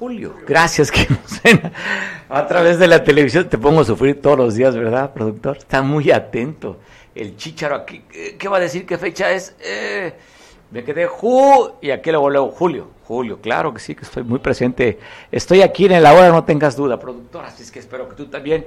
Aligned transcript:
Julio. 0.00 0.34
Gracias 0.46 0.90
que 0.92 1.06
a 2.30 2.46
través 2.46 2.78
de 2.78 2.88
la 2.88 3.04
televisión 3.04 3.46
te 3.50 3.58
pongo 3.58 3.82
a 3.82 3.84
sufrir 3.84 4.18
todos 4.22 4.38
los 4.38 4.54
días, 4.54 4.74
¿verdad, 4.74 5.12
productor? 5.12 5.58
Está 5.58 5.82
muy 5.82 6.10
atento. 6.10 6.78
El 7.14 7.36
chicharo 7.36 7.76
aquí, 7.76 8.02
¿qué 8.38 8.48
va 8.48 8.56
a 8.56 8.60
decir? 8.60 8.86
¿Qué 8.86 8.96
fecha 8.96 9.30
es? 9.30 9.54
Eh, 9.62 10.14
me 10.70 10.84
quedé 10.84 11.06
Ju 11.06 11.72
y 11.82 11.90
aquí 11.90 12.10
luego 12.10 12.30
luego 12.30 12.50
Julio. 12.50 12.88
Julio, 13.04 13.42
claro 13.42 13.74
que 13.74 13.80
sí, 13.80 13.94
que 13.94 14.04
estoy 14.04 14.22
muy 14.22 14.38
presente. 14.38 14.98
Estoy 15.30 15.60
aquí 15.60 15.84
en 15.84 16.02
la 16.02 16.14
hora, 16.14 16.30
no 16.30 16.44
tengas 16.44 16.76
duda, 16.76 16.98
productor, 16.98 17.44
así 17.44 17.62
es 17.62 17.70
que 17.70 17.80
espero 17.80 18.08
que 18.08 18.14
tú 18.14 18.24
también. 18.24 18.64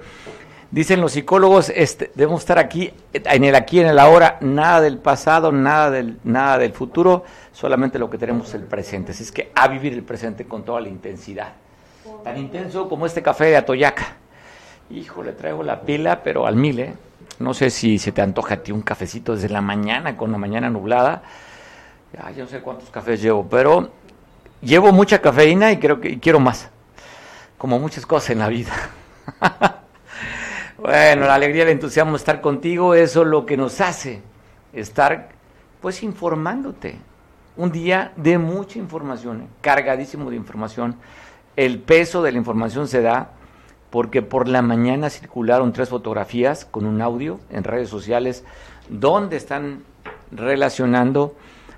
Dicen 0.73 1.01
los 1.01 1.11
psicólogos, 1.11 1.69
este, 1.69 2.09
debemos 2.15 2.41
estar 2.41 2.57
aquí, 2.57 2.91
en 3.13 3.43
el 3.43 3.53
aquí, 3.53 3.79
en 3.79 3.85
el 3.85 3.99
ahora, 3.99 4.39
nada 4.41 4.81
del 4.81 4.97
pasado, 4.97 5.51
nada 5.51 5.91
del, 5.91 6.17
nada 6.23 6.57
del 6.57 6.73
futuro, 6.73 7.25
solamente 7.51 7.99
lo 7.99 8.09
que 8.09 8.17
tenemos 8.17 8.55
el 8.55 8.63
presente. 8.63 9.11
Así 9.11 9.21
es 9.21 9.31
que 9.31 9.51
a 9.53 9.67
vivir 9.67 9.93
el 9.93 10.01
presente 10.01 10.45
con 10.45 10.65
toda 10.65 10.81
la 10.81 10.89
intensidad. 10.89 11.49
Tan 12.23 12.39
intenso 12.39 12.89
como 12.89 13.05
este 13.05 13.21
café 13.21 13.45
de 13.45 13.57
Atoyaca. 13.57 14.15
Híjole, 14.89 15.33
traigo 15.33 15.61
la 15.61 15.81
pila, 15.81 16.23
pero 16.23 16.47
al 16.47 16.55
mil, 16.55 16.79
¿eh? 16.79 16.95
No 17.37 17.53
sé 17.53 17.69
si 17.69 17.99
se 17.99 18.11
te 18.11 18.23
antoja 18.23 18.55
a 18.55 18.63
ti 18.63 18.71
un 18.71 18.81
cafecito 18.81 19.35
desde 19.35 19.49
la 19.49 19.61
mañana, 19.61 20.17
con 20.17 20.31
la 20.31 20.39
mañana 20.39 20.71
nublada. 20.71 21.21
Ay, 22.19 22.33
yo 22.33 22.45
no 22.45 22.49
sé 22.49 22.61
cuántos 22.61 22.89
cafés 22.89 23.21
llevo, 23.21 23.47
pero 23.47 23.91
llevo 24.59 24.91
mucha 24.91 25.21
cafeína 25.21 25.71
y 25.71 25.77
creo 25.77 26.01
que 26.01 26.09
y 26.09 26.17
quiero 26.17 26.39
más. 26.39 26.71
Como 27.59 27.77
muchas 27.77 28.07
cosas 28.07 28.31
en 28.31 28.39
la 28.39 28.47
vida. 28.47 28.73
Bueno, 30.83 31.27
la 31.27 31.35
alegría, 31.35 31.63
el 31.63 31.69
entusiasmo 31.69 32.11
de 32.11 32.17
estar 32.17 32.41
contigo, 32.41 32.93
eso 32.93 33.21
es 33.21 33.27
lo 33.29 33.45
que 33.45 33.55
nos 33.55 33.79
hace 33.79 34.21
estar, 34.73 35.29
pues, 35.79 36.03
informándote. 36.03 36.97
Un 37.55 37.71
día 37.71 38.11
de 38.17 38.37
mucha 38.37 38.79
información, 38.79 39.47
cargadísimo 39.61 40.29
de 40.29 40.35
información. 40.35 40.97
El 41.55 41.79
peso 41.79 42.21
de 42.21 42.33
la 42.33 42.37
información 42.37 42.89
se 42.89 43.01
da 43.01 43.29
porque 43.91 44.21
por 44.21 44.49
la 44.49 44.61
mañana 44.61 45.09
circularon 45.09 45.71
tres 45.71 45.87
fotografías 45.87 46.65
con 46.65 46.85
un 46.85 47.01
audio 47.01 47.39
en 47.49 47.63
redes 47.63 47.87
sociales 47.87 48.43
donde 48.89 49.37
están 49.37 49.83
relacionando. 50.31 51.33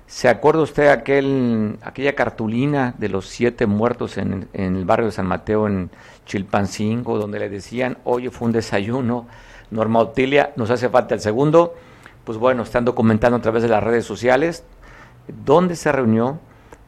¿Se 0.08 0.28
acuerda 0.28 0.62
usted 0.62 0.88
aquel, 0.88 1.78
aquella 1.82 2.16
cartulina 2.16 2.96
de 2.98 3.08
los 3.08 3.28
siete 3.28 3.66
muertos 3.66 4.18
en, 4.18 4.48
en 4.52 4.74
el 4.74 4.84
barrio 4.84 5.06
de 5.06 5.12
San 5.12 5.26
Mateo 5.26 5.68
en 5.68 5.90
Chilpancingo, 6.26 7.18
donde 7.18 7.38
le 7.38 7.48
decían, 7.48 7.98
oye, 8.04 8.30
fue 8.30 8.46
un 8.46 8.52
desayuno, 8.52 9.26
Norma 9.70 10.00
Otilia, 10.00 10.52
nos 10.56 10.70
hace 10.70 10.88
falta 10.88 11.14
el 11.14 11.20
segundo, 11.20 11.74
pues 12.24 12.38
bueno, 12.38 12.62
están 12.62 12.84
documentando 12.84 13.38
a 13.38 13.40
través 13.40 13.62
de 13.62 13.68
las 13.68 13.82
redes 13.82 14.04
sociales, 14.04 14.64
dónde 15.44 15.76
se 15.76 15.90
reunió 15.90 16.38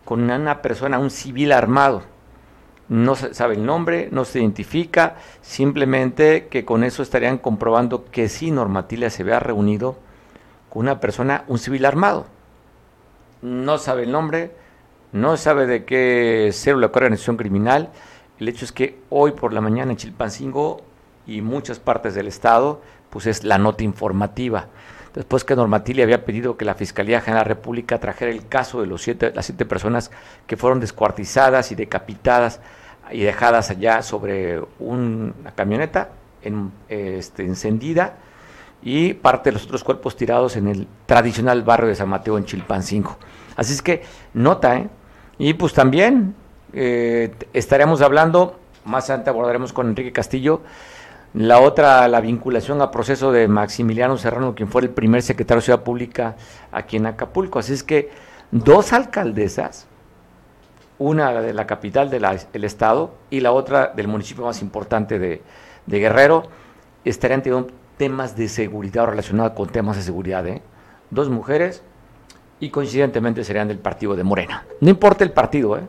con 0.05 0.23
una 0.23 0.63
persona, 0.63 0.99
un 0.99 1.11
civil 1.11 1.53
armado. 1.53 2.03
No 2.89 3.15
se 3.17 3.35
sabe 3.35 3.55
el 3.55 3.67
nombre, 3.67 4.09
no 4.11 4.25
se 4.25 4.41
identifica, 4.41 5.17
simplemente 5.43 6.49
que 6.49 6.65
con 6.65 6.85
eso 6.85 7.03
estarían 7.03 7.39
comprobando 7.39 8.07
que 8.07 8.29
sí, 8.29 8.51
Norma 8.51 8.81
Otilia 8.81 9.11
se 9.11 9.23
había 9.23 9.41
reunido 9.41 9.99
con 10.71 10.83
una 10.83 10.99
persona, 10.99 11.45
un 11.49 11.59
civil 11.59 11.85
armado. 11.85 12.27
No 13.43 13.79
sabe 13.79 14.05
el 14.05 14.13
nombre, 14.13 14.53
no 15.13 15.37
sabe 15.37 15.67
de 15.67 15.85
qué 15.85 16.51
célula 16.53 16.87
o 16.87 16.91
organización 16.91 17.37
criminal, 17.37 17.91
el 18.39 18.49
hecho 18.49 18.65
es 18.65 18.73
que 18.73 18.99
hoy 19.11 19.33
por 19.33 19.53
la 19.53 19.61
mañana 19.61 19.91
en 19.91 19.97
Chilpancingo 19.97 20.83
y 21.27 21.43
muchas 21.43 21.79
partes 21.79 22.15
del 22.15 22.27
estado, 22.27 22.81
pues 23.11 23.27
es 23.27 23.45
la 23.45 23.59
nota 23.59 23.85
informativa. 23.85 24.67
Después 25.15 25.45
que 25.45 25.57
Normatilia 25.57 26.05
había 26.05 26.25
pedido 26.25 26.57
que 26.57 26.65
la 26.65 26.75
Fiscalía 26.75 27.21
General 27.21 27.45
de 27.45 27.49
la 27.51 27.55
República 27.55 27.99
trajera 27.99 28.31
el 28.31 28.47
caso 28.47 28.81
de 28.81 28.87
los 28.87 29.03
siete, 29.03 29.33
las 29.35 29.47
siete 29.47 29.65
personas 29.65 30.11
que 30.47 30.57
fueron 30.57 30.81
descuartizadas 30.81 31.73
y 31.73 31.75
decapitadas 31.75 32.61
y 33.11 33.21
dejadas 33.21 33.71
allá 33.71 34.03
sobre 34.03 34.63
una 34.79 35.33
camioneta 35.55 36.11
en, 36.43 36.71
este, 36.89 37.45
encendida 37.45 38.19
y 38.83 39.15
parte 39.15 39.51
de 39.51 39.55
los 39.55 39.65
otros 39.65 39.83
cuerpos 39.83 40.15
tirados 40.15 40.57
en 40.57 40.69
el 40.69 40.87
tradicional 41.07 41.63
barrio 41.63 41.89
de 41.89 41.97
San 41.97 42.09
Mateo 42.09 42.39
en 42.39 42.45
Chilpancingo. 42.45 43.17
Así 43.57 43.73
es 43.73 43.83
que 43.83 44.03
nota, 44.35 44.77
¿eh? 44.77 44.89
Y 45.39 45.55
pues 45.55 45.73
también 45.73 46.35
eh, 46.73 47.35
estaremos 47.53 48.03
hablando, 48.03 48.59
más 48.85 49.05
adelante 49.05 49.31
abordaremos 49.31 49.73
con 49.73 49.89
Enrique 49.89 50.13
Castillo, 50.13 50.63
la 51.35 51.61
otra, 51.61 52.09
la 52.09 52.21
vinculación 52.21 52.81
a 52.81 52.91
proceso 52.91 53.33
de 53.33 53.49
Maximiliano 53.49 54.17
Serrano, 54.17 54.55
quien 54.55 54.69
fue 54.69 54.83
el 54.83 54.91
primer 54.91 55.23
secretario 55.23 55.61
de 55.61 55.65
Ciudad 55.67 55.83
Pública 55.83 56.37
aquí 56.73 56.97
en 56.97 57.07
Acapulco. 57.07 57.59
Así 57.59 57.75
es 57.75 57.83
que 57.83 58.11
dos 58.51 58.93
alcaldesas, 58.93 59.87
una 60.99 61.41
de 61.41 61.53
la 61.53 61.67
capital 61.67 62.11
del 62.11 62.65
estado 62.65 63.15
y 63.31 63.41
la 63.41 63.53
otra 63.53 63.93
del 63.95 64.09
municipio 64.09 64.45
más 64.45 64.63
importante 64.63 65.19
de, 65.19 65.43
Guerrero, 65.87 66.45
estarían 67.05 67.43
teniendo 67.43 67.69
temas 67.97 68.37
de 68.37 68.49
seguridad 68.49 69.07
relacionados 69.07 69.53
con 69.53 69.69
temas 69.69 69.97
de 69.97 70.03
seguridad. 70.03 70.47
¿eh? 70.47 70.63
Dos 71.11 71.29
mujeres 71.29 71.83
y 72.59 72.71
coincidentemente 72.71 73.45
serían 73.45 73.69
del 73.69 73.79
partido 73.79 74.17
de 74.17 74.25
Morena. 74.25 74.67
No 74.81 74.91
importa 74.91 75.25
el 75.25 75.31
partido, 75.31 75.77
¿eh? 75.77 75.83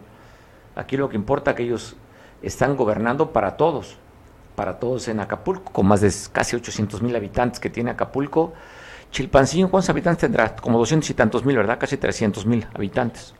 Aquí 0.79 0.95
lo 0.95 1.09
que 1.09 1.17
importa 1.17 1.51
es 1.51 1.57
que 1.57 1.63
ellos 1.63 1.97
están 2.41 2.77
gobernando 2.77 3.33
para 3.33 3.57
todos, 3.57 3.97
para 4.55 4.79
todos 4.79 5.09
en 5.09 5.19
Acapulco, 5.19 5.73
con 5.73 5.85
más 5.85 5.99
de 5.99 6.09
casi 6.31 6.55
800 6.55 7.01
mil 7.01 7.13
habitantes 7.13 7.59
que 7.59 7.69
tiene 7.69 7.91
Acapulco. 7.91 8.53
Chilpancingo, 9.11 9.69
¿cuántos 9.69 9.89
habitantes 9.89 10.21
tendrá? 10.21 10.55
Como 10.55 10.77
200 10.77 11.09
y 11.09 11.13
tantos 11.15 11.43
mil, 11.43 11.57
¿verdad? 11.57 11.77
Casi 11.77 11.97
300 11.97 12.45
mil 12.45 12.65
habitantes. 12.73 13.33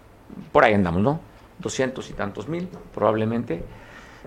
Por 0.52 0.66
ahí 0.66 0.74
andamos, 0.74 1.02
¿no? 1.02 1.22
200 1.60 2.10
y 2.10 2.14
tantos 2.14 2.50
mil, 2.50 2.68
probablemente, 2.94 3.64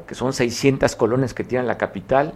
que 0.06 0.14
son 0.14 0.32
600 0.32 0.96
colonias 0.96 1.34
que 1.34 1.44
tiene 1.44 1.66
la 1.66 1.76
capital 1.76 2.32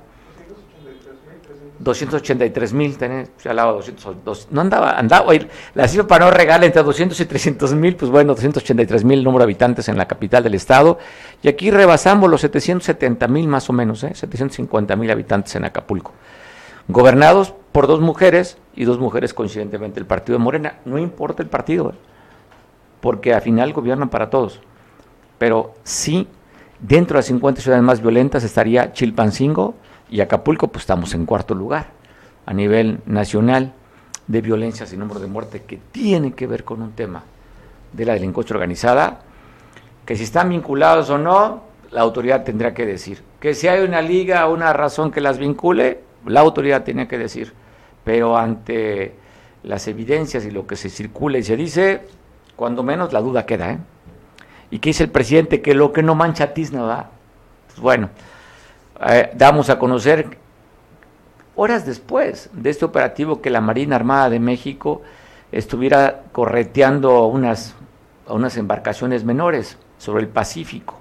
283 1.79 2.73
mil, 2.73 2.97
al 3.45 3.57
lado 3.57 3.75
200, 3.75 4.49
no 4.51 4.61
andaba, 4.61 4.99
andaba, 4.99 5.33
la 5.75 5.89
cifra 5.89 6.07
para 6.07 6.25
no 6.25 6.31
regalar 6.31 6.65
entre 6.65 6.83
200 6.83 7.19
y 7.21 7.25
300 7.27 7.75
mil, 7.75 7.97
pues 7.97 8.11
bueno, 8.11 8.35
283 8.35 9.05
mil 9.05 9.23
número 9.23 9.41
de 9.41 9.45
habitantes 9.45 9.89
en 9.89 9.99
la 9.99 10.07
capital 10.07 10.43
del 10.43 10.55
estado, 10.55 10.99
y 11.43 11.49
aquí 11.49 11.71
rebasamos 11.71 12.31
los 12.31 12.41
770 12.41 13.29
mil 13.29 13.49
más 13.49 13.69
o 13.69 13.73
menos, 13.73 14.03
¿eh? 14.05 14.13
750 14.15 14.97
mil 14.97 15.11
habitantes 15.11 15.55
en 15.57 15.65
Acapulco, 15.65 16.13
gobernados 16.89 17.55
por 17.73 17.87
dos 17.87 18.01
mujeres, 18.01 18.59
y 18.75 18.85
dos 18.85 18.99
mujeres 18.99 19.35
coincidentemente 19.35 19.99
el 19.99 20.07
partido 20.07 20.39
de 20.39 20.45
Morena, 20.45 20.79
no 20.85 20.99
importa 20.99 21.43
el 21.43 21.49
partido, 21.49 21.91
¿eh? 21.91 21.95
porque 23.01 23.35
al 23.35 23.43
final 23.43 23.73
gobiernan 23.73 24.09
para 24.09 24.31
todos, 24.31 24.61
pero 25.39 25.75
sí, 25.83 26.29
dentro 26.81 27.15
de 27.15 27.19
las 27.19 27.27
50 27.27 27.61
ciudades 27.61 27.85
más 27.85 28.01
violentas 28.01 28.45
estaría 28.45 28.93
Chilpancingo, 28.93 29.75
y 30.11 30.21
Acapulco, 30.21 30.69
pues 30.69 30.83
estamos 30.83 31.15
en 31.15 31.27
cuarto 31.27 31.55
lugar 31.55 31.89
a 32.45 32.53
nivel 32.55 33.01
nacional 33.07 33.73
de 34.27 34.41
violencia 34.41 34.87
sin 34.87 35.01
número 35.01 35.21
de 35.21 35.27
muerte 35.27 35.63
que 35.63 35.79
tiene 35.93 36.33
que 36.33 36.47
ver 36.47 36.65
con 36.65 36.83
un 36.83 36.93
tema 36.93 37.25
de 37.93 38.05
la 38.05 38.15
delincuencia 38.15 38.55
organizada, 38.55 39.21
que 40.05 40.17
si 40.17 40.25
están 40.25 40.49
vinculados 40.49 41.11
o 41.11 41.19
no, 41.19 41.63
la 41.91 42.03
autoridad 42.03 42.45
tendrá 42.45 42.75
que 42.75 42.87
decir. 42.87 43.23
Que 43.41 43.55
si 43.55 43.69
hay 43.69 43.83
una 43.85 44.03
liga 44.03 44.47
o 44.47 44.55
una 44.55 44.73
razón 44.73 45.11
que 45.11 45.21
las 45.21 45.39
vincule, 45.39 46.01
la 46.27 46.41
autoridad 46.41 46.85
tiene 46.85 47.09
que 47.09 47.19
decir. 47.19 47.53
Pero 48.05 48.37
ante 48.37 49.15
las 49.63 49.89
evidencias 49.89 50.45
y 50.45 50.51
lo 50.51 50.67
que 50.67 50.77
se 50.77 50.91
circula 50.91 51.39
y 51.39 51.43
se 51.43 51.57
dice, 51.57 52.03
cuando 52.55 52.83
menos 52.83 53.13
la 53.13 53.21
duda 53.21 53.47
queda. 53.47 53.73
¿eh? 53.73 53.79
¿Y 54.71 54.79
qué 54.79 54.91
dice 54.91 55.05
el 55.05 55.11
presidente? 55.11 55.61
Que 55.61 55.75
lo 55.75 55.93
que 55.93 56.03
no 56.03 56.15
mancha 56.15 56.55
tizna, 56.55 56.83
¿verdad? 56.83 57.07
Pues 57.67 57.81
bueno, 57.81 58.11
damos 59.35 59.71
a 59.71 59.79
conocer 59.79 60.39
horas 61.57 61.87
después 61.87 62.51
de 62.53 62.71
este 62.71 62.85
operativo 62.85 63.41
que 63.41 63.51
la 63.51 63.61
Marina 63.61 63.97
Armada 63.97 64.31
de 64.31 64.39
México 64.41 65.03
estuviera 65.53 66.23
correteando 66.33 67.27
unas, 67.27 67.75
unas 68.29 68.57
embarcaciones 68.57 69.25
menores 69.25 69.79
sobre 69.99 70.23
el 70.23 70.29
Pacífico, 70.29 70.99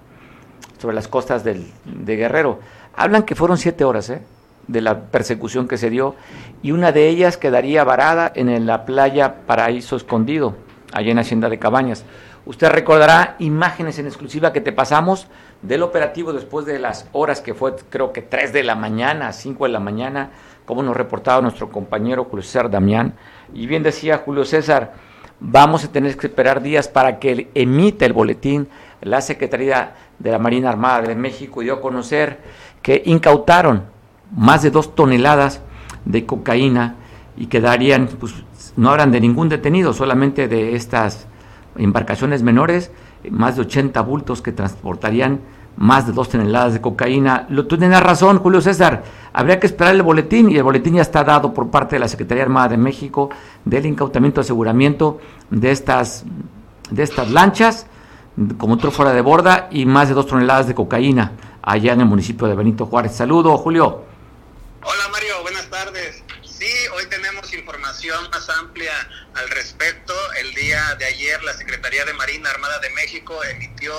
sobre 0.79 0.95
las 0.95 1.07
costas 1.07 1.43
del, 1.43 1.71
de 1.83 2.15
Guerrero. 2.15 2.59
Hablan 2.95 3.23
que 3.23 3.35
fueron 3.35 3.57
siete 3.57 3.83
horas 3.83 4.09
¿eh? 4.09 4.21
de 4.67 4.81
la 4.81 5.01
persecución 5.01 5.67
que 5.67 5.77
se 5.77 5.89
dio 5.89 6.15
y 6.61 6.71
una 6.71 6.91
de 6.91 7.09
ellas 7.09 7.37
quedaría 7.37 7.83
varada 7.83 8.31
en 8.33 8.65
la 8.65 8.85
playa 8.85 9.35
Paraíso 9.45 9.95
Escondido, 9.95 10.55
allá 10.93 11.11
en 11.11 11.19
Hacienda 11.19 11.49
de 11.49 11.59
Cabañas. 11.59 12.05
Usted 12.45 12.69
recordará 12.69 13.35
imágenes 13.39 13.97
en 13.97 14.05
exclusiva 14.05 14.53
que 14.53 14.61
te 14.61 14.71
pasamos 14.71 15.27
del 15.61 15.81
operativo 15.81 16.31
después 16.31 16.65
de 16.65 16.77
las 16.77 17.07
horas 17.11 17.41
que 17.41 17.53
fue, 17.53 17.75
creo 17.89 18.13
que 18.13 18.21
3 18.21 18.53
de 18.53 18.63
la 18.63 18.75
mañana, 18.75 19.33
5 19.33 19.65
de 19.65 19.71
la 19.71 19.79
mañana, 19.79 20.29
como 20.65 20.83
nos 20.83 20.95
reportaba 20.95 21.41
nuestro 21.41 21.69
compañero 21.69 22.25
Julio 22.25 22.43
César 22.43 22.69
Damián. 22.69 23.13
Y 23.53 23.65
bien 23.65 23.81
decía 23.81 24.21
Julio 24.23 24.45
César, 24.45 24.93
vamos 25.39 25.83
a 25.83 25.91
tener 25.91 26.15
que 26.17 26.27
esperar 26.27 26.61
días 26.61 26.87
para 26.87 27.19
que 27.19 27.49
emita 27.55 28.05
el 28.05 28.13
boletín 28.13 28.67
la 29.01 29.21
Secretaría 29.21 29.93
de 30.19 30.31
la 30.31 30.39
Marina 30.39 30.69
Armada 30.69 31.01
de 31.01 31.15
México 31.15 31.61
dio 31.61 31.75
a 31.75 31.81
conocer 31.81 32.39
que 32.81 33.03
incautaron 33.05 33.83
más 34.35 34.63
de 34.63 34.71
dos 34.71 34.95
toneladas 34.95 35.61
de 36.05 36.25
cocaína 36.25 36.95
y 37.37 37.47
quedarían, 37.47 38.07
pues 38.07 38.33
no 38.75 38.89
habrán 38.89 39.11
de 39.11 39.21
ningún 39.21 39.49
detenido, 39.49 39.93
solamente 39.93 40.47
de 40.47 40.75
estas 40.75 41.27
embarcaciones 41.77 42.43
menores, 42.43 42.91
más 43.29 43.55
de 43.55 43.63
80 43.63 44.01
bultos 44.01 44.41
que 44.41 44.51
transportarían 44.51 45.39
más 45.77 46.07
de 46.07 46.13
dos 46.13 46.29
toneladas 46.29 46.73
de 46.73 46.81
cocaína. 46.81 47.45
Lo, 47.49 47.65
tú 47.67 47.77
tienes 47.77 47.99
razón, 48.01 48.39
Julio 48.39 48.61
César. 48.61 49.03
Habría 49.33 49.59
que 49.59 49.67
esperar 49.67 49.93
el 49.93 50.03
boletín 50.03 50.49
y 50.49 50.57
el 50.57 50.63
boletín 50.63 50.95
ya 50.95 51.01
está 51.01 51.23
dado 51.23 51.53
por 51.53 51.69
parte 51.69 51.95
de 51.95 51.99
la 51.99 52.07
Secretaría 52.07 52.43
Armada 52.43 52.69
de 52.69 52.77
México 52.77 53.29
del 53.65 53.85
incautamiento 53.85 54.41
aseguramiento 54.41 55.19
de 55.49 55.71
estas, 55.71 56.23
de 56.89 57.03
estas 57.03 57.31
lanchas 57.31 57.87
como 58.57 58.73
otro 58.75 58.91
fuera 58.91 59.13
de 59.13 59.21
borda 59.21 59.67
y 59.71 59.85
más 59.85 60.09
de 60.09 60.13
dos 60.13 60.27
toneladas 60.27 60.67
de 60.67 60.75
cocaína 60.75 61.31
allá 61.61 61.93
en 61.93 62.01
el 62.01 62.05
municipio 62.05 62.47
de 62.47 62.55
Benito 62.55 62.85
Juárez. 62.85 63.13
Saludo, 63.13 63.57
Julio. 63.57 64.03
Hola. 64.83 65.15
Sí, 65.24 65.24
hoy 66.95 67.05
tenemos 67.07 67.51
información 67.53 68.29
más 68.31 68.47
amplia 68.49 68.93
al 69.33 69.49
respecto. 69.49 70.13
El 70.35 70.53
día 70.53 70.95
de 70.95 71.05
ayer 71.05 71.43
la 71.43 71.53
Secretaría 71.53 72.05
de 72.05 72.13
Marina 72.13 72.49
Armada 72.49 72.79
de 72.79 72.89
México 72.91 73.43
emitió 73.43 73.93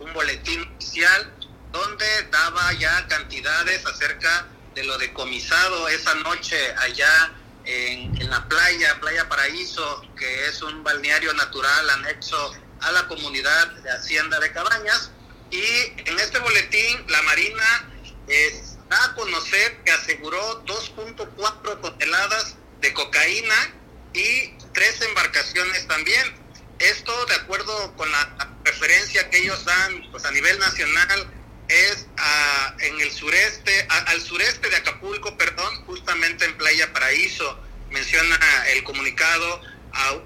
un 0.00 0.12
boletín 0.12 0.62
oficial 0.76 1.32
donde 1.72 2.06
daba 2.30 2.72
ya 2.74 3.06
cantidades 3.08 3.86
acerca 3.86 4.46
de 4.74 4.84
lo 4.84 4.98
decomisado 4.98 5.88
esa 5.88 6.14
noche 6.16 6.56
allá 6.76 7.32
en, 7.64 8.28
la 8.28 8.46
playa, 8.48 9.00
Playa 9.00 9.28
Paraíso, 9.28 10.02
que 10.18 10.46
es 10.46 10.60
un 10.60 10.84
balneario 10.84 11.32
natural 11.32 11.88
anexo 11.90 12.54
a 12.80 12.92
la 12.92 13.08
comunidad 13.08 13.68
de 13.82 13.90
Hacienda 13.92 14.38
de 14.40 14.52
Cabañas. 14.52 15.10
Y 15.50 15.64
en 16.04 16.18
este 16.18 16.38
boletín 16.38 17.04
la 17.08 17.22
Marina 17.22 17.88
da 18.92 19.04
a 19.06 19.14
conocer 19.14 19.78
que 19.84 19.90
aseguró 19.90 20.64
2.4 20.66 21.80
toneladas 21.80 22.56
de 22.82 22.92
cocaína 22.92 23.74
y 24.12 24.52
tres 24.74 25.00
embarcaciones 25.00 25.88
también. 25.88 26.34
Esto, 26.78 27.12
de 27.26 27.34
acuerdo 27.36 27.96
con 27.96 28.10
la 28.12 28.50
referencia 28.64 29.30
que 29.30 29.38
ellos 29.38 29.64
dan 29.64 30.10
pues, 30.10 30.26
a 30.26 30.30
nivel 30.30 30.58
nacional, 30.58 31.26
es 31.68 32.06
en 32.80 33.00
el 33.00 33.10
sureste, 33.10 33.86
al 33.88 34.20
sureste 34.20 34.68
de 34.68 34.76
Acapulco, 34.76 35.38
perdón, 35.38 35.86
justamente 35.86 36.44
en 36.44 36.54
Playa 36.58 36.92
Paraíso. 36.92 37.58
Menciona 37.90 38.38
el 38.74 38.84
comunicado 38.84 39.62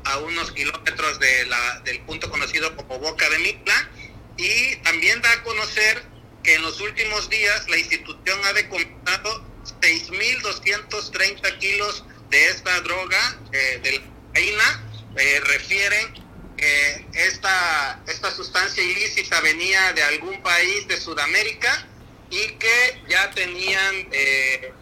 a, 0.05 0.19
unos 0.19 0.51
kilómetros 0.51 1.21
de 1.21 1.49
del 1.85 2.01
punto 2.01 2.29
conocido 2.31 2.75
como 2.75 2.99
Boca 2.99 3.29
de 3.31 3.39
Mitla 3.39 3.91
y 4.37 4.77
también 4.77 5.23
da 5.23 5.31
a 5.31 5.43
conocer 5.45 6.16
que 6.47 6.55
en 6.55 6.63
los 6.63 6.81
últimos 6.81 7.29
días 7.29 7.69
la 7.69 7.77
institución 7.77 8.39
ha 8.45 8.53
decomisado 8.53 9.45
6.230 9.81 11.59
kilos 11.59 12.05
de 12.31 12.47
esta 12.47 12.81
droga, 12.83 13.39
eh, 13.53 13.81
de 13.83 13.93
la 13.99 14.05
cocaína, 14.05 14.85
eh, 15.17 15.41
refieren 15.41 16.15
que 16.57 17.05
esta, 17.15 18.01
esta 18.07 18.31
sustancia 18.31 18.83
ilícita 18.83 19.41
venía 19.41 19.93
de 19.93 20.05
algún 20.05 20.41
país 20.43 20.87
de 20.87 20.99
Sudamérica 20.99 21.85
y 22.31 22.53
que 22.53 23.03
ya 23.09 23.29
tenían 23.33 24.09
eh, 24.13 24.73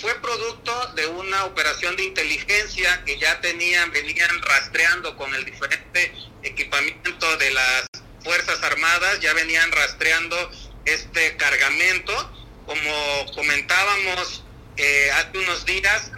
fue 0.00 0.14
producto 0.20 0.92
de 0.94 1.06
una 1.06 1.44
operación 1.44 1.96
de 1.96 2.04
inteligencia 2.04 3.02
que 3.04 3.18
ya 3.18 3.40
tenían, 3.42 3.90
venían 3.92 4.42
rastreando 4.42 5.16
con 5.16 5.34
el 5.34 5.44
diferente 5.44 6.12
equipamiento 6.42 7.36
de 7.36 7.50
las 7.50 7.86
Fuerzas 8.22 8.62
Armadas, 8.62 9.20
ya 9.20 9.34
venían 9.34 9.70
rastreando 9.70 10.50
este 10.84 11.36
cargamento. 11.36 12.12
Como 12.66 13.32
comentábamos 13.34 14.44
eh, 14.76 15.10
hace 15.12 15.38
unos 15.38 15.64
días, 15.66 16.10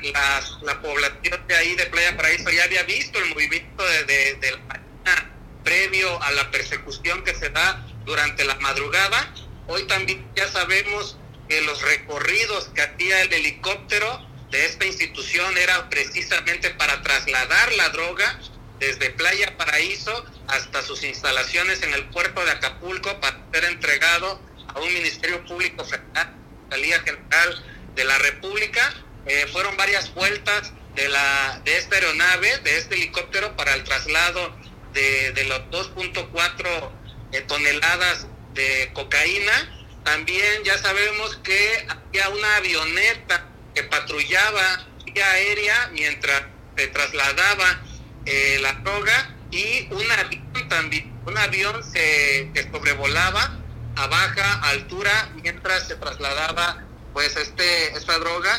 la, 0.63 0.81
población 0.81 1.47
de 1.47 1.55
ahí 1.55 1.75
de 1.75 1.87
Playa 1.87 2.17
Paraíso 2.17 2.51
ya 2.51 2.65
había 2.65 2.85
visto 2.85 3.19
el 3.19 3.31
movimiento 3.31 3.85
de, 3.85 4.35
de 4.35 4.51
la 4.53 4.59
marina 4.59 5.33
previo 5.65 6.23
a 6.23 6.31
la 6.33 6.51
persecución 6.51 7.25
que 7.25 7.35
se 7.35 7.51
da 7.51 7.87
durante 8.05 8.45
la 8.45 8.55
madrugada. 8.57 9.35
Hoy 9.67 9.83
también 9.85 10.25
ya 10.37 10.49
sabemos 10.49 11.19
que 11.49 11.61
los 11.63 11.83
recorridos 11.83 12.71
que 12.75 12.83
hacía 12.83 13.23
el 13.23 13.33
helicóptero 13.33 14.27
de 14.51 14.65
esta 14.65 14.87
institución 14.87 15.59
era 15.59 15.89
precisamente 15.91 16.71
para 16.71 17.03
trasladar 17.03 17.73
la 17.75 17.89
droga 17.91 18.41
desde 18.79 19.11
Playa 19.11 19.57
Paraíso 19.57 20.25
hasta 20.49 20.83
sus 20.83 21.03
instalaciones 21.03 21.83
en 21.83 21.93
el 21.95 22.05
puerto 22.11 22.45
de 22.45 22.53
Acapulco 22.53 23.21
para 23.21 23.45
ser 23.53 23.65
entregado 23.65 24.41
a 24.77 24.81
un 24.81 24.93
Ministerio 24.95 25.45
Público 25.45 25.85
Federal, 25.85 26.35
Salida 26.71 27.01
General 27.01 27.65
de 27.95 28.05
la 28.05 28.19
República. 28.19 28.95
Eh, 29.27 29.47
fueron 29.53 29.77
varias 29.77 30.15
vueltas 30.15 30.73
de, 30.95 31.09
la, 31.09 31.61
de 31.65 31.77
esta 31.77 31.97
aeronave, 31.97 32.59
de 32.59 32.79
este 32.79 32.95
helicóptero, 32.95 33.57
para 33.57 33.75
el 33.75 33.83
traslado 33.83 34.55
de, 34.93 35.33
de 35.33 35.45
los 35.45 35.59
2.4 35.71 36.91
eh, 37.33 37.41
toneladas 37.43 38.29
de 38.55 38.91
cocaína 38.95 39.73
también 40.07 40.63
ya 40.63 40.79
sabemos 40.79 41.37
que 41.43 41.85
había 41.89 42.29
una 42.29 42.57
avioneta 42.59 43.45
que 43.75 43.83
patrullaba 43.83 44.87
vía 45.05 45.29
aérea 45.33 45.91
mientras 45.93 46.45
se 46.77 46.87
trasladaba 46.87 47.83
eh, 48.25 48.59
la 48.63 48.73
droga 48.75 49.35
y 49.51 49.89
un 49.91 50.09
avión 50.13 50.69
también, 50.69 51.13
un 51.27 51.37
avión 51.37 51.83
se, 51.83 52.53
sobrevolaba 52.71 53.59
a 53.97 54.07
baja 54.09 54.61
altura 54.69 55.31
mientras 55.43 55.89
se 55.89 55.97
trasladaba 55.97 56.85
pues 57.13 57.37
este 57.37 57.97
esta 57.97 58.19
droga 58.19 58.59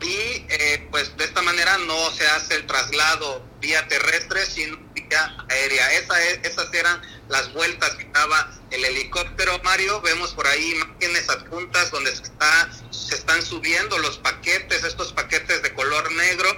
y 0.00 0.46
eh, 0.48 0.88
pues 0.90 1.16
de 1.16 1.24
esta 1.24 1.42
manera 1.42 1.78
no 1.78 2.10
se 2.10 2.26
hace 2.26 2.56
el 2.56 2.66
traslado 2.66 3.44
vía 3.60 3.86
terrestre 3.88 4.44
sino 4.46 4.76
vía 4.94 5.36
aérea. 5.48 5.92
Esa, 5.94 6.22
esas 6.42 6.72
eran 6.74 7.00
las 7.28 7.52
vueltas 7.52 7.94
que 7.94 8.04
daba 8.12 8.50
el 8.70 8.84
helicóptero. 8.84 9.58
Mario, 9.64 10.00
vemos 10.02 10.32
por 10.34 10.46
ahí 10.46 10.72
imágenes 10.72 11.28
adjuntas 11.30 11.90
donde 11.90 12.14
se, 12.14 12.24
está, 12.24 12.70
se 12.90 13.14
están 13.14 13.42
subiendo 13.42 13.98
los 13.98 14.18
paquetes, 14.18 14.84
estos 14.84 15.12
paquetes 15.12 15.62
de 15.62 15.72
color 15.72 16.12
negro 16.12 16.48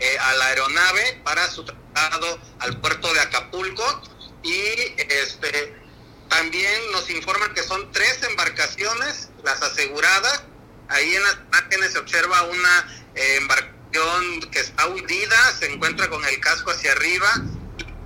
eh, 0.00 0.18
a 0.18 0.34
la 0.34 0.46
aeronave 0.46 1.20
para 1.24 1.48
su 1.50 1.64
traslado 1.64 2.40
al 2.58 2.80
puerto 2.80 3.12
de 3.14 3.20
Acapulco 3.20 4.02
y 4.42 4.94
este 5.08 5.85
también 6.28 6.92
nos 6.92 7.08
informan 7.10 7.54
que 7.54 7.62
son 7.62 7.90
tres 7.92 8.22
embarcaciones 8.22 9.30
las 9.42 9.62
aseguradas. 9.62 10.44
Ahí 10.88 11.14
en 11.14 11.22
las 11.22 11.36
imágenes 11.48 11.92
se 11.92 11.98
observa 11.98 12.42
una 12.42 13.02
eh, 13.14 13.36
embarcación 13.36 14.40
que 14.50 14.60
está 14.60 14.86
hundida, 14.86 15.36
se 15.58 15.72
encuentra 15.72 16.08
con 16.08 16.24
el 16.24 16.40
casco 16.40 16.70
hacia 16.70 16.92
arriba. 16.92 17.28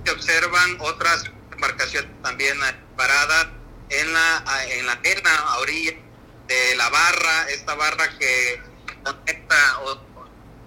Se 0.05 0.11
observan 0.11 0.77
otras 0.79 1.25
embarcaciones 1.51 2.09
también 2.23 2.57
paradas 2.95 3.47
en 3.89 4.13
la 4.13 4.43
en 4.69 4.85
la 4.85 4.93
arena 4.93 5.35
a 5.35 5.59
orilla 5.59 5.93
de 6.47 6.75
la 6.75 6.89
barra, 6.89 7.49
esta 7.49 7.75
barra 7.75 8.17
que 8.17 8.61
conecta 9.03 9.79
o 9.81 10.11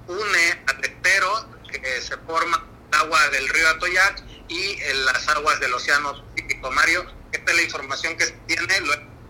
une 0.09 0.63
al 0.67 0.81
tetero 0.81 1.49
que 1.71 2.01
se 2.01 2.17
forma 2.19 2.65
el 2.93 2.99
agua 2.99 3.29
del 3.31 3.49
río 3.49 3.69
Atoyac 3.71 4.23
y 4.49 4.81
en 4.83 5.05
las 5.07 5.29
aguas 5.29 5.59
del 5.61 5.75
Océano 5.75 6.25
Pacífico. 6.35 6.71
Mario, 6.71 7.07
esta 7.45 7.53
es 7.53 7.59
la 7.59 7.65
información 7.65 8.17
que 8.17 8.25
se 8.25 8.33
tiene, 8.47 8.67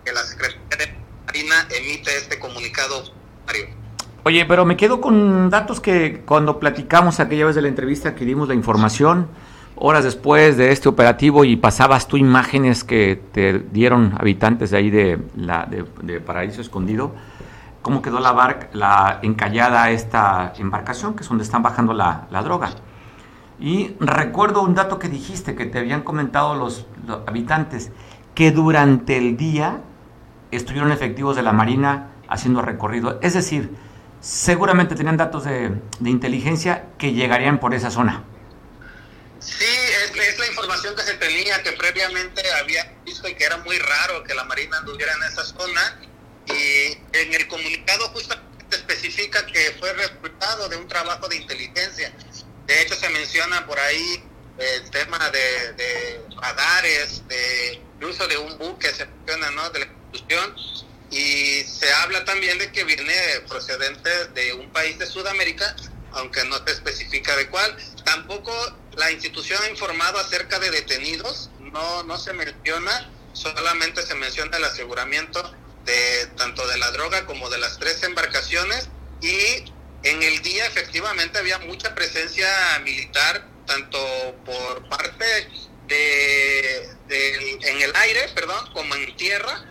que 0.05 0.13
la 0.13 0.21
Secretaría 0.21 0.95
emite 1.69 2.17
este 2.17 2.39
comunicado, 2.39 3.03
Mario. 3.45 3.65
Oye, 4.23 4.45
pero 4.45 4.63
me 4.63 4.77
quedo 4.77 5.01
con 5.01 5.49
datos 5.49 5.81
que 5.81 6.21
cuando 6.25 6.57
platicamos 6.57 7.19
aquella 7.19 7.45
vez 7.45 7.55
de 7.55 7.61
la 7.61 7.67
entrevista 7.67 8.15
que 8.15 8.23
dimos 8.23 8.47
la 8.47 8.53
información, 8.53 9.27
horas 9.75 10.05
después 10.05 10.55
de 10.55 10.71
este 10.71 10.87
operativo 10.87 11.43
y 11.43 11.57
pasabas 11.57 12.07
tú 12.07 12.15
imágenes 12.15 12.85
que 12.85 13.21
te 13.33 13.59
dieron 13.59 14.15
habitantes 14.17 14.71
de 14.71 14.77
ahí 14.77 14.89
de, 14.89 15.19
la, 15.35 15.65
de, 15.65 16.21
Paraíso 16.21 16.61
Escondido, 16.61 17.13
cómo 17.81 18.01
quedó 18.01 18.21
la, 18.21 18.31
barca, 18.31 18.69
la 18.71 19.19
encallada 19.23 19.91
esta 19.91 20.53
embarcación, 20.57 21.15
que 21.15 21.23
es 21.23 21.27
donde 21.27 21.43
están 21.43 21.63
bajando 21.63 21.93
la, 21.93 22.27
la 22.31 22.41
droga. 22.43 22.69
Y 23.59 23.95
recuerdo 23.99 24.61
un 24.61 24.75
dato 24.75 24.99
que 24.99 25.07
dijiste, 25.07 25.55
que 25.55 25.65
te 25.65 25.79
habían 25.79 26.01
comentado 26.01 26.55
los 26.55 26.87
habitantes, 27.25 27.91
que 28.35 28.51
durante 28.51 29.17
el 29.17 29.37
día 29.37 29.81
estuvieron 30.51 30.91
efectivos 30.91 31.35
de 31.35 31.41
la 31.41 31.53
Marina 31.53 32.11
haciendo 32.27 32.61
recorrido. 32.61 33.17
Es 33.21 33.33
decir, 33.33 33.71
seguramente 34.21 34.95
tenían 34.95 35.17
datos 35.17 35.45
de, 35.45 35.71
inteligencia 36.03 36.85
que 36.99 37.13
llegarían 37.13 37.59
por 37.59 37.73
esa 37.73 37.89
zona. 37.89 38.23
Sí, 39.39 39.63
es, 39.63 40.11
es 40.15 40.39
la 40.39 40.47
información 40.47 40.95
que 40.95 41.03
se 41.03 41.13
tenía, 41.15 41.63
que 41.63 41.71
previamente 41.73 42.41
había 42.61 42.93
visto 43.05 43.27
y 43.27 43.35
que 43.35 43.45
era 43.45 43.57
muy 43.57 43.77
raro 43.77 44.23
que 44.23 44.33
la 44.33 44.43
Marina 44.43 44.77
anduviera 44.79 45.13
en 45.13 45.23
esa 45.23 45.43
zona. 45.45 45.99
Y 46.47 46.97
en 47.13 47.33
el 47.33 47.47
comunicado 47.47 48.09
justamente 48.09 48.75
especifica 48.75 49.45
que 49.45 49.75
fue 49.79 49.93
resultado 49.93 50.69
de 50.69 50.77
un 50.77 50.87
trabajo 50.87 51.27
de 51.27 51.37
inteligencia. 51.37 52.13
De 52.67 52.81
hecho, 52.81 52.95
se 52.95 53.09
menciona 53.09 53.65
por 53.65 53.79
ahí 53.79 54.23
el 54.57 54.89
tema 54.89 55.29
de, 55.29 55.73
de 55.73 56.21
radares, 56.41 57.27
de 57.27 57.84
uso 58.01 58.27
de 58.27 58.37
un 58.37 58.57
buque, 58.57 58.91
se 58.91 59.05
menciona, 59.05 59.51
¿no? 59.51 59.69
De 59.69 59.79
la 59.79 59.85
institución. 59.85 60.55
Y 61.11 61.63
se 61.63 61.91
habla 61.93 62.25
también 62.25 62.57
de 62.57 62.71
que 62.71 62.83
viene 62.83 63.13
procedente 63.47 64.09
de 64.33 64.53
un 64.53 64.71
país 64.71 64.97
de 64.97 65.05
Sudamérica, 65.05 65.75
aunque 66.13 66.43
no 66.45 66.57
se 66.65 66.71
especifica 66.71 67.35
de 67.35 67.47
cuál. 67.49 67.75
Tampoco 68.03 68.51
la 68.97 69.11
institución 69.11 69.61
ha 69.63 69.69
informado 69.69 70.19
acerca 70.19 70.59
de 70.59 70.71
detenidos, 70.71 71.51
no, 71.59 72.03
no 72.03 72.17
se 72.17 72.33
menciona, 72.33 73.09
solamente 73.33 74.01
se 74.01 74.15
menciona 74.15 74.57
el 74.57 74.63
aseguramiento 74.63 75.53
de 75.85 76.27
tanto 76.37 76.67
de 76.67 76.77
la 76.77 76.91
droga 76.91 77.25
como 77.25 77.49
de 77.49 77.59
las 77.59 77.77
tres 77.77 78.01
embarcaciones 78.03 78.89
y 79.21 79.71
en 80.03 80.23
el 80.23 80.41
día 80.41 80.65
efectivamente 80.65 81.37
había 81.37 81.59
mucha 81.59 81.93
presencia 81.95 82.47
militar, 82.83 83.47
tanto 83.65 83.99
por 84.45 84.87
parte 84.87 85.25
de, 85.87 86.89
en 87.09 87.81
el 87.81 87.95
aire, 87.95 88.29
perdón, 88.33 88.71
como 88.73 88.95
en 88.95 89.15
tierra. 89.15 89.63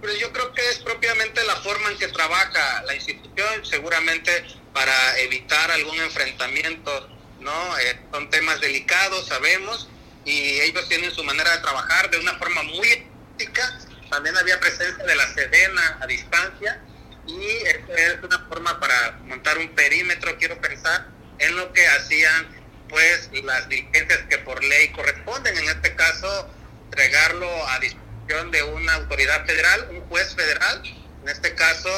Pero 0.00 0.14
yo 0.14 0.32
creo 0.32 0.52
que 0.54 0.66
es 0.70 0.78
propiamente 0.78 1.44
la 1.44 1.56
forma 1.56 1.90
en 1.90 1.98
que 1.98 2.08
trabaja 2.08 2.82
la 2.84 2.94
institución, 2.94 3.64
seguramente 3.64 4.46
para 4.72 5.18
evitar 5.18 5.70
algún 5.70 5.96
enfrentamiento 6.00 7.20
¿no? 7.40 7.78
Eh, 7.78 7.98
son 8.12 8.30
temas 8.30 8.60
delicados, 8.60 9.26
sabemos, 9.26 9.88
y 10.24 10.60
ellos 10.60 10.88
tienen 10.88 11.10
su 11.10 11.24
manera 11.24 11.50
de 11.56 11.62
trabajar 11.62 12.10
de 12.10 12.18
una 12.18 12.34
forma 12.38 12.62
muy 12.62 12.86
ética. 12.88 13.78
También 14.10 14.36
había 14.36 14.60
presencia 14.60 15.04
de 15.04 15.14
la 15.14 15.26
Sedena 15.34 15.98
a 16.00 16.06
distancia 16.06 16.82
y 17.26 17.44
es 17.66 18.22
una 18.22 18.38
forma 18.48 18.78
para 18.80 19.12
montar 19.24 19.58
un 19.58 19.68
perímetro, 19.74 20.36
quiero 20.38 20.60
pensar, 20.60 21.06
en 21.38 21.56
lo 21.56 21.72
que 21.72 21.86
hacían 21.86 22.60
pues 22.88 23.30
las 23.44 23.68
diligencias 23.68 24.20
que 24.28 24.38
por 24.38 24.62
ley 24.64 24.88
corresponden, 24.90 25.56
en 25.56 25.68
este 25.68 25.94
caso 25.94 26.50
entregarlo 26.90 27.46
a 27.68 27.78
disposición 27.78 28.50
de 28.50 28.62
una 28.64 28.94
autoridad 28.94 29.46
federal, 29.46 29.88
un 29.90 30.00
juez 30.08 30.34
federal, 30.34 30.82
en 31.22 31.28
este 31.28 31.54
caso 31.54 31.88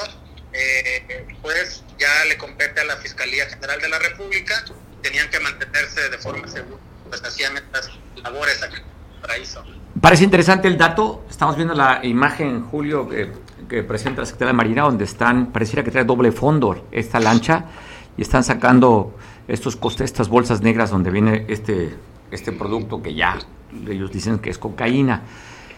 eh, 0.53 1.27
pues 1.41 1.83
ya 1.99 2.25
le 2.29 2.37
compete 2.37 2.81
a 2.81 2.85
la 2.85 2.97
Fiscalía 2.97 3.49
General 3.49 3.81
de 3.81 3.89
la 3.89 3.99
República. 3.99 4.65
Tenían 5.03 5.31
que 5.31 5.41
mantenerse 5.41 6.11
de 6.11 6.19
forma 6.19 6.47
segura, 6.47 6.81
pues 7.09 7.23
hacían 7.25 7.57
estas 7.57 7.91
labores 8.23 8.63
aquí 8.63 8.77
en 8.77 9.21
paraíso. 9.21 9.65
Parece 10.01 10.25
interesante 10.25 10.69
el 10.69 10.77
dato, 10.77 11.25
estamos 11.31 11.57
viendo 11.57 11.75
la 11.75 12.01
imagen, 12.05 12.65
Julio, 12.65 13.09
que 13.09 13.83
presenta 13.83 14.21
la 14.21 14.27
Secretaría 14.27 14.53
de 14.53 14.57
Marina, 14.57 14.83
donde 14.83 15.05
están, 15.05 15.53
pareciera 15.53 15.83
que 15.83 15.91
trae 15.91 16.05
doble 16.05 16.33
fondo 16.33 16.87
esta 16.93 17.19
lancha, 17.19 17.65
y 18.17 18.23
están 18.23 18.45
sacando 18.45 19.17
estos 19.49 19.77
costes, 19.77 20.05
estas 20.05 20.29
bolsas 20.29 20.61
negras 20.61 20.91
donde 20.91 21.11
viene 21.11 21.47
este, 21.49 21.95
este 22.31 22.53
producto 22.53 23.03
que 23.03 23.15
ya 23.15 23.39
ellos 23.89 24.11
dicen 24.11 24.39
que 24.39 24.51
es 24.51 24.59
cocaína. 24.59 25.23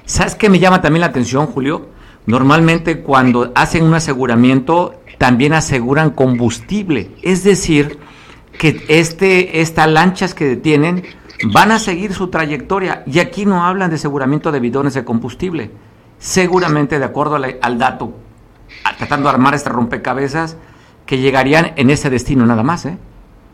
¿Sabes 0.04 0.34
qué 0.34 0.48
me 0.48 0.58
llama 0.58 0.80
también 0.80 1.00
la 1.00 1.06
atención, 1.06 1.46
Julio? 1.46 1.88
Normalmente 2.26 3.00
cuando 3.00 3.52
hacen 3.54 3.84
un 3.84 3.94
aseguramiento, 3.94 5.00
también 5.18 5.52
aseguran 5.52 6.10
combustible, 6.10 7.10
es 7.22 7.44
decir, 7.44 7.98
que 8.58 8.84
este, 8.88 9.60
estas 9.60 9.88
lanchas 9.88 10.34
que 10.34 10.44
detienen 10.44 11.02
van 11.52 11.72
a 11.72 11.78
seguir 11.78 12.14
su 12.14 12.28
trayectoria. 12.28 13.02
Y 13.06 13.18
aquí 13.18 13.44
no 13.46 13.64
hablan 13.64 13.90
de 13.90 13.96
aseguramiento 13.96 14.52
de 14.52 14.60
bidones 14.60 14.94
de 14.94 15.04
combustible. 15.04 15.70
Seguramente, 16.18 16.98
de 16.98 17.04
acuerdo 17.04 17.36
al, 17.36 17.78
dato, 17.78 18.14
tratando 18.98 19.28
de 19.28 19.34
armar 19.34 19.54
este 19.54 19.70
rompecabezas, 19.70 20.56
que 21.06 21.18
llegarían 21.18 21.72
en 21.76 21.90
ese 21.90 22.08
destino 22.08 22.46
nada 22.46 22.62
más. 22.62 22.86
¿eh? 22.86 22.96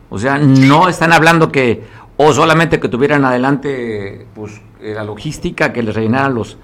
O 0.09 0.19
sea, 0.19 0.37
no 0.37 0.87
están 0.87 1.11
hablando 1.11 1.51
que, 1.51 1.83
o 2.23 2.33
solamente 2.33 2.79
que 2.79 2.87
tuvieran 2.87 3.25
adelante 3.25 4.27
pues, 4.35 4.61
eh, 4.79 4.93
la 4.93 5.03
logística, 5.03 5.73
que 5.73 5.81
les 5.81 5.95
rellenaran 5.95 6.35
los, 6.35 6.57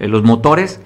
eh, 0.00 0.08
los 0.08 0.24
motores, 0.24 0.80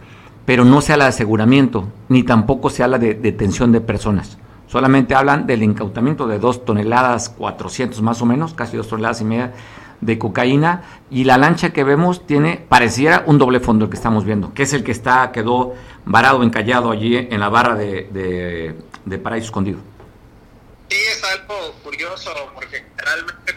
pero 0.45 0.67
no 0.67 0.83
se 0.83 0.93
habla 0.93 1.05
de 1.05 1.11
aseguramiento, 1.11 1.89
ni 2.11 2.25
tampoco 2.25 2.69
se 2.69 2.83
habla 2.83 2.99
de 2.99 3.15
detención 3.15 3.73
de 3.73 3.81
personas. 3.81 4.37
Solamente 4.67 5.15
hablan 5.15 5.47
del 5.47 5.63
incautamiento 5.63 6.27
de 6.27 6.39
dos 6.39 6.67
toneladas 6.67 7.31
400 7.31 8.03
más 8.03 8.21
o 8.21 8.27
menos, 8.27 8.53
casi 8.53 8.77
dos 8.77 8.89
toneladas 8.89 9.23
y 9.23 9.25
media 9.25 9.55
de 10.03 10.19
cocaína 10.19 10.83
y 11.11 11.25
la 11.25 11.39
lancha 11.39 11.71
que 11.71 11.83
vemos 11.83 12.27
tiene 12.27 12.63
pareciera 12.69 13.25
un 13.27 13.39
doble 13.39 13.61
fondo 13.61 13.87
el 13.87 13.91
que 13.91 13.97
estamos 13.97 14.25
viendo, 14.27 14.53
que 14.53 14.65
es 14.65 14.75
el 14.75 14.85
que 14.85 14.93
está 14.93 15.33
quedó 15.33 15.75
varado, 16.05 16.43
encallado 16.43 16.91
allí 16.91 17.17
en 17.17 17.41
la 17.41 17.49
barra 17.49 17.75
de, 17.75 18.75
de, 19.05 19.19
Paraíso 19.19 19.47
Escondido. 19.47 19.79
Sí, 20.91 20.97
es 20.97 21.25
algo 21.25 21.73
curioso 21.83 22.31
porque 22.55 22.85
realmente 22.97 23.55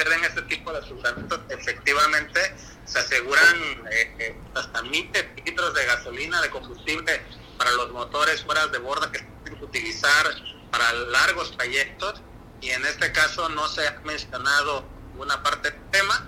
suceden 0.00 0.24
este 0.24 0.42
tipo 0.42 0.72
de 0.72 0.78
aseguramientos, 0.78 1.40
efectivamente 1.48 2.40
se 2.84 2.98
aseguran 2.98 3.56
eh, 3.90 4.16
eh, 4.18 4.36
hasta 4.54 4.82
mil 4.82 5.10
litros 5.44 5.74
de 5.74 5.86
gasolina, 5.86 6.40
de 6.40 6.50
combustible 6.50 7.20
para 7.58 7.70
los 7.72 7.92
motores 7.92 8.42
fuera 8.42 8.66
de 8.68 8.78
borda 8.78 9.12
que 9.12 9.18
se 9.18 9.54
que 9.54 9.64
utilizar 9.64 10.26
para 10.70 10.92
largos 10.92 11.56
trayectos. 11.56 12.22
Y 12.60 12.70
en 12.70 12.84
este 12.84 13.10
caso 13.12 13.48
no 13.48 13.68
se 13.68 13.86
ha 13.86 14.00
mencionado 14.04 14.84
una 15.18 15.42
parte 15.42 15.70
del 15.70 15.80
tema. 15.90 16.26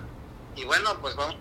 Y 0.55 0.65
bueno 0.65 0.97
pues 1.01 1.15
vamos 1.15 1.35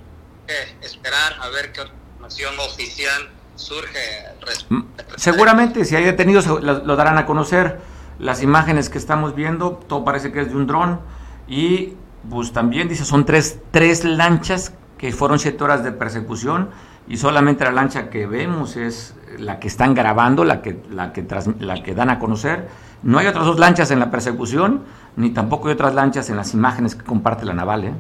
a 0.49 0.85
esperar 0.85 1.37
a 1.41 1.49
ver 1.51 1.73
qué 1.73 1.83
información 1.83 2.59
oficial 2.61 3.31
surge. 3.57 4.25
Mm, 4.71 4.83
seguramente 5.17 5.85
si 5.85 5.97
hay 5.97 6.05
detenidos 6.05 6.47
lo, 6.47 6.97
darán 6.97 7.19
a 7.19 7.27
conocer. 7.27 7.81
Las 8.19 8.43
imágenes 8.43 8.89
que 8.89 8.99
estamos 8.99 9.35
viendo, 9.35 9.81
todo 9.89 10.05
parece 10.05 10.31
que 10.31 10.43
es 10.43 10.49
de 10.49 10.55
un 10.55 10.67
dron 10.67 11.01
y 11.49 11.95
pues 12.31 12.53
también 12.53 12.89
dice 12.89 13.05
son 13.05 13.25
tres, 13.25 13.59
tres 13.71 14.05
lanchas 14.05 14.73
que 14.99 15.13
fueron 15.13 15.39
siete 15.39 15.63
horas 15.65 15.83
de 15.83 15.93
persecución 15.93 16.71
y 17.09 17.17
solamente 17.17 17.65
la 17.65 17.73
lancha 17.73 18.11
que 18.11 18.27
vemos 18.27 18.77
es 18.77 19.15
la 19.39 19.59
que 19.59 19.69
están 19.69 19.95
grabando, 19.95 20.45
la 20.45 20.63
que, 20.63 20.81
la 20.91 21.13
que, 21.13 21.27
la 21.59 21.83
que 21.83 21.95
dan 21.95 22.11
a 22.11 22.19
conocer. 22.19 22.69
No 23.03 23.19
hay 23.19 23.27
otras 23.27 23.47
dos 23.47 23.59
lanchas 23.59 23.91
en 23.91 23.99
la 23.99 24.11
persecución, 24.11 24.85
ni 25.17 25.31
tampoco 25.31 25.69
hay 25.69 25.75
otras 25.75 25.95
lanchas 25.95 26.31
en 26.31 26.37
las 26.37 26.55
imágenes 26.55 26.95
que 26.95 27.03
comparte 27.03 27.45
la 27.45 27.55
naval. 27.55 27.85
¿eh? 27.85 27.95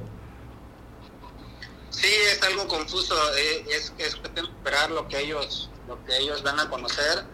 Sí, 1.91 2.07
es 2.07 2.41
algo 2.43 2.69
confuso, 2.69 3.15
eh, 3.37 3.65
es, 3.77 3.93
es 3.99 4.15
esperar 4.15 4.91
lo 4.91 5.09
que 5.09 5.19
ellos, 5.21 5.71
lo 5.89 6.03
que 6.05 6.17
ellos 6.19 6.43
dan 6.45 6.61
a 6.61 6.71
conocer. 6.71 7.25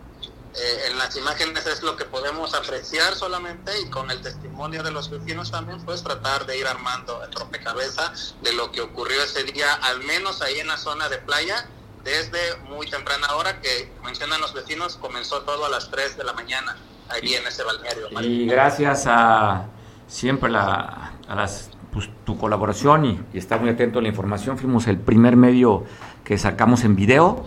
Eh, 0.61 0.91
en 0.91 0.99
las 0.99 1.17
imágenes 1.17 1.67
es 1.67 1.83
lo 1.83 1.97
que 1.97 2.05
podemos 2.05 2.55
apreciar 2.55 3.15
solamente 3.15 3.73
y 3.81 3.89
con 3.91 4.11
el 4.11 4.21
testimonio 4.21 4.83
de 4.83 4.91
los 4.91 5.09
vecinos 5.09 5.53
también 5.53 5.81
pues 5.85 6.03
tratar 6.03 6.47
de 6.47 6.59
ir 6.59 6.67
armando 6.67 7.23
el 7.23 7.33
rompecabezas 7.33 8.35
de 8.43 8.53
lo 8.55 8.73
que 8.73 8.81
ocurrió 8.81 9.23
ese 9.23 9.45
día, 9.45 9.75
al 9.75 10.01
menos 10.01 10.43
ahí 10.43 10.59
en 10.59 10.67
la 10.67 10.77
zona 10.77 11.09
de 11.09 11.19
playa 11.19 11.69
desde 12.03 12.57
muy 12.69 12.89
temprana 12.89 13.35
hora 13.37 13.61
que 13.61 13.93
mencionan 14.03 14.41
los 14.41 14.55
vecinos, 14.55 14.97
comenzó 14.97 15.43
todo 15.43 15.67
a 15.67 15.69
las 15.69 15.91
3 15.91 16.17
de 16.17 16.25
la 16.25 16.33
mañana 16.33 16.77
ahí 17.09 17.35
en 17.35 17.47
ese 17.47 17.63
balneario. 17.63 18.09
Y 18.23 18.47
gracias 18.47 19.05
a 19.07 19.67
siempre 20.07 20.51
la, 20.51 21.13
a 21.29 21.35
las, 21.35 21.71
pues, 21.93 22.09
tu 22.25 22.39
colaboración 22.39 23.05
y, 23.05 23.21
y, 23.33 23.39
estar 23.39 23.61
muy 23.61 23.71
atento 23.71 23.99
a 23.99 24.03
la 24.03 24.09
información, 24.09 24.59
fuimos 24.59 24.87
el 24.87 24.99
primer 24.99 25.37
medio 25.37 25.85
que 26.25 26.39
sacamos 26.39 26.85
en 26.85 26.97
video, 26.97 27.45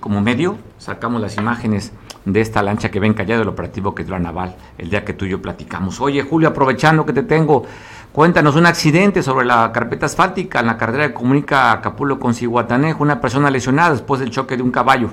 como 0.00 0.20
medio, 0.20 0.58
sacamos 0.78 1.20
las 1.20 1.36
imágenes 1.36 1.92
de 2.24 2.40
esta 2.40 2.62
lancha 2.62 2.90
que 2.90 2.98
ven 2.98 3.14
callado 3.14 3.40
del 3.40 3.48
operativo 3.48 3.94
que 3.94 4.04
dio 4.04 4.14
la 4.14 4.20
naval 4.20 4.56
el 4.78 4.90
día 4.90 5.04
que 5.04 5.12
tú 5.12 5.26
y 5.26 5.30
yo 5.30 5.42
platicamos. 5.42 6.00
Oye, 6.00 6.22
Julio, 6.22 6.48
aprovechando 6.48 7.06
que 7.06 7.12
te 7.12 7.22
tengo, 7.22 7.66
Cuéntanos 8.16 8.56
un 8.56 8.64
accidente 8.64 9.22
sobre 9.22 9.44
la 9.44 9.70
carpeta 9.74 10.06
asfáltica 10.06 10.60
en 10.60 10.66
la 10.68 10.78
carretera 10.78 11.08
que 11.08 11.12
comunica 11.12 11.70
Acapulco 11.70 12.18
con 12.18 12.34
Cihuatanejo, 12.34 13.02
una 13.02 13.20
persona 13.20 13.50
lesionada 13.50 13.90
después 13.90 14.20
del 14.20 14.30
choque 14.30 14.56
de 14.56 14.62
un 14.62 14.70
caballo. 14.70 15.12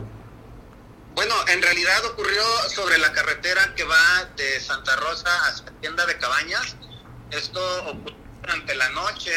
Bueno, 1.13 1.35
en 1.49 1.61
realidad 1.61 1.97
ocurrió 2.05 2.41
sobre 2.69 2.97
la 2.99 3.11
carretera 3.11 3.75
que 3.75 3.83
va 3.83 4.23
de 4.37 4.57
Santa 4.61 4.95
Rosa 4.95 5.27
hasta 5.49 5.73
Tienda 5.81 6.05
de 6.05 6.17
Cabañas. 6.17 6.77
Esto 7.29 7.59
ocurrió 7.89 8.15
durante 8.39 8.73
la 8.73 8.87
noche, 8.91 9.31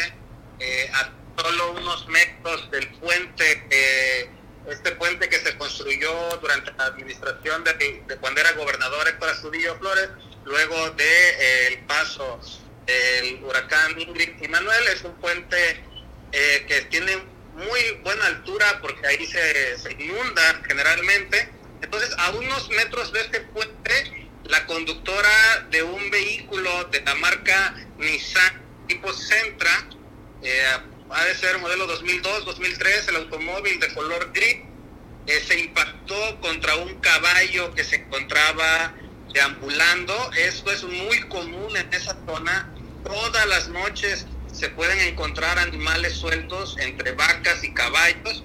eh, 0.59 0.89
a 0.93 1.41
solo 1.41 1.73
unos 1.73 2.07
metros 2.07 2.71
del 2.71 2.87
puente, 2.99 3.67
eh, 3.69 4.31
este 4.71 4.91
puente 4.93 5.29
que 5.29 5.39
se 5.39 5.57
construyó 5.57 6.11
durante 6.41 6.71
la 6.73 6.85
administración 6.85 7.63
de, 7.63 8.03
cuando 8.19 8.41
era 8.41 8.51
gobernador 8.53 9.07
Héctor 9.07 9.29
Astudillo 9.29 9.77
Flores, 9.77 10.09
luego 10.45 10.91
de 10.91 11.29
eh, 11.39 11.83
paso 11.87 12.39
el 12.85 13.43
huracán 13.43 13.99
Ingrid 13.99 14.41
y 14.41 14.47
Manuel. 14.47 14.87
Es 14.87 15.03
un 15.03 15.13
puente 15.15 15.83
eh, 16.31 16.65
que 16.67 16.81
tiene 16.83 17.17
muy 17.53 17.99
buena 18.03 18.25
altura 18.27 18.79
porque 18.81 19.05
ahí 19.07 19.25
se, 19.25 19.77
inunda 19.99 20.61
generalmente. 20.67 21.49
Entonces, 21.81 22.13
a 22.17 22.31
unos 22.31 22.69
metros 22.69 23.11
de 23.13 23.21
este 23.21 23.41
puente, 23.41 24.29
la 24.45 24.65
conductora 24.65 25.67
de 25.69 25.83
un 25.83 26.09
vehículo 26.09 26.85
de 26.85 27.01
la 27.01 27.15
marca 27.15 27.75
Nissan 27.97 28.67
tipo 28.87 29.13
Sentra, 29.13 29.85
eh, 30.41 30.77
ha 31.09 31.25
de 31.25 31.35
ser 31.35 31.57
modelo 31.59 31.87
2002, 31.87 32.45
2003, 32.45 33.07
el 33.09 33.15
automóvil 33.17 33.79
de 33.79 33.93
color 33.93 34.31
gris, 34.33 34.57
eh, 35.27 35.43
se 35.45 35.59
impactó 35.59 36.39
contra 36.41 36.75
un 36.75 36.95
caballo 36.99 37.73
que 37.73 37.83
se 37.83 37.97
encontraba 37.97 38.93
deambulando. 39.33 40.31
Esto 40.37 40.71
es 40.71 40.83
muy 40.83 41.19
común 41.23 41.75
en 41.75 41.93
esa 41.93 42.17
zona. 42.25 42.73
Todas 43.03 43.45
las 43.47 43.67
noches 43.69 44.25
se 44.51 44.69
pueden 44.69 44.99
encontrar 44.99 45.59
animales 45.59 46.13
sueltos 46.13 46.77
entre 46.79 47.11
vacas 47.11 47.63
y 47.63 47.73
caballos. 47.73 48.43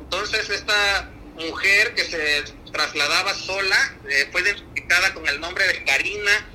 Entonces 0.00 0.50
esta 0.50 1.10
mujer 1.36 1.94
que 1.94 2.04
se 2.04 2.44
trasladaba 2.72 3.34
sola 3.34 3.94
eh, 4.08 4.28
fue 4.32 4.42
identificada 4.42 5.14
con 5.14 5.26
el 5.28 5.40
nombre 5.40 5.66
de 5.66 5.84
Karina. 5.84 6.46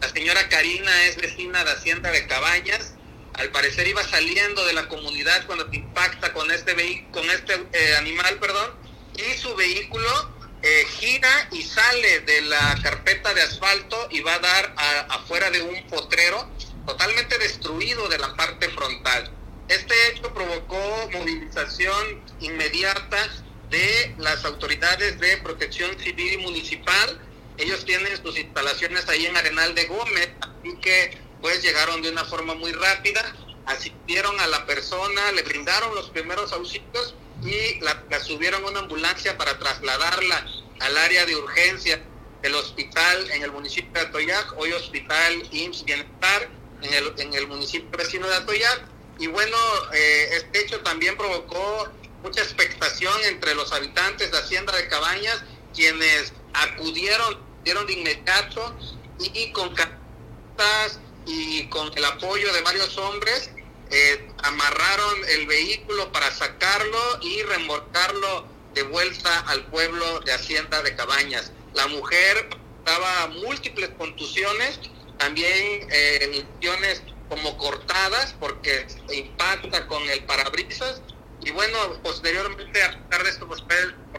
La 0.00 0.08
señora 0.08 0.48
Karina 0.48 1.04
es 1.04 1.16
vecina 1.16 1.64
de 1.64 1.72
Hacienda 1.72 2.10
de 2.10 2.26
Cabañas. 2.26 2.95
Al 3.38 3.50
parecer 3.50 3.86
iba 3.86 4.02
saliendo 4.02 4.64
de 4.64 4.72
la 4.72 4.88
comunidad 4.88 5.46
cuando 5.46 5.68
impacta 5.72 6.32
con 6.32 6.50
este, 6.50 7.06
con 7.12 7.28
este 7.30 7.66
eh, 7.72 7.96
animal, 7.96 8.38
perdón, 8.38 8.70
y 9.14 9.38
su 9.38 9.54
vehículo 9.54 10.34
eh, 10.62 10.84
gira 10.98 11.48
y 11.52 11.62
sale 11.62 12.20
de 12.20 12.40
la 12.42 12.78
carpeta 12.82 13.34
de 13.34 13.42
asfalto 13.42 14.08
y 14.10 14.20
va 14.20 14.34
a 14.34 14.38
dar 14.38 14.74
afuera 15.10 15.50
de 15.50 15.60
un 15.60 15.86
potrero 15.88 16.50
totalmente 16.86 17.36
destruido 17.38 18.08
de 18.08 18.18
la 18.18 18.34
parte 18.36 18.68
frontal. 18.70 19.30
Este 19.68 19.94
hecho 20.08 20.32
provocó 20.32 21.10
movilización 21.12 22.22
inmediata 22.40 23.18
de 23.70 24.14
las 24.18 24.44
autoridades 24.44 25.18
de 25.20 25.36
protección 25.38 25.98
civil 25.98 26.34
y 26.34 26.38
municipal. 26.38 27.20
Ellos 27.58 27.84
tienen 27.84 28.16
sus 28.22 28.38
instalaciones 28.38 29.08
ahí 29.08 29.26
en 29.26 29.36
Arenal 29.36 29.74
de 29.74 29.84
Gómez, 29.86 30.30
así 30.40 30.76
que 30.80 31.18
pues 31.40 31.62
llegaron 31.62 32.02
de 32.02 32.10
una 32.10 32.24
forma 32.24 32.54
muy 32.54 32.72
rápida, 32.72 33.34
asistieron 33.66 34.38
a 34.40 34.46
la 34.46 34.66
persona, 34.66 35.32
le 35.32 35.42
brindaron 35.42 35.94
los 35.94 36.10
primeros 36.10 36.52
auxilios 36.52 37.14
y 37.42 37.80
la, 37.80 38.02
subieron 38.22 38.64
a 38.64 38.68
una 38.68 38.80
ambulancia 38.80 39.36
para 39.36 39.58
trasladarla 39.58 40.46
al 40.80 40.96
área 40.98 41.26
de 41.26 41.36
urgencia 41.36 42.02
del 42.42 42.54
hospital 42.54 43.30
en 43.30 43.42
el 43.42 43.52
municipio 43.52 43.92
de 43.92 44.00
Atoyac, 44.00 44.54
hoy 44.56 44.72
hospital 44.72 45.48
IMSS 45.50 45.84
Bienestar 45.84 46.48
en 46.82 46.94
el, 46.94 47.12
en 47.18 47.34
el 47.34 47.46
municipio 47.46 47.90
vecino 47.96 48.28
de 48.28 48.34
Atoyac. 48.36 48.82
Y 49.18 49.26
bueno, 49.28 49.56
eh, 49.94 50.28
este 50.32 50.60
hecho 50.60 50.80
también 50.80 51.16
provocó 51.16 51.88
mucha 52.22 52.42
expectación 52.42 53.14
entre 53.24 53.54
los 53.54 53.72
habitantes 53.72 54.30
de 54.30 54.38
Hacienda 54.38 54.76
de 54.76 54.88
Cabañas, 54.88 55.42
quienes 55.74 56.32
acudieron, 56.52 57.38
dieron 57.64 57.86
de 57.86 57.94
inmediato 57.94 58.76
y 59.18 59.52
con 59.52 59.74
cartas 59.74 61.00
y 61.26 61.66
con 61.68 61.90
el 61.96 62.04
apoyo 62.04 62.52
de 62.52 62.62
varios 62.62 62.96
hombres 62.98 63.50
eh, 63.90 64.28
amarraron 64.38 65.24
el 65.28 65.46
vehículo 65.46 66.10
para 66.12 66.30
sacarlo 66.32 67.18
y 67.22 67.42
remolcarlo 67.42 68.46
de 68.74 68.82
vuelta 68.84 69.40
al 69.40 69.64
pueblo 69.66 70.20
de 70.20 70.32
Hacienda 70.32 70.82
de 70.82 70.94
Cabañas. 70.96 71.52
La 71.74 71.86
mujer 71.88 72.48
daba 72.84 73.28
múltiples 73.28 73.90
contusiones, 73.98 74.80
también 75.18 75.88
eh, 75.90 76.44
como 77.28 77.56
cortadas 77.56 78.34
porque 78.38 78.86
impacta 79.12 79.86
con 79.86 80.02
el 80.10 80.24
parabrisas 80.24 81.00
y 81.42 81.50
bueno, 81.50 81.78
posteriormente 82.02 82.82
a 82.82 82.98
pesar 83.08 83.24
de 83.24 83.30
esto 83.30 83.46
pues 83.46 83.62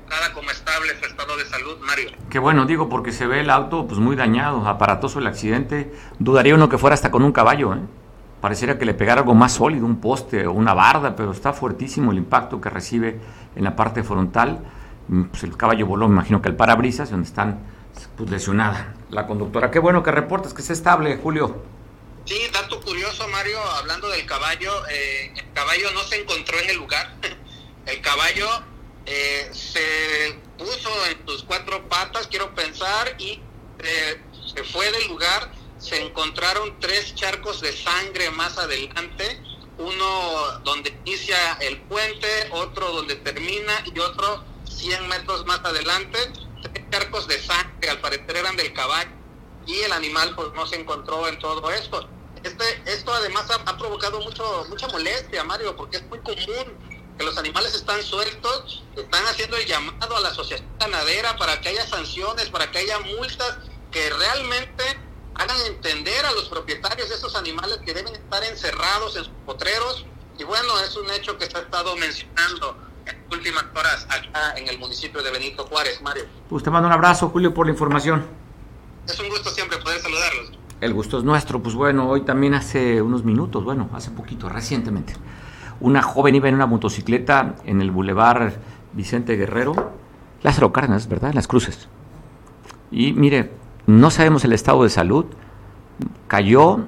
fue 0.08 0.16
reportada 0.16 0.34
como 0.34 0.52
estable 0.52 1.00
su 1.00 1.06
estado 1.06 1.38
de 1.38 1.46
salud, 1.46 1.78
Mario. 1.82 2.12
Qué 2.30 2.40
bueno, 2.40 2.66
digo, 2.66 2.90
porque 2.90 3.12
se 3.12 3.28
ve 3.28 3.42
el 3.42 3.50
auto 3.50 3.88
pues 3.88 4.00
muy 4.00 4.16
dañado, 4.16 4.68
aparatoso 4.68 5.20
el 5.20 5.28
accidente. 5.28 5.94
Dudaría 6.20 6.56
uno 6.56 6.70
que 6.70 6.78
fuera 6.78 6.94
hasta 6.94 7.12
con 7.12 7.24
un 7.24 7.32
caballo, 7.32 7.74
¿eh? 7.74 7.80
Pareciera 8.42 8.78
que 8.78 8.86
le 8.86 8.94
pegara 8.94 9.22
algo 9.22 9.34
más 9.34 9.54
sólido, 9.54 9.86
un 9.86 10.00
poste 10.00 10.46
o 10.46 10.52
una 10.52 10.74
barda, 10.74 11.16
pero 11.16 11.32
está 11.32 11.54
fuertísimo 11.54 12.12
el 12.12 12.20
impacto 12.20 12.62
que 12.62 12.70
recibe 12.70 13.20
en 13.56 13.64
la 13.64 13.76
parte 13.76 14.04
frontal. 14.04 14.60
Mm, 15.08 15.24
pues 15.24 15.44
el 15.44 15.58
caballo 15.58 15.88
voló, 15.88 16.08
me 16.08 16.14
imagino 16.14 16.42
que 16.42 16.50
el 16.50 16.56
parabrisas, 16.56 17.10
donde 17.10 17.28
están 17.28 17.60
pues, 18.16 18.30
lesionada 18.30 18.94
la 19.10 19.26
conductora. 19.26 19.72
Qué 19.72 19.80
bueno 19.80 20.04
que 20.04 20.12
reportes 20.12 20.54
que 20.54 20.62
esté 20.62 20.74
estable, 20.74 21.18
Julio. 21.18 21.64
Sí, 22.26 22.40
dato 22.54 22.80
curioso, 22.82 23.28
Mario, 23.30 23.58
hablando 23.80 24.08
del 24.10 24.26
caballo, 24.26 24.72
eh, 24.88 25.34
el 25.36 25.54
caballo 25.54 25.92
no 25.94 26.02
se 26.02 26.22
encontró 26.22 26.60
en 26.60 26.70
el 26.70 26.78
lugar. 26.78 27.16
el 27.88 28.02
caballo 28.02 28.48
eh, 29.08 29.50
se 29.54 30.38
puso 30.58 30.90
en 31.06 31.26
sus 31.26 31.44
cuatro 31.44 31.88
patas, 31.88 32.28
quiero 32.28 32.54
pensar, 32.54 33.16
y 33.18 33.42
eh, 33.80 34.22
se 34.54 34.64
fue 34.66 34.92
del 34.92 35.08
lugar. 35.08 35.50
Se 35.80 36.02
encontraron 36.02 36.78
tres 36.80 37.16
charcos 37.16 37.62
de 37.62 37.72
sangre 37.72 38.30
más 38.32 38.58
adelante, 38.58 39.42
uno 39.78 40.60
donde 40.64 40.90
inicia 41.06 41.54
el 41.62 41.80
puente, 41.84 42.28
otro 42.52 42.92
donde 42.92 43.16
termina 43.16 43.74
y 43.86 43.98
otro 44.00 44.44
100 44.70 45.08
metros 45.08 45.46
más 45.46 45.60
adelante, 45.60 46.20
tres 46.62 46.86
charcos 46.90 47.28
de 47.28 47.40
sangre, 47.40 47.90
al 47.90 48.02
parecer 48.02 48.36
eran 48.36 48.58
del 48.58 48.74
caballo, 48.74 49.12
y 49.68 49.80
el 49.82 49.92
animal 49.94 50.34
pues 50.36 50.52
no 50.54 50.66
se 50.66 50.78
encontró 50.78 51.28
en 51.28 51.40
todo 51.40 51.72
esto. 51.72 52.10
Este, 52.44 52.82
esto 52.86 53.14
además 53.14 53.46
ha, 53.66 53.78
provocado 53.78 54.20
mucho, 54.22 54.66
mucha 54.70 54.88
molestia, 54.88 55.44
Mario, 55.44 55.76
porque 55.76 55.98
es 55.98 56.08
muy 56.08 56.20
común 56.20 56.87
que 57.18 57.24
los 57.24 57.38
animales 57.38 57.74
están 57.74 58.02
sueltos, 58.04 58.84
están 58.96 59.26
haciendo 59.26 59.58
el 59.58 59.66
llamado 59.66 60.16
a 60.16 60.20
la 60.20 60.30
asociación 60.30 60.68
ganadera 60.80 61.36
para 61.38 61.60
que 61.60 61.70
haya 61.70 61.86
sanciones, 61.88 62.50
para 62.50 62.70
que 62.72 62.80
haya 62.80 63.00
multas 63.00 63.58
que 63.92 64.10
realmente 64.10 64.84
hagan 65.36 65.58
entender 65.68 66.26
a 66.26 66.32
los 66.34 66.50
propietarios 66.50 67.10
de 67.10 67.16
esos 67.16 67.36
animales 67.36 67.80
que 67.86 67.94
deben 67.94 68.14
estar 68.14 68.44
encerrados 68.44 69.16
en 69.16 69.24
sus 69.26 69.34
potreros. 69.46 70.06
Y 70.38 70.44
bueno, 70.44 70.80
es 70.80 70.96
un 70.96 71.10
hecho 71.12 71.38
que 71.38 71.46
se 71.46 71.58
ha 71.58 71.62
estado 71.62 71.96
mencionando 71.96 72.78
en 73.06 73.18
las 73.18 73.38
últimas 73.38 73.66
horas 73.76 74.06
acá 74.10 74.54
en 74.56 74.68
el 74.68 74.78
municipio 74.78 75.22
de 75.24 75.32
Benito 75.32 75.66
Juárez, 75.66 76.02
Mario. 76.02 76.26
Pues 76.50 76.64
te 76.64 76.70
mando 76.70 76.88
un 76.88 76.94
abrazo, 76.94 77.30
Julio, 77.30 77.54
por 77.54 77.66
la 77.66 77.72
información. 77.72 78.26
Es 79.08 79.20
un 79.20 79.30
gusto 79.30 79.50
siempre 79.50 79.78
poder 79.78 80.02
saludarlos. 80.02 80.52
El 80.82 80.94
gusto 80.94 81.18
es 81.18 81.24
nuestro. 81.24 81.62
Pues 81.62 81.76
bueno, 81.76 82.10
hoy 82.10 82.22
también 82.22 82.54
hace 82.54 83.02
unos 83.02 83.24
minutos, 83.24 83.64
bueno, 83.64 83.90
hace 83.94 84.12
poquito, 84.12 84.50
recientemente, 84.50 85.16
una 85.80 86.02
joven 86.02 86.36
iba 86.36 86.50
en 86.50 86.56
una 86.56 86.66
motocicleta 86.66 87.56
en 87.66 87.82
el 87.82 87.92
bulevar 87.92 88.54
Vicente 88.94 89.36
Guerrero, 89.36 89.92
Lázaro 90.44 90.72
Cárdenas, 90.72 91.08
¿verdad? 91.08 91.30
En 91.30 91.36
las 91.36 91.48
cruces. 91.48 91.88
Y 92.92 93.14
mire, 93.14 93.52
no 93.86 94.10
sabemos 94.10 94.44
el 94.46 94.54
estado 94.54 94.84
de 94.84 94.90
salud. 94.90 95.26
Cayó, 96.28 96.86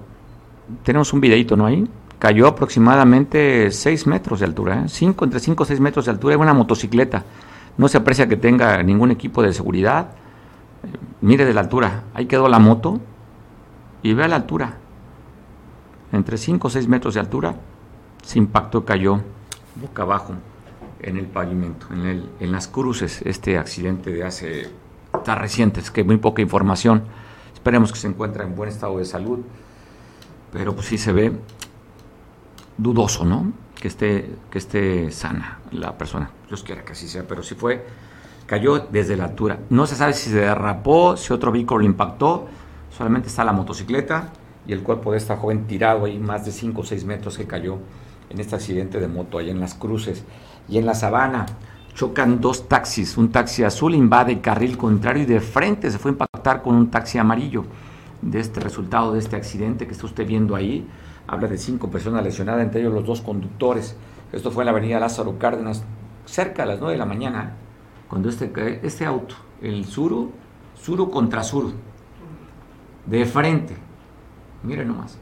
tenemos 0.84 1.14
un 1.14 1.22
videito, 1.22 1.56
¿no? 1.56 1.66
Ahí. 1.66 1.88
Cayó 2.20 2.48
aproximadamente 2.48 3.72
6 3.72 4.08
metros 4.08 4.40
de 4.40 4.46
altura, 4.46 4.84
¿eh? 4.84 4.90
Cinco, 4.90 5.24
entre 5.24 5.40
5 5.40 5.64
o 5.64 5.66
6 5.66 5.80
metros 5.80 6.06
de 6.06 6.12
altura, 6.12 6.36
es 6.36 6.42
una 6.42 6.54
motocicleta. 6.54 7.24
No 7.78 7.88
se 7.88 7.98
aprecia 7.98 8.28
que 8.28 8.36
tenga 8.36 8.84
ningún 8.84 9.12
equipo 9.12 9.42
de 9.42 9.54
seguridad. 9.54 10.10
mire 11.22 11.46
de 11.46 11.54
la 11.54 11.62
altura, 11.62 12.04
ahí 12.14 12.26
quedó 12.26 12.50
la 12.50 12.60
moto 12.60 13.00
y 14.04 14.14
ve 14.14 14.26
a 14.26 14.28
la 14.28 14.36
altura. 14.36 14.78
Entre 16.12 16.38
5 16.38 16.68
o 16.68 16.70
6 16.70 16.88
metros 16.90 17.14
de 17.14 17.20
altura, 17.22 17.56
se 18.24 18.40
impactó, 18.40 18.86
cayó 18.86 19.22
boca 19.76 20.04
abajo 20.04 20.34
en 21.02 21.18
el 21.18 21.26
pavimento, 21.26 21.88
en, 21.92 22.06
el, 22.06 22.30
en 22.40 22.52
las 22.52 22.68
cruces, 22.68 23.22
este 23.24 23.58
accidente 23.58 24.12
de 24.12 24.24
hace 24.24 24.70
está 25.14 25.36
reciente, 25.36 25.80
es 25.80 25.92
que 25.92 26.04
muy 26.04 26.18
poca 26.18 26.42
información. 26.42 27.04
Esperemos 27.54 27.92
que 27.92 28.00
se 28.00 28.08
encuentre 28.08 28.44
en 28.44 28.56
buen 28.56 28.70
estado 28.70 28.98
de 28.98 29.06
salud, 29.06 29.40
pero 30.52 30.76
pues 30.76 30.88
sí 30.88 30.98
se 30.98 31.12
ve 31.12 31.32
dudoso, 32.78 33.26
¿no? 33.26 33.52
Que 33.76 33.88
esté, 33.88 34.36
que 34.50 34.58
esté 34.58 35.12
sana 35.12 35.60
la 35.72 35.98
persona. 35.98 36.32
Dios 36.48 36.64
quiera 36.64 36.84
que 36.84 36.94
así 36.94 37.08
sea, 37.08 37.26
pero 37.28 37.44
si 37.44 37.56
fue, 37.56 37.86
cayó 38.46 38.80
desde 38.80 39.16
la 39.16 39.26
altura. 39.26 39.60
No 39.70 39.86
se 39.88 39.96
sabe 39.96 40.14
si 40.14 40.30
se 40.30 40.38
derrapó, 40.38 41.18
si 41.18 41.34
otro 41.34 41.52
vehículo 41.52 41.80
lo 41.80 41.86
impactó, 41.86 42.48
solamente 42.90 43.28
está 43.28 43.44
la 43.44 43.54
motocicleta 43.54 44.32
y 44.68 44.74
el 44.74 44.84
cuerpo 44.84 45.12
de 45.12 45.18
esta 45.18 45.38
joven 45.38 45.66
tirado 45.66 46.06
ahí 46.06 46.20
más 46.20 46.46
de 46.46 46.52
5 46.52 46.82
o 46.82 46.84
6 46.84 47.06
metros 47.06 47.38
que 47.38 47.46
cayó 47.46 47.78
en 48.30 48.40
este 48.40 48.56
accidente 48.56 49.00
de 49.00 49.08
moto 49.08 49.38
allá 49.38 49.52
en 49.52 49.60
las 49.60 49.74
cruces 49.74 50.24
y 50.68 50.78
en 50.78 50.86
la 50.86 50.94
sabana 50.94 51.46
chocan 51.94 52.40
dos 52.40 52.68
taxis. 52.68 53.18
Un 53.18 53.30
taxi 53.30 53.64
azul 53.64 53.94
invade 53.94 54.34
el 54.34 54.42
carril 54.42 54.78
contrario 54.78 55.24
y 55.24 55.26
de 55.26 55.42
frente 55.42 55.92
se 55.92 55.98
fue 55.98 56.12
a 56.12 56.14
impactar 56.14 56.62
con 56.62 56.76
un 56.76 56.90
taxi 56.90 57.18
amarillo. 57.18 57.66
De 58.22 58.40
este 58.40 58.60
resultado 58.60 59.14
de 59.14 59.20
este 59.20 59.36
accidente 59.36 59.86
que 59.86 59.94
está 59.94 60.06
usted 60.06 60.26
viendo 60.26 60.56
ahí, 60.56 60.88
habla 61.28 61.48
de 61.48 61.58
cinco 61.58 61.90
personas 61.90 62.24
lesionadas, 62.24 62.64
entre 62.64 62.82
ellos 62.82 62.94
los 62.94 63.06
dos 63.06 63.22
conductores. 63.22 63.96
Esto 64.32 64.52
fue 64.52 64.64
en 64.64 64.66
la 64.66 64.72
avenida 64.72 65.00
Lázaro 65.00 65.38
Cárdenas, 65.40 65.84
cerca 66.26 66.64
de 66.64 66.70
las 66.70 66.80
9 66.80 66.94
de 66.94 67.00
la 67.00 67.06
mañana, 67.06 67.56
cuando 68.08 68.30
este, 68.30 68.52
este 68.84 69.06
auto, 69.06 69.36
el 69.62 69.86
Suru, 69.86 70.32
Suru 70.76 71.10
contra 71.10 71.44
Suru, 71.44 71.74
de 73.06 73.26
frente, 73.26 73.76
miren 74.64 74.88
nomás, 74.88 75.18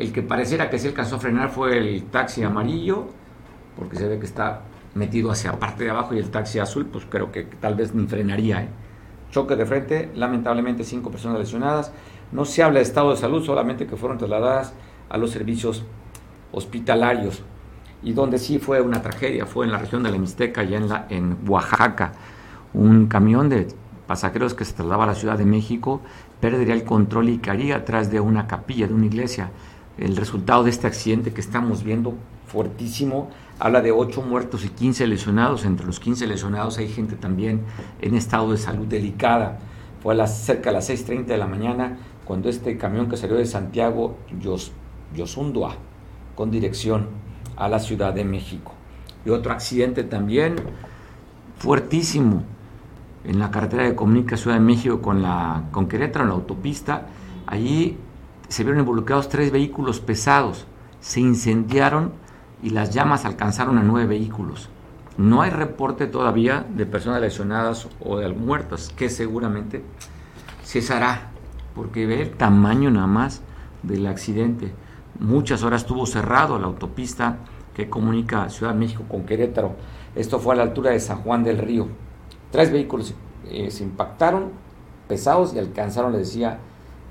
el 0.00 0.12
que 0.12 0.22
pareciera 0.22 0.70
que 0.70 0.78
se 0.78 0.88
alcanzó 0.88 1.16
a 1.16 1.18
frenar 1.18 1.50
fue 1.50 1.76
el 1.76 2.04
taxi 2.04 2.42
amarillo, 2.42 3.04
porque 3.76 3.96
se 3.96 4.08
ve 4.08 4.18
que 4.18 4.24
está 4.24 4.62
metido 4.94 5.30
hacia 5.30 5.52
parte 5.52 5.84
de 5.84 5.90
abajo 5.90 6.14
y 6.14 6.18
el 6.18 6.30
taxi 6.30 6.58
azul, 6.58 6.86
pues 6.86 7.04
creo 7.08 7.30
que 7.30 7.42
tal 7.42 7.74
vez 7.74 7.94
ni 7.94 8.06
frenaría. 8.06 8.62
¿eh? 8.62 8.68
Choque 9.30 9.56
de 9.56 9.66
frente, 9.66 10.10
lamentablemente 10.14 10.84
cinco 10.84 11.10
personas 11.10 11.38
lesionadas. 11.38 11.92
No 12.32 12.46
se 12.46 12.62
habla 12.62 12.78
de 12.78 12.84
estado 12.84 13.10
de 13.10 13.18
salud, 13.18 13.44
solamente 13.44 13.86
que 13.86 13.96
fueron 13.96 14.16
trasladadas 14.16 14.72
a 15.10 15.18
los 15.18 15.30
servicios 15.30 15.84
hospitalarios. 16.50 17.44
y 18.02 18.14
donde 18.14 18.38
sí 18.38 18.58
fue 18.58 18.80
una 18.80 19.02
tragedia, 19.02 19.44
fue 19.44 19.66
en 19.66 19.72
la 19.72 19.76
región 19.76 20.02
de 20.02 20.10
la 20.10 20.16
Mixteca, 20.16 20.62
allá 20.62 20.78
en, 20.78 20.88
la, 20.88 21.06
en 21.10 21.36
Oaxaca. 21.46 22.12
Un 22.72 23.08
camión 23.08 23.50
de 23.50 23.68
pasajeros 24.06 24.54
que 24.54 24.64
se 24.64 24.72
trasladaba 24.72 25.04
a 25.04 25.08
la 25.08 25.14
Ciudad 25.14 25.36
de 25.36 25.44
México 25.44 26.00
perdería 26.40 26.72
el 26.72 26.84
control 26.84 27.28
y 27.28 27.38
caería 27.38 27.76
atrás 27.76 28.10
de 28.10 28.18
una 28.18 28.46
capilla, 28.46 28.86
de 28.86 28.94
una 28.94 29.04
iglesia. 29.04 29.50
El 30.00 30.16
resultado 30.16 30.64
de 30.64 30.70
este 30.70 30.86
accidente 30.86 31.30
que 31.34 31.42
estamos 31.42 31.84
viendo, 31.84 32.14
fuertísimo, 32.46 33.28
habla 33.58 33.82
de 33.82 33.92
8 33.92 34.22
muertos 34.22 34.64
y 34.64 34.70
15 34.70 35.06
lesionados. 35.06 35.66
Entre 35.66 35.84
los 35.84 36.00
15 36.00 36.26
lesionados 36.26 36.78
hay 36.78 36.88
gente 36.88 37.16
también 37.16 37.60
en 38.00 38.14
estado 38.14 38.50
de 38.50 38.56
salud 38.56 38.86
delicada. 38.86 39.58
Fue 40.02 40.14
a 40.14 40.16
las, 40.16 40.38
cerca 40.38 40.70
de 40.70 40.76
las 40.76 40.88
6.30 40.88 41.26
de 41.26 41.36
la 41.36 41.46
mañana 41.46 41.98
cuando 42.24 42.48
este 42.48 42.78
camión 42.78 43.10
que 43.10 43.18
salió 43.18 43.36
de 43.36 43.44
Santiago, 43.44 44.16
Yos, 44.40 44.72
Yosundua, 45.14 45.74
con 46.34 46.50
dirección 46.50 47.08
a 47.56 47.68
la 47.68 47.78
Ciudad 47.78 48.14
de 48.14 48.24
México. 48.24 48.72
Y 49.26 49.28
otro 49.28 49.52
accidente 49.52 50.02
también 50.02 50.56
fuertísimo 51.58 52.42
en 53.24 53.38
la 53.38 53.50
carretera 53.50 53.82
de 53.82 53.94
comunica 53.94 54.38
Ciudad 54.38 54.56
de 54.56 54.62
México 54.62 55.02
con, 55.02 55.20
la, 55.20 55.64
con 55.72 55.88
Querétaro, 55.88 56.24
en 56.24 56.30
la 56.30 56.36
autopista. 56.36 57.06
Allí 57.46 57.98
se 58.50 58.64
vieron 58.64 58.80
involucrados 58.80 59.28
tres 59.28 59.52
vehículos 59.52 60.00
pesados, 60.00 60.66
se 61.00 61.20
incendiaron 61.20 62.12
y 62.62 62.70
las 62.70 62.90
llamas 62.90 63.24
alcanzaron 63.24 63.78
a 63.78 63.82
nueve 63.82 64.08
vehículos. 64.08 64.68
No 65.16 65.42
hay 65.42 65.50
reporte 65.50 66.08
todavía 66.08 66.66
de 66.68 66.84
personas 66.84 67.20
lesionadas 67.20 67.88
o 68.00 68.18
de 68.18 68.28
muertas, 68.28 68.90
que 68.96 69.08
seguramente 69.08 69.84
cesará, 70.64 71.30
porque 71.76 72.06
ve 72.06 72.22
el 72.22 72.30
tamaño 72.32 72.90
nada 72.90 73.06
más 73.06 73.40
del 73.84 74.06
accidente. 74.08 74.72
Muchas 75.20 75.62
horas 75.62 75.82
estuvo 75.82 76.04
cerrado 76.04 76.58
la 76.58 76.66
autopista 76.66 77.38
que 77.74 77.88
comunica 77.88 78.48
Ciudad 78.48 78.72
de 78.72 78.80
México 78.80 79.04
con 79.08 79.26
Querétaro. 79.26 79.76
Esto 80.16 80.40
fue 80.40 80.54
a 80.54 80.56
la 80.56 80.64
altura 80.64 80.90
de 80.90 80.98
San 80.98 81.22
Juan 81.22 81.44
del 81.44 81.58
Río. 81.58 81.86
Tres 82.50 82.72
vehículos 82.72 83.14
eh, 83.48 83.70
se 83.70 83.84
impactaron 83.84 84.50
pesados 85.06 85.54
y 85.54 85.60
alcanzaron, 85.60 86.10
le 86.10 86.18
decía, 86.18 86.58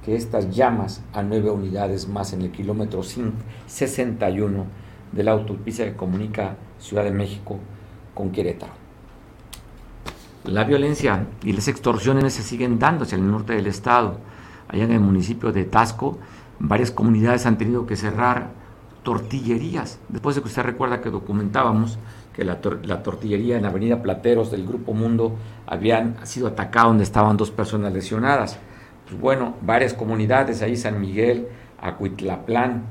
que 0.04 0.16
estas 0.16 0.56
llamas 0.56 1.04
a 1.14 1.22
nueve 1.24 1.52
unidades 1.52 2.08
más 2.08 2.34
en 2.34 2.42
el 2.42 2.52
kilómetro 2.52 3.02
61 3.04 4.66
de 5.12 5.24
la 5.24 5.32
autopista 5.32 5.84
que 5.84 5.96
comunica 5.96 6.56
Ciudad 6.80 7.04
de 7.04 7.12
México 7.12 7.60
con 8.14 8.32
Querétaro. 8.32 8.74
La 10.46 10.64
violencia 10.64 11.28
y 11.44 11.52
las 11.52 11.68
extorsiones 11.68 12.34
se 12.34 12.44
siguen 12.44 12.80
dando 12.80 13.04
hacia 13.04 13.18
el 13.18 13.30
norte 13.30 13.54
del 13.54 13.68
estado. 13.68 14.20
Allá 14.70 14.86
en 14.86 14.94
el 14.94 15.00
municipio 15.02 15.52
de 15.52 15.66
Tasco, 15.66 16.18
varias 16.60 16.92
comunidades 16.92 17.46
han 17.46 17.58
tenido 17.58 17.86
que 17.86 17.96
cerrar 17.96 18.52
tortillerías. 19.04 20.00
Después 20.08 20.36
de 20.36 20.42
que 20.42 20.48
usted 20.48 20.64
recuerda 20.64 21.02
que 21.02 21.10
documentábamos 21.10 22.00
que 22.34 22.46
la, 22.46 22.62
tortillería 22.62 23.58
en 23.58 23.66
Avenida 23.66 24.02
Plateros 24.02 24.50
del 24.50 24.66
Grupo 24.66 24.94
Mundo 24.94 25.36
habían 25.68 26.16
sido 26.26 26.48
atacada 26.48 26.88
donde 26.88 27.04
estaban 27.04 27.36
dos 27.36 27.52
personas 27.52 27.92
lesionadas. 27.92 28.60
Pues 29.10 29.20
bueno, 29.20 29.56
varias 29.62 29.96
comunidades, 29.96 30.62
ahí 30.62 30.78
San 30.78 31.02
Miguel, 31.02 31.48
Acuitlaplán, 31.82 32.84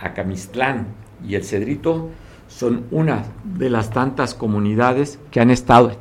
Acamistlán 0.00 0.88
y 1.24 1.36
El 1.36 1.44
Cedrito, 1.44 2.10
son 2.48 2.86
una 2.90 3.22
de 3.44 3.70
las 3.70 3.90
tantas 3.90 4.34
comunidades 4.34 5.20
que 5.30 5.40
han 5.40 5.50
estado 5.50 5.92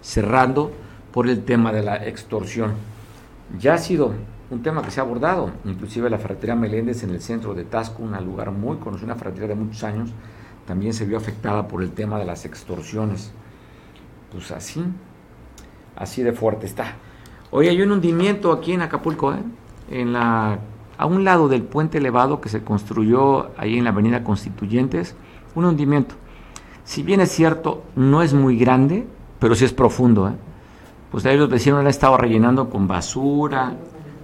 cerrando 0.00 0.72
por 1.12 1.28
el 1.28 1.44
tema 1.44 1.72
de 1.72 1.84
la 1.84 2.04
extorsión. 2.04 2.72
Ya 3.60 3.74
ha 3.74 3.78
sido 3.78 4.12
un 4.50 4.62
tema 4.62 4.82
que 4.82 4.90
se 4.90 4.98
ha 4.98 5.04
abordado, 5.04 5.52
inclusive 5.64 6.10
la 6.10 6.18
ferretería 6.18 6.56
Meléndez 6.56 7.04
en 7.04 7.10
el 7.10 7.20
centro 7.20 7.54
de 7.54 7.62
Tasco, 7.62 8.02
un 8.02 8.12
lugar 8.24 8.50
muy 8.50 8.78
conocido, 8.78 9.06
una 9.06 9.14
ferretería 9.14 9.50
de 9.50 9.54
muchos 9.54 9.84
años, 9.84 10.10
también 10.66 10.94
se 10.94 11.06
vio 11.06 11.16
afectada 11.16 11.68
por 11.68 11.80
el 11.80 11.92
tema 11.92 12.18
de 12.18 12.24
las 12.24 12.44
extorsiones. 12.44 13.30
Pues 14.32 14.50
así, 14.50 14.84
así 15.94 16.24
de 16.24 16.32
fuerte 16.32 16.66
está. 16.66 16.96
Hoy 17.54 17.68
hay 17.68 17.82
un 17.82 17.92
hundimiento 17.92 18.50
aquí 18.50 18.72
en 18.72 18.80
Acapulco, 18.80 19.34
¿eh? 19.34 19.42
en 19.90 20.14
la, 20.14 20.58
a 20.96 21.04
un 21.04 21.22
lado 21.22 21.48
del 21.48 21.62
puente 21.62 21.98
elevado 21.98 22.40
que 22.40 22.48
se 22.48 22.64
construyó 22.64 23.50
ahí 23.58 23.76
en 23.76 23.84
la 23.84 23.90
avenida 23.90 24.24
Constituyentes, 24.24 25.14
un 25.54 25.66
hundimiento. 25.66 26.14
Si 26.84 27.02
bien 27.02 27.20
es 27.20 27.30
cierto, 27.30 27.82
no 27.94 28.22
es 28.22 28.32
muy 28.32 28.56
grande, 28.56 29.06
pero 29.38 29.54
sí 29.54 29.66
es 29.66 29.74
profundo. 29.74 30.28
¿eh? 30.28 30.32
Pues 31.10 31.26
ahí 31.26 31.36
los 31.36 31.50
vecinos 31.50 31.80
han 31.80 31.88
estado 31.88 32.16
rellenando 32.16 32.70
con 32.70 32.88
basura, 32.88 33.74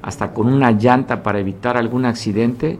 hasta 0.00 0.32
con 0.32 0.50
una 0.50 0.70
llanta 0.70 1.22
para 1.22 1.38
evitar 1.38 1.76
algún 1.76 2.06
accidente, 2.06 2.78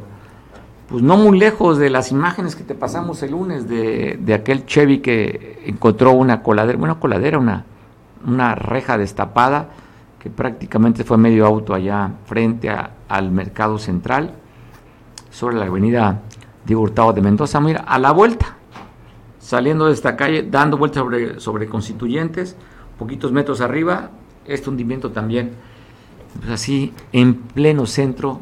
pues 0.89 1.03
no 1.03 1.19
muy 1.19 1.39
lejos 1.39 1.77
de 1.77 1.91
las 1.91 2.11
imágenes 2.11 2.57
que 2.57 2.65
te 2.65 2.75
pasamos 2.75 3.23
el 3.23 3.33
lunes 3.33 3.69
de, 3.69 4.19
aquel 4.33 4.65
Chevy 4.65 5.01
que 5.01 5.61
encontró 5.67 6.13
una 6.13 6.43
coladera, 6.43 6.79
una 6.79 6.99
coladera, 6.99 7.39
una, 7.39 7.67
una 8.27 8.55
reja 8.55 8.97
destapada, 8.97 9.69
que 10.19 10.31
prácticamente 10.31 11.05
fue 11.05 11.17
medio 11.17 11.47
auto 11.47 11.75
allá 11.75 12.13
frente 12.25 12.71
al 12.71 13.31
mercado 13.31 13.79
central, 13.79 14.35
sobre 15.31 15.57
la 15.57 15.67
avenida 15.67 16.23
Diego 16.67 16.83
Hurtado 16.83 17.13
de 17.13 17.21
Mendoza, 17.21 17.61
mira, 17.61 17.81
a 17.81 17.99
la 17.99 18.13
vuelta, 18.13 18.57
saliendo 19.39 19.87
de 19.87 19.93
esta 19.93 20.17
calle, 20.17 20.43
dando 20.43 20.77
vueltas 20.77 21.05
sobre, 21.39 21.69
constituyentes, 21.69 22.57
poquitos 22.99 23.33
metros 23.33 23.61
arriba, 23.61 24.11
este 24.47 24.69
hundimiento 24.69 25.11
también 25.11 25.53
pues 26.39 26.51
así 26.51 26.93
en 27.13 27.35
pleno 27.35 27.87
centro 27.87 28.41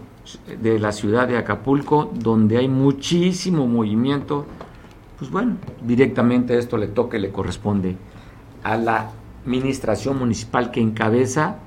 de 0.60 0.78
la 0.78 0.92
ciudad 0.92 1.28
de 1.28 1.36
Acapulco, 1.36 2.10
donde 2.14 2.58
hay 2.58 2.68
muchísimo 2.68 3.66
movimiento, 3.66 4.46
pues 5.18 5.30
bueno, 5.30 5.56
directamente 5.82 6.58
esto 6.58 6.76
le 6.76 6.88
toca 6.88 7.16
y 7.16 7.20
le 7.20 7.30
corresponde 7.30 7.96
a 8.64 8.76
la 8.76 9.10
administración 9.44 10.18
municipal 10.18 10.72
que 10.72 10.80
encabeza 10.80 11.58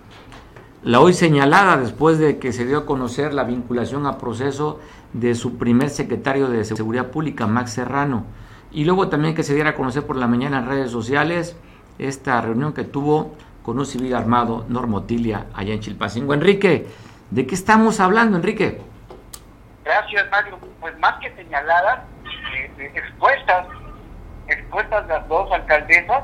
la 0.81 1.01
hoy 1.01 1.13
señalada 1.13 1.77
después 1.77 2.19
de 2.19 2.39
que 2.39 2.53
se 2.53 2.65
dio 2.65 2.79
a 2.79 2.85
conocer 2.85 3.33
la 3.33 3.43
vinculación 3.43 4.05
a 4.05 4.17
proceso 4.17 4.79
de 5.13 5.35
su 5.35 5.57
primer 5.57 5.89
secretario 5.89 6.47
de 6.47 6.63
Seguridad 6.63 7.07
Pública, 7.07 7.47
Max 7.47 7.73
Serrano, 7.73 8.25
y 8.71 8.85
luego 8.85 9.09
también 9.09 9.35
que 9.35 9.43
se 9.43 9.53
diera 9.53 9.71
a 9.71 9.75
conocer 9.75 10.05
por 10.05 10.15
la 10.15 10.27
mañana 10.27 10.59
en 10.59 10.67
redes 10.67 10.91
sociales 10.91 11.57
esta 11.97 12.39
reunión 12.39 12.73
que 12.73 12.85
tuvo 12.85 13.35
con 13.63 13.77
un 13.77 13.85
civil 13.85 14.15
armado, 14.15 14.65
Normotilia, 14.69 15.47
allá 15.53 15.73
en 15.73 15.81
Chilpancingo. 15.81 16.33
Enrique, 16.33 16.87
¿de 17.29 17.45
qué 17.45 17.55
estamos 17.55 17.99
hablando, 17.99 18.37
Enrique? 18.37 18.79
Gracias, 19.83 20.25
Mario. 20.31 20.57
Pues 20.79 20.97
más 20.99 21.15
que 21.19 21.35
señaladas, 21.35 21.99
eh, 22.55 22.71
eh, 22.77 22.91
expuestas, 22.95 23.67
expuestas 24.47 25.07
las 25.07 25.27
dos 25.27 25.51
alcaldesas, 25.51 26.23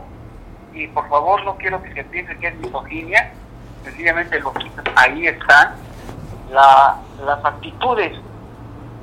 y 0.74 0.88
por 0.88 1.10
favor 1.10 1.44
no 1.44 1.58
quiero 1.58 1.82
que 1.84 1.94
se 1.94 2.04
piense 2.06 2.38
que 2.38 2.48
es 2.48 2.56
misoginia, 2.58 3.34
sencillamente 3.86 4.39
los 4.39 4.54
ahí 4.95 5.28
están, 5.28 5.76
las 6.52 7.45
actitudes 7.45 8.12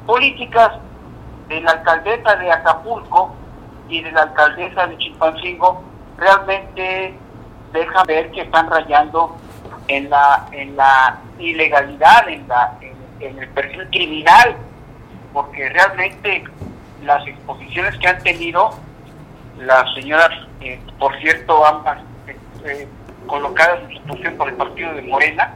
políticas 0.06 0.72
de 1.48 1.60
la 1.60 1.72
alcaldesa 1.72 2.36
de 2.36 2.50
Acapulco 2.50 3.34
y 3.88 4.02
de 4.02 4.12
la 4.12 4.22
alcaldesa 4.22 4.86
de 4.86 4.98
Chilpancingo. 4.98 5.82
Realmente 6.18 7.14
deja 7.72 8.04
ver 8.04 8.30
que 8.32 8.42
están 8.42 8.68
rayando 8.70 9.36
en 9.88 10.10
la 10.10 10.46
en 10.52 10.76
la 10.76 11.18
ilegalidad, 11.38 12.28
en 12.28 12.46
la 12.48 12.72
en, 13.20 13.38
el 13.38 13.48
perfil 13.50 13.86
criminal, 13.90 14.56
porque 15.32 15.68
realmente 15.68 16.44
las 17.04 17.26
exposiciones 17.26 17.96
que 17.98 18.08
han 18.08 18.22
tenido 18.22 18.70
las 19.58 19.92
señoras, 19.94 20.30
eh, 20.60 20.80
por 20.98 21.16
cierto, 21.20 21.64
ambas 21.64 21.98
eh, 22.64 22.88
eh, 23.22 23.26
colocadas 23.26 23.80
en 23.82 23.88
situación 23.98 24.36
por 24.36 24.48
el 24.48 24.54
partido 24.54 24.92
de 24.94 25.02
Morena, 25.02 25.54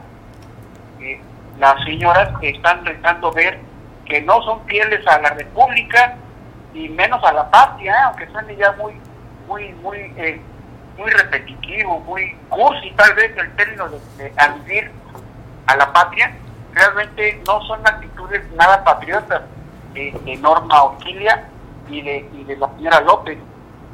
las 1.59 1.83
señoras 1.85 2.29
están 2.41 2.83
dejando 2.83 3.31
ver 3.31 3.59
que 4.05 4.21
no 4.21 4.41
son 4.43 4.63
fieles 4.65 5.05
a 5.07 5.19
la 5.19 5.29
República 5.31 6.15
y 6.73 6.89
menos 6.89 7.23
a 7.23 7.33
la 7.33 7.49
patria, 7.49 7.93
aunque 8.05 8.27
suene 8.27 8.55
ya 8.55 8.71
muy 8.73 8.93
muy 9.47 9.71
muy 9.81 10.11
muy 10.97 11.11
repetitivo, 11.11 11.99
muy 12.01 12.35
cursi 12.49 12.91
tal 12.91 13.13
vez 13.15 13.35
el 13.37 13.55
término 13.55 13.89
de, 13.89 13.99
de 14.17 14.91
a 15.67 15.75
la 15.75 15.93
patria, 15.93 16.33
realmente 16.73 17.41
no 17.45 17.61
son 17.63 17.85
actitudes 17.85 18.43
nada 18.53 18.83
patriotas 18.83 19.41
de, 19.93 20.37
Norma 20.41 20.83
Oquilia 20.83 21.49
y 21.89 22.01
de, 22.01 22.29
de 22.45 22.57
la 22.57 22.69
señora 22.75 23.01
López. 23.01 23.37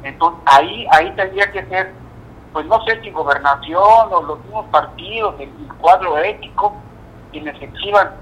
Entonces 0.02 0.40
ahí, 0.46 0.86
ahí 0.90 1.10
tendría 1.16 1.50
que 1.50 1.64
ser, 1.66 1.92
pues 2.54 2.66
no 2.66 2.80
sé 2.84 3.00
si 3.02 3.10
gobernación 3.10 4.12
o 4.12 4.22
los 4.22 4.38
mismos 4.44 4.66
partidos, 4.66 5.34
el, 5.40 5.50
cuadro 5.80 6.16
ético, 6.18 6.72
quienes 7.32 7.60
exhiban 7.60 8.12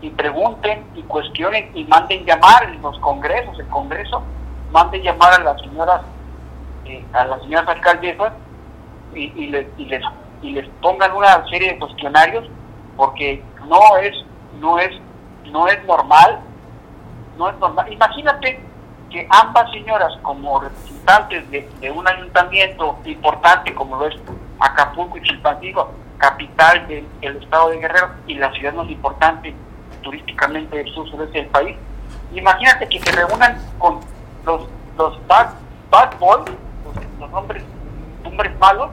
y 0.00 0.10
pregunten 0.10 0.86
y 0.94 1.02
cuestionen 1.02 1.70
y 1.74 1.84
manden 1.84 2.24
llamar 2.24 2.64
en 2.64 2.80
los 2.80 2.98
congresos, 3.00 3.58
el 3.58 3.66
Congreso, 3.66 4.22
manden 4.70 5.02
llamar 5.02 5.40
a 5.40 5.44
las 5.44 5.60
señoras 5.60 6.02
a 7.12 7.24
las 7.24 7.42
señoras 7.42 7.68
alcaldesas 7.68 8.32
y, 9.14 9.24
y, 9.36 9.46
les, 9.48 9.66
y, 9.76 9.84
les, 9.86 10.02
y 10.42 10.52
les 10.52 10.68
pongan 10.80 11.12
una 11.12 11.46
serie 11.48 11.72
de 11.72 11.78
cuestionarios 11.78 12.48
porque 12.96 13.42
no 13.68 13.80
es 14.00 14.14
no 14.60 14.78
es 14.78 14.90
no 15.52 15.66
es 15.68 15.84
normal 15.84 16.40
no 17.36 17.48
es 17.48 17.58
normal. 17.58 17.92
Imagínate 17.92 18.60
que 19.10 19.26
ambas 19.28 19.70
señoras, 19.72 20.16
como 20.22 20.60
representantes 20.60 21.50
de, 21.50 21.90
un 21.90 22.06
ayuntamiento 22.06 22.98
importante 23.04 23.74
como 23.74 23.96
lo 23.96 24.06
es 24.06 24.14
Acapulco 24.60 25.18
y 25.18 25.22
Chilpancingo, 25.22 25.92
capital 26.18 26.86
del, 26.86 27.06
estado 27.36 27.70
de 27.70 27.78
Guerrero 27.78 28.10
y 28.26 28.34
la 28.34 28.52
ciudad 28.52 28.74
más 28.74 28.88
importante 28.88 29.54
turísticamente 30.02 30.76
del 30.76 30.94
sur 30.94 31.08
sureste 31.10 31.38
del 31.38 31.48
país, 31.48 31.76
imagínate 32.32 32.88
que 32.88 33.00
se 33.00 33.12
reúnan 33.12 33.58
con 33.78 34.00
los, 34.44 34.68
los 34.96 35.26
bad, 35.26 35.48
bad 35.90 36.10
boys, 36.18 36.50
los, 37.18 37.32
hombres, 37.32 37.62
hombres 38.24 38.58
malos, 38.58 38.90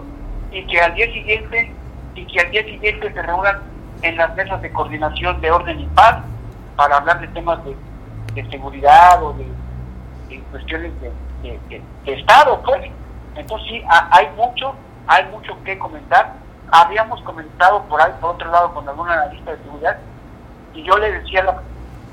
y 0.51 0.65
que 0.65 0.82
al 0.82 0.95
día 0.95 1.12
siguiente, 1.13 1.71
y 2.15 2.25
que 2.25 2.39
al 2.39 2.51
día 2.51 2.63
siguiente 2.63 3.13
se 3.13 3.21
reúnan 3.21 3.62
en 4.01 4.17
las 4.17 4.36
mesas 4.36 4.62
de 4.62 4.71
coordinación 4.71 5.39
de 5.41 5.51
orden 5.51 5.80
y 5.80 5.86
paz 5.88 6.23
para 6.75 6.97
hablar 6.97 7.19
de 7.19 7.27
temas 7.30 7.60
de, 7.65 7.75
seguridad 8.51 9.23
o 9.23 9.34
de, 9.34 9.45
cuestiones 10.52 10.92
de, 11.02 11.82
Estado, 12.06 12.62
pues. 12.63 12.92
Entonces 13.36 13.68
sí, 13.70 13.84
hay 13.88 14.28
mucho, 14.36 14.74
hay 15.08 15.26
mucho 15.26 15.58
que 15.63 15.78
comentar. 15.78 16.34
Habíamos 16.72 17.22
comentado 17.22 17.84
por 17.84 18.02
ahí, 18.02 18.12
por 18.20 18.32
otro 18.32 18.52
lado, 18.52 18.74
con 18.74 18.88
algún 18.88 19.08
analista 19.08 19.52
de 19.52 19.63
seguridad, 19.63 19.98
y 20.74 20.84
yo 20.84 20.98
le 20.98 21.12
decía 21.12 21.44
la, 21.44 21.62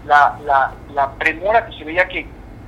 la, 0.06 0.38
la, 0.44 0.72
la 0.94 1.10
premura 1.12 1.66
que 1.66 1.76
se 1.76 1.84
veía 1.84 2.06
que, 2.08 2.26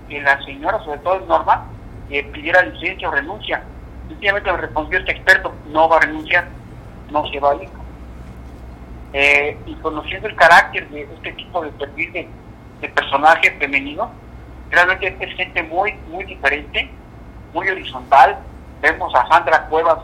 la 0.09 0.43
señora, 0.45 0.79
sobre 0.85 0.99
todo 0.99 1.21
Norma, 1.21 1.67
eh, 2.11 2.25
pidiera 2.25 2.63
licencia 2.63 3.09
o 3.09 3.13
renuncia. 3.13 3.63
Sencillamente 4.09 4.53
me 4.53 4.59
respondió 4.59 4.99
este 4.99 5.13
experto, 5.13 5.53
no 5.69 5.89
va 5.89 5.97
a 5.97 6.01
renunciar, 6.01 6.47
no 7.11 7.27
se 7.29 7.41
va 7.41 7.53
a 7.53 7.55
ir. 7.57 7.69
Eh, 9.13 9.59
y 9.67 9.75
conociendo 9.77 10.29
el 10.29 10.37
carácter 10.37 10.89
de 10.91 11.03
este 11.03 11.33
tipo 11.33 11.63
de 11.63 11.71
perfil 11.73 12.29
de 12.81 12.89
personaje 12.89 13.51
femenino, 13.59 14.11
realmente 14.71 15.17
es 15.21 15.35
gente 15.37 15.63
muy, 15.65 15.93
muy 16.11 16.25
diferente, 16.25 16.91
muy 17.53 17.69
horizontal. 17.69 18.39
Vemos 18.81 19.15
a 19.15 19.27
Sandra 19.29 19.67
Cuevas 19.67 19.99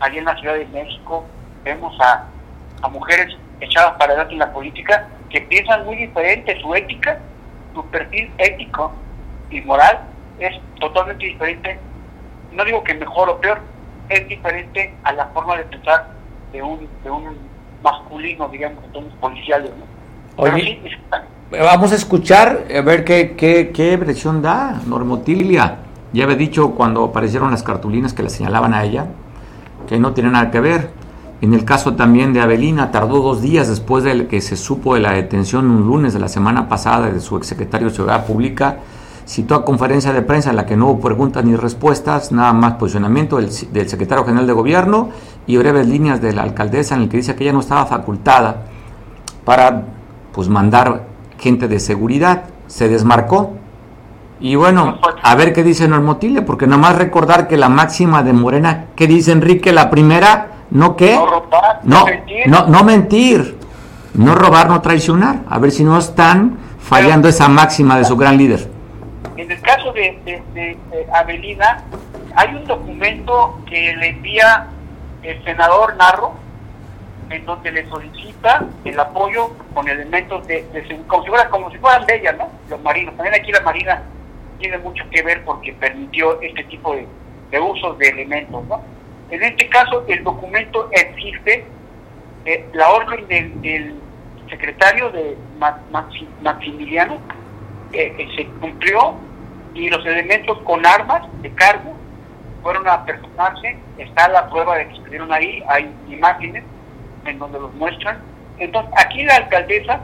allí 0.00 0.18
en 0.18 0.24
la 0.24 0.36
Ciudad 0.36 0.54
de 0.54 0.66
México, 0.66 1.24
vemos 1.64 1.98
a, 2.00 2.26
a 2.82 2.88
mujeres 2.88 3.36
echadas 3.60 3.92
para 3.92 4.12
adelante 4.12 4.32
en 4.34 4.40
la 4.40 4.52
política 4.52 5.08
que 5.30 5.40
piensan 5.40 5.84
muy 5.86 5.96
diferente, 5.96 6.60
su 6.60 6.74
ética, 6.74 7.18
su 7.74 7.84
perfil 7.86 8.30
ético 8.38 8.92
y 9.50 9.60
moral 9.62 10.00
es 10.38 10.60
totalmente 10.80 11.24
diferente, 11.24 11.78
no 12.52 12.64
digo 12.64 12.82
que 12.84 12.94
mejor 12.94 13.30
o 13.30 13.40
peor, 13.40 13.60
es 14.08 14.28
diferente 14.28 14.94
a 15.04 15.12
la 15.12 15.26
forma 15.26 15.56
de 15.56 15.64
pensar 15.64 16.08
de 16.52 16.62
un, 16.62 16.88
de 17.02 17.10
un 17.10 17.36
masculino, 17.82 18.48
digamos, 18.48 18.84
entonces 18.84 19.12
policiales. 19.20 19.70
Vamos 21.60 21.92
a 21.92 21.96
escuchar, 21.96 22.66
a 22.74 22.80
ver 22.80 23.04
qué, 23.04 23.34
qué, 23.36 23.70
qué 23.72 23.96
versión 23.96 24.42
da 24.42 24.80
Normotilia. 24.86 25.78
Ya 26.12 26.24
había 26.24 26.36
dicho 26.36 26.70
cuando 26.72 27.04
aparecieron 27.04 27.50
las 27.50 27.62
cartulinas 27.62 28.12
que 28.12 28.22
le 28.22 28.30
señalaban 28.30 28.74
a 28.74 28.84
ella, 28.84 29.06
que 29.86 29.98
no 29.98 30.12
tiene 30.12 30.30
nada 30.30 30.50
que 30.50 30.60
ver. 30.60 30.90
En 31.40 31.54
el 31.54 31.64
caso 31.64 31.94
también 31.94 32.32
de 32.32 32.40
Avelina, 32.40 32.90
tardó 32.90 33.20
dos 33.20 33.42
días 33.42 33.68
después 33.68 34.04
de 34.04 34.28
que 34.28 34.40
se 34.40 34.56
supo 34.56 34.94
de 34.94 35.00
la 35.00 35.12
detención 35.12 35.70
un 35.70 35.86
lunes 35.86 36.12
de 36.12 36.20
la 36.20 36.28
semana 36.28 36.68
pasada 36.68 37.10
de 37.10 37.20
su 37.20 37.36
exsecretario 37.36 37.88
de 37.88 37.94
Seguridad 37.94 38.26
Pública. 38.26 38.78
Citó 39.26 39.54
a 39.54 39.64
conferencia 39.64 40.12
de 40.12 40.22
prensa 40.22 40.50
en 40.50 40.56
la 40.56 40.66
que 40.66 40.76
no 40.76 40.88
hubo 40.88 41.00
preguntas 41.00 41.44
ni 41.44 41.56
respuestas, 41.56 42.32
nada 42.32 42.52
más 42.52 42.74
posicionamiento 42.74 43.38
del, 43.38 43.50
secretario 43.50 44.24
general 44.24 44.46
de 44.46 44.52
gobierno 44.52 45.08
y 45.46 45.56
breves 45.56 45.88
líneas 45.88 46.20
de 46.20 46.32
la 46.32 46.42
alcaldesa 46.42 46.94
en 46.94 47.02
el 47.02 47.08
que 47.08 47.16
dice 47.16 47.34
que 47.34 47.44
ella 47.44 47.52
no 47.52 47.60
estaba 47.60 47.86
facultada 47.86 48.66
para 49.44 49.82
pues 50.32 50.48
mandar 50.48 51.11
gente 51.42 51.68
de 51.68 51.80
seguridad. 51.80 52.44
Se 52.68 52.88
desmarcó. 52.88 53.52
Y 54.40 54.54
bueno, 54.54 54.98
a 55.22 55.34
ver 55.34 55.52
qué 55.52 55.62
dice 55.62 55.86
Normotile, 55.86 56.42
porque 56.42 56.66
nada 56.66 56.80
más 56.80 56.96
recordar 56.96 57.46
que 57.46 57.56
la 57.56 57.68
máxima 57.68 58.22
de 58.22 58.32
Morena, 58.32 58.86
¿qué 58.96 59.06
dice 59.06 59.30
Enrique? 59.30 59.72
La 59.72 59.90
primera 59.90 60.52
¿No 60.72 60.96
qué? 60.96 61.14
No 61.14 61.26
robar, 61.26 61.80
no, 61.82 62.06
mentir. 62.06 62.48
No, 62.48 62.84
mentir. 62.84 63.58
No 64.14 64.34
robar, 64.34 64.68
no 64.68 64.80
traicionar. 64.80 65.40
A 65.48 65.58
ver 65.58 65.70
si 65.70 65.84
no 65.84 65.98
están 65.98 66.58
fallando 66.80 67.28
esa 67.28 67.48
máxima 67.48 67.98
de 67.98 68.04
su 68.04 68.16
gran 68.16 68.38
líder. 68.38 68.68
En 69.36 69.50
el 69.50 69.60
caso 69.60 69.92
de, 69.92 70.18
de, 70.24 70.78
Avelina, 71.12 71.84
hay 72.34 72.54
un 72.54 72.64
documento 72.66 73.60
que 73.66 73.94
le 73.96 74.08
envía 74.08 74.68
el 75.22 75.44
senador 75.44 75.94
Narro, 75.96 76.32
en 77.32 77.46
donde 77.46 77.72
le 77.72 77.88
solicita 77.88 78.66
el 78.84 78.98
apoyo 78.98 79.56
con 79.74 79.88
elementos 79.88 80.46
de, 80.46 80.64
como, 81.06 81.22
si 81.24 81.30
fueran, 81.30 81.50
como 81.50 81.70
si 81.70 81.78
fueran 81.78 82.06
de 82.06 82.16
ella, 82.16 82.32
¿no? 82.32 82.50
Los 82.68 82.82
marinos. 82.82 83.16
También 83.16 83.34
aquí 83.34 83.52
la 83.52 83.60
Marina 83.60 84.02
tiene 84.58 84.78
mucho 84.78 85.04
que 85.10 85.22
ver 85.22 85.42
porque 85.44 85.72
permitió 85.72 86.40
este 86.40 86.64
tipo 86.64 86.94
de, 86.94 87.06
de 87.50 87.60
usos 87.60 87.98
de 87.98 88.08
elementos, 88.08 88.64
¿no? 88.66 88.82
En 89.30 89.42
este 89.42 89.66
caso, 89.68 90.04
el 90.08 90.22
documento 90.24 90.90
existe, 90.92 91.64
eh, 92.44 92.68
la 92.74 92.90
orden 92.90 93.26
del, 93.62 93.94
secretario 94.50 95.08
de 95.10 95.34
Maximiliano 96.42 97.16
eh, 97.94 98.28
se 98.36 98.44
cumplió 98.60 99.14
y 99.72 99.88
los 99.88 100.04
elementos 100.04 100.58
con 100.64 100.84
armas 100.84 101.22
de 101.40 101.50
cargo 101.54 101.94
fueron 102.62 102.86
a 102.86 103.02
personarse. 103.06 103.78
Está 103.96 104.28
la 104.28 104.50
prueba 104.50 104.76
de 104.76 104.88
que 104.88 104.92
estuvieron 104.92 105.32
ahí, 105.32 105.64
hay 105.66 105.90
imágenes 106.10 106.64
en 107.24 107.38
donde 107.38 107.58
los 107.58 107.74
muestran. 107.74 108.18
Entonces, 108.58 108.92
aquí 108.96 109.24
la 109.24 109.36
alcaldesa 109.36 110.00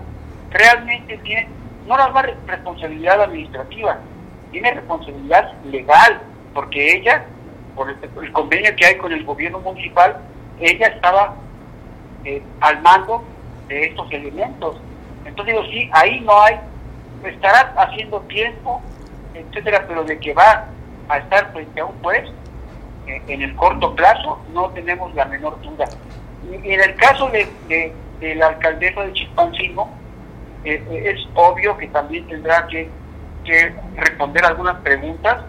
realmente 0.50 1.18
tiene 1.18 1.48
no 1.86 1.96
la 1.96 2.08
más 2.08 2.26
responsabilidad 2.46 3.22
administrativa, 3.22 3.98
tiene 4.50 4.72
responsabilidad 4.72 5.52
legal, 5.64 6.20
porque 6.52 6.96
ella 6.96 7.24
por 7.78 7.88
el, 7.90 8.32
convenio 8.32 8.74
que 8.76 8.86
hay 8.86 8.96
con 8.98 9.12
el 9.12 9.24
gobierno 9.24 9.60
municipal, 9.60 10.18
ella 10.58 10.88
estaba 10.88 11.36
eh, 12.24 12.42
al 12.60 12.82
mando 12.82 13.22
de 13.68 13.86
estos 13.86 14.10
elementos. 14.10 14.80
Entonces 15.24 15.54
digo, 15.54 15.66
sí, 15.70 15.88
ahí 15.92 16.20
no 16.20 16.42
hay, 16.42 16.56
estará 17.24 17.72
haciendo 17.76 18.20
tiempo, 18.22 18.82
etcétera, 19.32 19.84
pero 19.86 20.02
de 20.02 20.18
que 20.18 20.34
va 20.34 20.66
a 21.08 21.18
estar 21.18 21.52
frente 21.52 21.80
a 21.80 21.84
un 21.84 22.02
juez 22.02 22.28
eh, 23.06 23.22
en 23.28 23.42
el 23.42 23.54
corto 23.54 23.94
plazo, 23.94 24.40
no 24.52 24.70
tenemos 24.70 25.14
la 25.14 25.26
menor 25.26 25.60
duda. 25.62 25.86
Y, 26.44 26.72
en 26.72 26.80
el 26.80 26.94
caso 26.96 27.28
de, 27.30 27.48
de, 28.20 28.34
la 28.34 28.48
alcaldesa 28.48 29.02
de 29.02 29.12
Chilpancingo, 29.12 29.88
eh, 30.64 30.82
es 31.04 31.28
obvio 31.34 31.76
que 31.76 31.88
también 31.88 32.26
tendrá 32.26 32.66
que, 32.66 32.88
que 33.44 33.72
responder 33.96 34.44
algunas 34.44 34.76
preguntas 34.78 35.44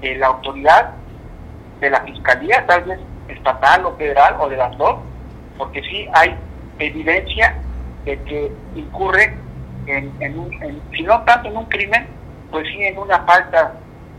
de 0.00 0.16
la 0.16 0.28
autoridad 0.28 0.94
de 1.80 1.90
la 1.90 2.00
Fiscalía, 2.02 2.64
tal 2.66 2.84
vez 2.84 2.98
estatal 3.28 3.84
o 3.86 3.96
federal 3.96 4.36
o 4.40 4.48
de 4.48 4.56
las 4.56 4.76
dos, 4.76 4.96
porque 5.56 5.82
sí 5.82 6.08
hay 6.14 6.36
evidencia 6.78 7.56
de 8.04 8.18
que 8.22 8.52
incurre 8.74 9.34
en, 9.86 10.12
en, 10.20 10.38
un, 10.38 10.50
si 10.92 11.02
no 11.02 11.22
tanto 11.22 11.48
en 11.48 11.56
un 11.56 11.64
crimen, 11.66 12.06
pues 12.50 12.66
sí 12.68 12.82
en 12.82 12.98
una 12.98 13.20
falta, 13.20 13.74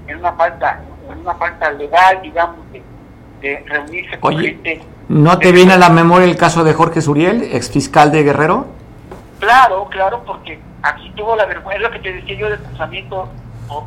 en 0.07 0.19
una 0.19 0.33
falta, 0.33 0.81
en 1.11 1.19
una 1.19 1.35
falta 1.35 1.71
legal, 1.71 2.21
digamos, 2.21 2.59
de, 2.71 3.63
reunirse 3.67 4.19
con 4.19 4.37
gente. 4.37 4.81
¿No 5.11 5.39
te 5.39 5.51
viene 5.51 5.73
a 5.73 5.77
la 5.77 5.89
memoria 5.89 6.25
el 6.25 6.37
caso 6.37 6.63
de 6.63 6.73
Jorge 6.73 7.01
Suriel, 7.01 7.43
ex 7.51 7.69
fiscal 7.69 8.13
de 8.13 8.23
Guerrero? 8.23 8.67
Claro, 9.41 9.89
claro, 9.89 10.23
porque 10.25 10.57
aquí 10.83 11.11
tuvo 11.17 11.35
la 11.35 11.45
vergüenza, 11.47 11.81
lo 11.81 11.91
que 11.91 11.99
te 11.99 12.13
decía 12.13 12.37
yo 12.37 12.49
del 12.49 12.59
pensamiento 12.59 13.27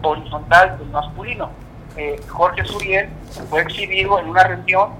horizontal 0.02 0.76
del 0.78 0.90
masculino 0.90 1.48
eh, 1.96 2.20
Jorge 2.28 2.62
Suriel 2.66 3.08
fue 3.48 3.62
exhibido 3.62 4.18
en 4.18 4.28
una 4.28 4.44
reunión, 4.44 4.90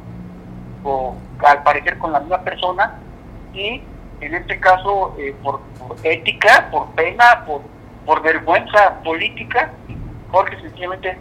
o, 0.82 1.14
al 1.46 1.62
parecer 1.62 1.98
con 1.98 2.12
la 2.12 2.20
misma 2.20 2.38
persona, 2.38 2.94
y 3.52 3.82
en 4.22 4.34
este 4.34 4.58
caso 4.58 5.14
eh, 5.18 5.36
por, 5.42 5.60
ética, 6.04 6.68
por 6.70 6.86
pena, 6.92 7.44
por, 7.44 7.60
por 8.06 8.22
vergüenza 8.22 8.94
política, 9.04 9.72
Jorge 10.30 10.58
sencillamente, 10.62 11.18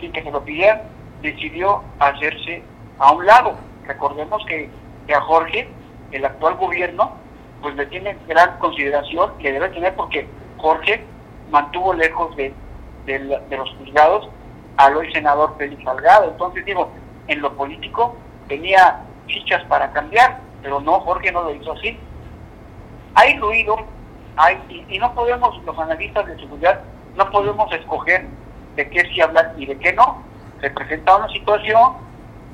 sin 0.00 0.12
que 0.12 0.22
se 0.22 0.30
lo 0.30 0.42
pidieran, 0.42 0.80
decidió 1.20 1.82
hacerse 1.98 2.62
a 2.98 3.12
un 3.12 3.26
lado. 3.26 3.54
Recordemos 3.86 4.44
que, 4.46 4.70
a 5.14 5.20
Jorge, 5.20 5.68
el 6.12 6.24
actual 6.24 6.56
gobierno, 6.56 7.12
pues 7.62 7.74
le 7.76 7.86
tiene 7.86 8.16
gran 8.26 8.58
consideración, 8.58 9.32
le 9.40 9.52
debe 9.52 9.68
tener 9.70 9.94
porque 9.94 10.28
Jorge 10.58 11.04
mantuvo 11.50 11.94
lejos 11.94 12.34
de, 12.36 12.52
de 13.06 13.56
los 13.56 13.70
juzgados 13.76 14.28
al 14.76 14.96
hoy 14.96 15.10
senador 15.12 15.54
Félix 15.58 15.82
Salgado. 15.84 16.30
Entonces 16.30 16.64
digo, 16.64 16.90
en 17.28 17.40
lo 17.40 17.56
político 17.56 18.16
tenía 18.48 19.00
fichas 19.26 19.62
para 19.64 19.92
cambiar, 19.92 20.40
pero 20.62 20.80
no, 20.80 21.00
Jorge 21.00 21.32
no 21.32 21.42
lo 21.42 21.54
hizo 21.54 21.72
así. 21.72 21.98
Hay 23.14 23.38
ruido, 23.38 23.76
hay, 24.36 24.84
y, 24.88 24.98
no 24.98 25.14
podemos, 25.14 25.62
los 25.64 25.78
analistas 25.78 26.26
de 26.26 26.36
seguridad, 26.36 26.80
no 27.16 27.30
podemos 27.30 27.72
escoger 27.72 28.26
de 28.76 28.90
qué 28.90 29.00
sí 29.12 29.20
hablar 29.20 29.54
y 29.56 29.66
de 29.66 29.78
qué 29.78 29.92
no. 29.94 30.22
Se 30.60 30.70
presenta 30.70 31.16
una 31.16 31.28
situación 31.28 32.05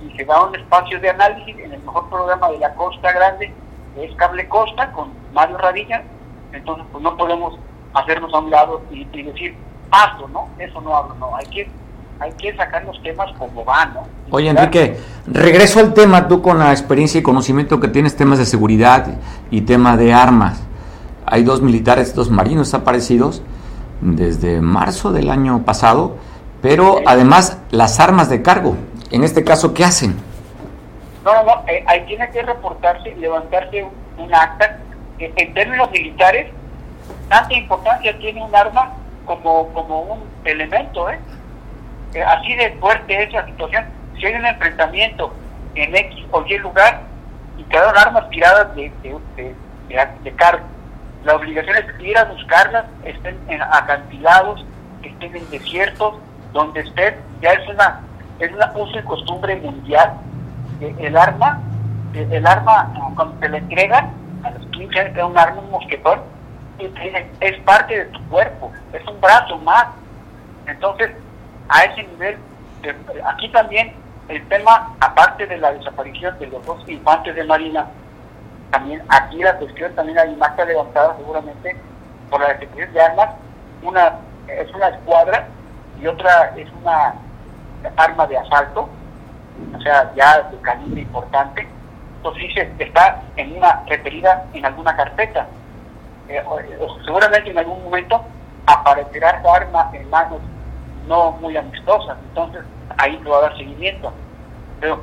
y 0.07 0.17
se 0.17 0.25
da 0.25 0.43
un 0.43 0.55
espacio 0.55 1.01
de 1.01 1.11
análisis 1.11 1.57
en 1.59 1.73
el 1.73 1.81
mejor 1.83 2.09
programa 2.09 2.51
de 2.51 2.59
la 2.59 2.75
Costa 2.75 3.13
Grande, 3.13 3.53
que 3.95 4.05
es 4.05 4.15
Cable 4.17 4.49
Costa, 4.49 4.91
con 4.93 5.11
Mario 5.33 5.59
Radilla. 5.59 6.03
Entonces, 6.53 6.85
pues 6.93 7.03
no 7.03 7.17
podemos 7.17 7.59
hacernos 7.95 8.33
a 8.35 8.39
un 8.39 8.51
lado 8.51 8.83
y 8.91 9.05
decir, 9.05 9.55
paso, 9.91 10.29
¿no? 10.29 10.49
Eso 10.59 10.81
no 10.81 10.97
hablo, 10.97 11.15
no. 11.17 11.37
Hay 11.37 11.47
que, 11.47 11.71
hay 12.19 12.33
que 12.33 12.57
sacar 12.57 12.85
los 12.85 13.01
temas 13.03 13.31
como 13.39 13.65
van, 13.65 13.95
¿no? 13.95 14.07
Oye, 14.31 14.49
Enrique, 14.49 14.99
regreso 15.27 15.81
al 15.81 15.93
tema, 15.93 16.27
tú 16.29 16.41
con 16.43 16.59
la 16.59 16.73
experiencia 16.73 17.21
y 17.21 17.23
conocimiento 17.23 17.79
que 17.81 17.89
tienes, 17.89 18.17
temas 18.17 18.39
de 18.39 18.47
seguridad 18.47 19.07
y 19.51 19.63
tema 19.63 19.97
de 19.97 20.13
armas. 20.13 20.63
Hay 21.27 21.45
dos 21.45 21.63
militares, 21.63 22.15
dos 22.15 22.31
marinos 22.31 22.69
desaparecidos 22.69 23.43
desde 24.01 24.61
marzo 24.61 25.13
del 25.13 25.31
año 25.31 25.65
pasado, 25.65 26.17
pero 26.61 26.97
además 27.07 27.59
las 27.71 28.01
armas 28.01 28.29
de 28.29 28.43
cargo, 28.43 28.77
en 29.13 29.25
este 29.25 29.45
caso, 29.45 29.73
¿qué 29.75 29.85
hacen? 29.85 30.17
No, 31.25 31.35
no, 31.35 31.45
no, 31.45 31.65
eh, 31.69 31.85
ahí 31.87 32.05
tiene 32.07 32.29
que 32.31 32.43
reportarse 32.43 33.15
levantarse 33.17 33.87
un, 34.19 34.35
acta. 34.35 34.79
Eh, 35.19 35.33
en 35.37 35.55
términos 35.55 35.91
militares, 35.93 36.49
tanta 37.29 37.55
importancia 37.55 38.19
tiene 38.19 38.43
un 38.43 38.55
arma 38.55 38.93
como, 39.25 39.69
como 39.73 40.01
un 40.03 40.25
elemento, 40.45 41.09
¿eh? 41.11 41.19
Eh, 42.15 42.23
Así 42.23 42.55
de 42.57 42.73
fuerte 42.81 43.23
es 43.23 43.33
la 43.33 43.47
situación. 43.47 43.85
Si 44.19 44.27
hay 44.27 44.35
un 44.35 44.47
enfrentamiento 44.47 45.33
en 45.75 45.95
X 45.95 46.25
o 46.33 46.45
Y 46.47 46.59
lugar 46.59 47.03
y 47.57 47.63
quedaron 47.65 47.97
armas 47.97 48.29
tiradas 48.31 48.75
de, 48.75 48.93
de, 49.03 49.17
de, 49.37 49.55
de- 50.25 50.33
cargo, 50.37 50.65
la 51.25 51.37
obligación 51.37 51.77
es 51.77 51.85
ir 52.05 52.19
a 52.19 52.25
buscarlas, 52.25 52.85
estén 53.05 53.39
en 53.49 53.63
acantilados, 53.63 54.65
estén 55.03 55.37
en 55.37 55.49
desiertos, 55.51 56.15
donde 56.53 56.81
estén, 56.81 57.15
ya 57.41 57.53
es 57.53 57.69
una, 57.69 58.01
es 58.43 58.53
una 58.53 58.73
uso 58.75 58.99
y 58.99 59.03
costumbre 59.03 59.57
mundial. 59.57 60.15
El 60.81 61.17
arma, 61.17 61.61
el 62.13 62.47
arma, 62.47 62.93
cuando 63.15 63.35
te 63.39 63.49
la 63.49 63.59
entregan, 63.59 64.11
a 64.43 64.51
los 64.51 64.67
15 64.67 65.01
años 65.01 65.15
te 65.15 65.23
un 65.23 65.39
arma, 65.39 65.61
un 65.61 65.71
mosquetón, 65.71 66.21
es 67.41 67.61
parte 67.61 67.99
de 67.99 68.05
tu 68.07 68.21
cuerpo, 68.29 68.73
es 68.93 69.07
un 69.07 69.21
brazo 69.21 69.59
más. 69.59 69.87
Entonces, 70.67 71.13
a 71.69 71.85
ese 71.85 72.03
nivel, 72.03 72.37
aquí 73.25 73.49
también 73.51 73.93
el 74.29 74.47
tema, 74.49 74.93
aparte 74.99 75.47
de 75.47 75.59
la 75.59 75.73
desaparición 75.73 76.37
de 76.41 76.49
los 76.49 76.67
dos 76.67 76.83
infantes 76.89 77.37
de 77.37 77.45
Marina, 77.45 77.87
también 78.73 79.03
aquí 79.09 79.39
la 79.39 79.57
cuestión 79.57 79.95
también 79.95 80.19
hay 80.19 80.35
más 80.35 80.51
que 80.53 80.65
levantada 80.65 81.17
seguramente 81.17 81.77
por 82.29 82.41
la 82.41 82.55
desaparición 82.55 82.93
de 82.93 83.01
armas, 83.01 83.29
una 83.83 84.15
es 84.49 84.75
una 84.75 84.89
escuadra 84.89 85.47
y 86.01 86.07
otra 86.07 86.53
es 86.57 86.69
una 86.83 87.15
arma 87.97 88.27
de 88.27 88.39
asalto, 88.39 88.89
o 89.77 89.81
sea, 89.81 90.13
ya 90.15 90.43
de 90.43 90.57
calibre 90.59 91.01
importante, 91.03 91.67
entonces 92.17 92.43
sí 92.43 92.53
se 92.55 92.85
está 92.85 93.23
en 93.37 93.57
una 93.57 93.83
referida 93.87 94.45
en 94.55 94.65
alguna 94.65 94.95
carpeta. 94.97 95.47
Eh, 96.29 96.43
o 96.47 96.59
seguramente 97.05 97.51
en 97.51 97.59
algún 97.59 97.83
momento 97.85 98.23
aparecerá 98.67 99.31
esa 99.31 99.55
arma 99.55 99.91
en 99.93 100.09
manos 100.09 100.39
no 101.09 101.33
muy 101.33 101.57
amistosas, 101.57 102.17
entonces 102.29 102.63
ahí 102.99 103.19
se 103.23 103.29
va 103.29 103.39
a 103.39 103.43
dar 103.43 103.57
seguimiento. 103.57 104.13
Pero 104.81 105.01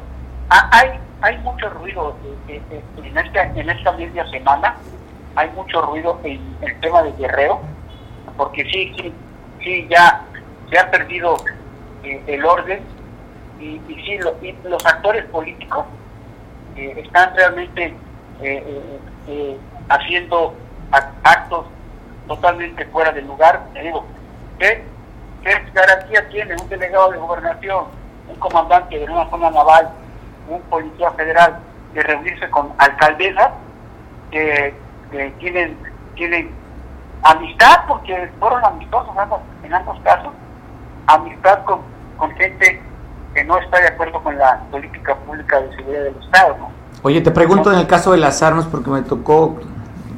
ha- 0.50 0.70
hay 0.72 1.00
hay 1.22 1.38
mucho 1.40 1.70
ruido 1.72 2.16
eh, 2.24 2.38
eh, 2.48 2.62
eh, 2.72 2.84
en 3.04 3.18
esta 3.18 3.44
en 3.44 3.70
esta 3.70 3.92
media 3.92 4.26
semana, 4.30 4.76
hay 5.36 5.50
mucho 5.52 5.82
ruido 5.82 6.20
en 6.24 6.56
el 6.62 6.80
tema 6.80 7.04
de 7.04 7.12
Guerrero, 7.14 7.60
porque 8.38 8.64
sí, 8.64 8.94
sí, 8.98 9.14
sí, 9.62 9.88
ya 9.90 10.22
se 10.70 10.80
ha 10.80 10.90
perdido 10.90 11.36
eh, 12.04 12.24
el 12.28 12.46
orden 12.46 12.82
y, 13.60 13.82
y 13.88 13.96
sí, 14.06 14.18
lo- 14.20 14.36
los 14.70 14.86
actores 14.86 15.26
políticos 15.26 15.86
eh, 16.76 17.02
están 17.04 17.36
realmente 17.36 17.94
eh, 18.42 19.00
eh, 19.28 19.58
haciendo 19.90 20.54
ac- 20.92 21.12
actos 21.24 21.66
totalmente 22.28 22.86
fuera 22.86 23.12
de 23.12 23.22
lugar. 23.24 23.62
Te 23.74 23.82
digo, 23.82 24.06
¿qué, 24.60 24.84
qué 25.44 25.52
garantía 25.74 26.28
tiene 26.30 26.56
un 26.62 26.70
delegado 26.70 27.12
de 27.12 27.18
gobernación, 27.18 27.86
un 28.30 28.36
comandante 28.36 28.98
de 29.00 29.06
una 29.06 29.30
zona 29.30 29.50
naval, 29.52 29.90
un 30.48 30.62
policía 30.64 31.12
federal 31.12 31.60
de 31.94 32.04
reunirse 32.04 32.50
con 32.52 32.72
alcaldesas 32.78 33.50
que, 34.32 34.74
que 35.12 35.30
tienen, 35.40 35.78
tienen 36.16 36.52
amistad, 37.24 37.86
porque 37.88 38.30
fueron 38.40 38.64
amistosos 38.64 39.18
ambos- 39.18 39.42
en 39.64 39.74
ambos 39.74 40.00
casos, 40.02 40.32
amistad 41.14 41.64
con, 41.66 41.80
gente 42.38 42.82
que 43.34 43.44
no 43.44 43.58
está 43.60 43.80
de 43.80 43.88
acuerdo 43.88 44.22
con 44.22 44.38
la 44.38 44.62
política 44.72 45.16
pública 45.16 45.60
de 45.62 45.76
seguridad 45.76 46.04
del 46.04 46.16
Estado, 46.24 46.56
¿no? 46.60 46.70
Oye, 47.02 47.22
te 47.22 47.32
pregunto 47.32 47.72
en 47.72 47.80
el 47.80 47.88
caso 47.88 48.12
de 48.12 48.18
las 48.18 48.44
armas, 48.44 48.66
porque 48.66 48.90
me 48.90 49.02
tocó 49.02 49.58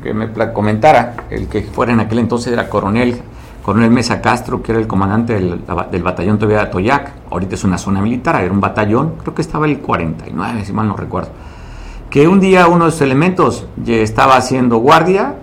que 0.02 0.14
me 0.14 0.32
comentara, 0.52 1.14
el 1.30 1.48
que 1.48 1.62
fuera 1.62 1.94
en 1.94 2.00
aquel 2.00 2.20
entonces 2.20 2.52
era 2.52 2.68
coronel, 2.70 3.22
coronel 3.62 3.92
Mesa 3.92 4.20
Castro, 4.20 4.64
que 4.64 4.72
era 4.72 4.82
el 4.82 4.88
comandante 4.88 5.34
del, 5.34 5.64
del 5.92 6.04
batallón 6.04 6.40
todavía 6.40 6.58
de 6.58 6.64
Atoyac, 6.64 7.12
ahorita 7.30 7.54
es 7.54 7.64
una 7.64 7.78
zona 7.78 8.02
militar, 8.02 8.42
era 8.42 8.52
un 8.52 8.60
batallón, 8.60 9.18
creo 9.22 9.36
que 9.36 9.44
estaba 9.44 9.68
el 9.68 9.80
49, 9.80 10.66
si 10.66 10.74
mal 10.74 10.88
no 10.88 10.96
recuerdo, 10.96 11.30
que 12.10 12.28
un 12.28 12.40
día 12.40 12.68
uno 12.68 12.86
de 12.86 12.92
sus 12.92 13.02
elementos 13.02 13.68
estaba 13.86 14.38
haciendo 14.38 14.78
guardia, 14.78 15.36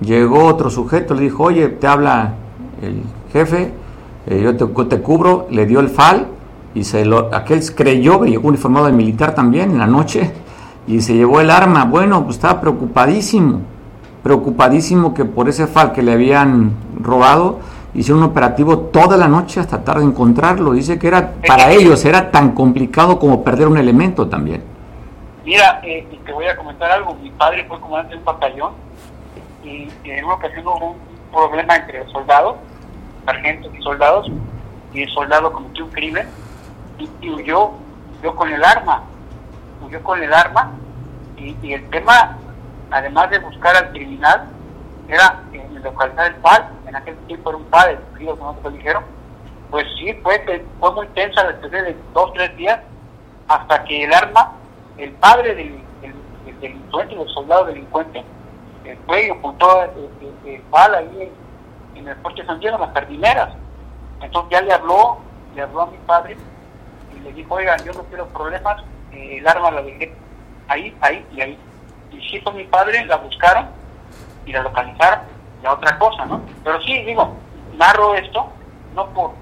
llegó 0.00 0.44
otro 0.44 0.70
sujeto, 0.70 1.14
le 1.14 1.22
dijo, 1.22 1.42
oye, 1.42 1.68
te 1.68 1.88
habla 1.88 2.34
el 2.82 3.02
jefe, 3.32 3.72
eh, 4.26 4.40
yo 4.40 4.56
te, 4.56 5.00
cubro, 5.00 5.46
le 5.50 5.66
dio 5.66 5.80
el 5.80 5.88
fal, 5.88 6.26
y 6.74 6.84
se 6.84 7.04
lo, 7.04 7.34
aquel 7.34 7.62
creyó 7.74 8.20
que 8.20 8.30
llegó 8.30 8.48
uniformado 8.48 8.86
de 8.86 8.92
militar 8.92 9.34
también 9.34 9.70
en 9.70 9.78
la 9.78 9.86
noche, 9.86 10.32
y 10.86 11.00
se 11.00 11.14
llevó 11.14 11.40
el 11.40 11.50
arma. 11.50 11.84
Bueno, 11.84 12.24
pues 12.24 12.36
estaba 12.36 12.60
preocupadísimo, 12.60 13.60
preocupadísimo 14.22 15.14
que 15.14 15.24
por 15.24 15.48
ese 15.48 15.66
fal 15.66 15.92
que 15.92 16.02
le 16.02 16.12
habían 16.12 16.72
robado, 17.00 17.60
hicieron 17.94 18.22
un 18.22 18.30
operativo 18.30 18.78
toda 18.78 19.16
la 19.16 19.28
noche 19.28 19.60
hasta 19.60 19.82
tarde 19.82 20.02
en 20.02 20.10
encontrarlo. 20.10 20.72
Dice 20.72 20.98
que 20.98 21.08
era 21.08 21.32
para 21.46 21.70
ellos 21.70 22.04
era 22.04 22.30
tan 22.30 22.52
complicado 22.52 23.18
como 23.18 23.44
perder 23.44 23.68
un 23.68 23.78
elemento 23.78 24.28
también. 24.28 24.62
Mira, 25.44 25.80
eh, 25.84 26.06
te 26.24 26.32
voy 26.32 26.46
a 26.46 26.56
comentar 26.56 26.90
algo. 26.90 27.14
Mi 27.22 27.30
padre 27.30 27.64
fue 27.68 27.78
comandante 27.78 28.14
de 28.14 28.18
un 28.18 28.24
batallón 28.24 28.72
y, 29.62 29.88
y 30.02 30.10
en 30.10 30.24
una 30.24 30.34
ocasión 30.34 30.66
hubo 30.66 30.90
un 30.90 30.96
problema 31.32 31.76
entre 31.76 32.06
soldados, 32.10 32.56
sargentos 33.24 33.74
y 33.74 33.82
soldados, 33.82 34.30
y 34.92 35.02
el 35.02 35.10
soldado 35.10 35.52
cometió 35.52 35.84
un 35.84 35.90
crimen 35.90 36.28
y, 36.98 37.30
huyó, 37.30 37.72
huyó 38.20 38.34
con 38.34 38.52
el 38.52 38.62
arma, 38.62 39.02
huyó 39.84 40.02
con 40.02 40.22
el 40.22 40.32
arma 40.32 40.72
y, 41.36 41.56
y 41.62 41.74
el 41.74 41.88
tema, 41.90 42.38
además 42.90 43.30
de 43.30 43.38
buscar 43.40 43.76
al 43.76 43.90
criminal, 43.90 44.48
era 45.08 45.42
en 45.52 45.82
localizar 45.82 46.26
el 46.26 46.34
PAL, 46.36 46.68
en 46.86 46.96
aquel 46.96 47.16
tiempo 47.26 47.50
era 47.50 47.58
un 47.58 47.64
PAL, 47.64 47.90
el 47.90 47.98
frío, 48.14 48.36
como 48.38 48.54
te 48.54 48.70
dijeron, 48.70 49.04
pues 49.70 49.86
sí, 49.98 50.12
fue, 50.22 50.64
fue 50.80 50.92
muy 50.92 51.06
tensa 51.08 51.44
después 51.44 51.72
de 51.72 51.96
dos, 52.12 52.32
tres 52.32 52.56
días, 52.56 52.80
hasta 53.48 53.84
que 53.84 54.04
el 54.04 54.12
arma, 54.14 54.52
el 54.96 55.10
padre 55.12 55.54
del, 55.54 55.82
del, 56.00 56.14
del 56.46 56.60
delincuente, 56.60 57.16
del 57.16 57.28
soldado 57.28 57.66
delincuente, 57.66 58.24
eh, 58.84 58.98
fue 59.06 59.26
y 59.26 59.30
ocultó 59.30 59.82
el, 59.82 59.90
el, 60.20 60.54
el 60.54 60.60
PAL 60.62 60.94
ahí 60.94 61.22
en, 61.22 61.43
en 61.94 62.08
el 62.08 62.16
Fuerte 62.16 62.44
San 62.46 62.60
Diego, 62.60 62.78
las 62.78 62.92
jardineras. 62.92 63.50
Entonces 64.20 64.50
ya 64.50 64.60
le 64.62 64.72
habló, 64.72 65.18
le 65.54 65.62
habló 65.62 65.82
a 65.82 65.86
mi 65.86 65.98
padre 65.98 66.36
y 67.14 67.20
le 67.20 67.32
dijo, 67.32 67.54
oigan, 67.54 67.78
yo 67.84 67.92
no 67.92 68.02
quiero 68.04 68.26
problemas, 68.28 68.82
eh, 69.12 69.38
el 69.38 69.46
arma 69.46 69.70
la 69.70 69.82
dejé 69.82 70.14
ahí, 70.68 70.96
ahí 71.00 71.26
y 71.34 71.40
ahí. 71.40 71.58
Y 72.10 72.20
sí 72.28 72.40
fue 72.40 72.52
mi 72.54 72.64
padre, 72.64 73.04
la 73.06 73.16
buscaron 73.16 73.68
y 74.46 74.52
la 74.52 74.62
localizaron, 74.62 75.20
la 75.62 75.72
otra 75.72 75.98
cosa, 75.98 76.24
¿no? 76.26 76.40
Pero 76.62 76.80
sí, 76.82 77.02
digo, 77.04 77.34
narro 77.76 78.14
esto 78.14 78.48
no 78.94 79.06
por, 79.10 79.32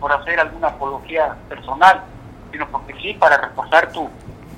por, 0.00 0.12
hacer 0.12 0.40
alguna 0.40 0.68
apología 0.68 1.36
personal, 1.48 2.02
sino 2.50 2.66
porque 2.68 2.94
sí, 2.94 3.12
para 3.14 3.36
reforzar 3.36 3.92
tu, 3.92 4.08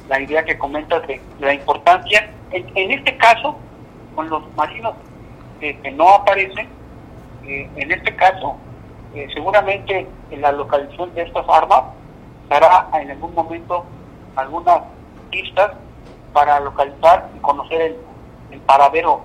la 0.08 0.20
idea 0.20 0.44
que 0.44 0.56
comentas 0.56 1.04
de, 1.08 1.20
la 1.40 1.54
importancia, 1.54 2.30
en, 2.52 2.70
en, 2.76 2.92
este 2.92 3.16
caso, 3.16 3.56
con 4.14 4.28
los 4.28 4.42
marinos 4.54 4.94
que 5.58 5.90
no 5.90 6.08
aparecen, 6.08 6.68
eh, 7.48 7.70
en 7.76 7.90
este 7.90 8.14
caso, 8.14 8.56
eh, 9.14 9.26
seguramente 9.32 10.06
en 10.30 10.42
la 10.42 10.52
localización 10.52 11.14
de 11.14 11.22
estas 11.22 11.48
armas 11.48 11.84
dará 12.48 12.88
en 13.00 13.10
algún 13.10 13.34
momento 13.34 13.86
algunas 14.36 14.82
pistas 15.30 15.72
para 16.34 16.60
localizar 16.60 17.30
y 17.34 17.38
conocer 17.38 17.80
el, 17.80 17.96
paradero 18.66 19.22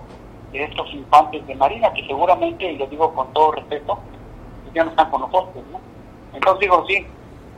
de 0.53 0.63
estos 0.63 0.89
infantes 0.93 1.45
de 1.47 1.55
Marina, 1.55 1.91
que 1.93 2.05
seguramente, 2.07 2.71
y 2.71 2.77
lo 2.77 2.87
digo 2.87 3.13
con 3.13 3.33
todo 3.33 3.51
respeto, 3.51 3.99
ya 4.73 4.85
no 4.85 4.91
están 4.91 5.09
con 5.09 5.21
nosotros, 5.21 5.63
¿no? 5.69 5.81
Entonces 6.33 6.61
digo, 6.61 6.85
sí, 6.87 7.05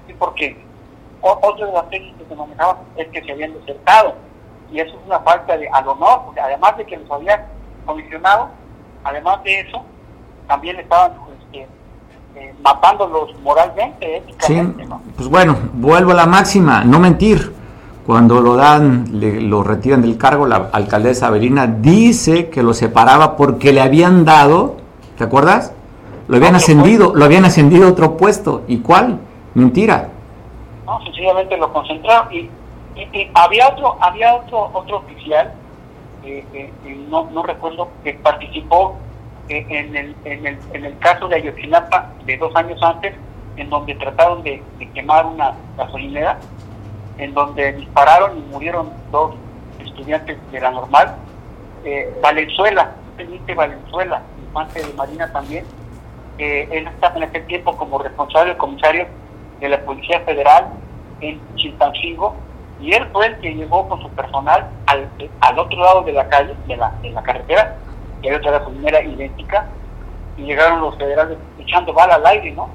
sí, 0.07 0.15
porque 0.17 0.57
otra 1.21 1.67
de 1.67 1.73
las 1.73 1.87
tesis 1.89 2.11
que 2.17 2.25
se 2.25 2.35
manejaban 2.35 2.77
es 2.95 3.07
que 3.09 3.23
se 3.23 3.31
habían 3.31 3.53
desertado, 3.53 4.15
y 4.71 4.79
eso 4.79 4.97
es 4.97 5.05
una 5.05 5.19
falta 5.19 5.57
de 5.57 5.69
al 5.69 5.87
honor, 5.87 6.23
porque 6.25 6.39
además 6.39 6.75
de 6.77 6.85
que 6.85 6.97
los 6.97 7.11
habían 7.11 7.45
comisionado, 7.85 8.49
además 9.03 9.43
de 9.43 9.59
eso, 9.59 9.85
también 10.47 10.79
estaban 10.79 11.13
este, 11.51 11.67
eh, 12.35 12.53
matándolos 12.61 13.37
moralmente, 13.41 14.17
éticamente, 14.17 14.83
sí, 14.83 14.89
¿no? 14.89 15.01
Pues 15.15 15.29
bueno, 15.29 15.57
vuelvo 15.73 16.11
a 16.11 16.15
la 16.15 16.25
máxima, 16.25 16.83
no 16.83 16.99
mentir. 16.99 17.53
Cuando 18.05 18.39
lo 18.39 18.55
dan, 18.55 19.19
le, 19.19 19.41
lo 19.41 19.63
retiran 19.63 20.03
del 20.03 20.15
cargo, 20.15 20.45
la 20.45 20.69
alcaldesa 20.71 21.27
Avelina 21.27 21.65
dice 21.65 22.49
que 22.51 22.61
lo 22.61 22.75
separaba 22.75 23.35
porque 23.35 23.73
le 23.73 23.81
habían 23.81 24.25
dado, 24.25 24.77
¿te 25.17 25.23
acuerdas? 25.23 25.73
lo 26.27 26.37
habían 26.37 26.55
ascendido, 26.55 27.13
lo 27.13 27.25
habían 27.25 27.45
ascendido 27.45 27.87
a 27.87 27.91
otro 27.91 28.17
puesto. 28.17 28.63
¿Y 28.67 28.79
cuál? 28.79 29.19
Mentira. 29.53 30.09
No, 30.85 31.01
sencillamente 31.03 31.57
lo 31.57 31.71
concentraron 31.71 32.33
y, 32.33 32.49
había 33.33 33.67
otro, 33.69 33.97
había 33.99 34.35
otro, 34.35 34.69
otro 34.73 34.97
oficial, 34.97 35.53
eh, 36.23 36.45
eh, 36.53 36.73
eh, 36.85 37.05
no, 37.09 37.29
no 37.31 37.43
recuerdo, 37.43 37.89
que 38.03 38.13
participó 38.13 38.95
en 39.49 39.95
el, 39.95 40.15
en, 40.25 40.45
el, 40.45 40.57
en 40.73 40.85
el 40.85 40.97
caso 40.99 41.27
de 41.27 41.35
Ayotzinapa 41.35 42.11
de 42.25 42.37
dos 42.37 42.55
años 42.55 42.81
antes, 42.81 43.13
en 43.57 43.69
donde 43.69 43.95
trataron 43.95 44.43
de, 44.43 44.61
quemar 44.93 45.25
una 45.25 45.53
gasolinera, 45.77 46.37
en 47.17 47.33
donde 47.33 47.73
dispararon 47.73 48.37
y 48.37 48.41
murieron 48.51 48.89
dos 49.11 49.35
estudiantes 49.79 50.37
de 50.51 50.59
la 50.59 50.71
normal. 50.71 51.15
Valenzuela, 52.21 52.95
teniente 53.15 53.53
Valenzuela, 53.53 54.23
infante 54.43 54.81
de 54.81 54.93
Marina 54.93 55.31
también, 55.31 55.65
él 56.37 56.87
estaba 56.87 57.17
en 57.17 57.23
aquel 57.23 57.45
tiempo 57.45 57.77
como 57.77 57.99
responsable 57.99 58.49
del 58.49 58.57
comisario 58.57 59.07
de 59.59 59.69
la 59.69 59.79
Policía 59.81 60.19
Federal 60.21 60.67
en 61.21 61.39
Chilpancingo 61.55 62.35
y 62.81 62.93
él 62.93 63.07
fue 63.13 63.27
el 63.27 63.37
que 63.39 63.53
llegó 63.53 63.87
con 63.87 64.01
su 64.01 64.09
personal 64.09 64.67
al, 64.87 65.09
al 65.39 65.59
otro 65.59 65.79
lado 65.79 66.01
de 66.01 66.11
la 66.11 66.27
calle, 66.27 66.53
de 66.67 66.75
la, 66.75 66.91
de 67.01 67.09
la 67.11 67.23
carretera, 67.23 67.77
que 68.21 68.29
hay 68.29 68.35
otra 68.35 68.51
gasolinera 68.51 69.01
idéntica, 69.01 69.65
y 70.37 70.43
llegaron 70.43 70.81
los 70.81 70.97
federales 70.97 71.37
echando 71.59 71.93
bala 71.93 72.15
al 72.15 72.25
aire, 72.25 72.51
¿no? 72.51 72.69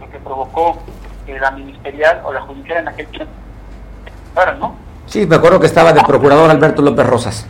Lo 0.00 0.10
que 0.10 0.18
provocó 0.18 0.78
que 1.26 1.38
la 1.38 1.50
ministerial 1.50 2.22
o 2.24 2.32
la 2.32 2.40
judicial 2.42 2.78
en 2.78 2.88
aquel 2.88 3.06
tiempo, 3.08 3.32
¿no? 4.58 4.74
Sí, 5.06 5.26
me 5.26 5.36
acuerdo 5.36 5.60
que 5.60 5.66
estaba 5.66 5.92
de 5.92 6.02
procurador 6.02 6.50
Alberto 6.50 6.82
López 6.82 7.06
Rosas. 7.06 7.46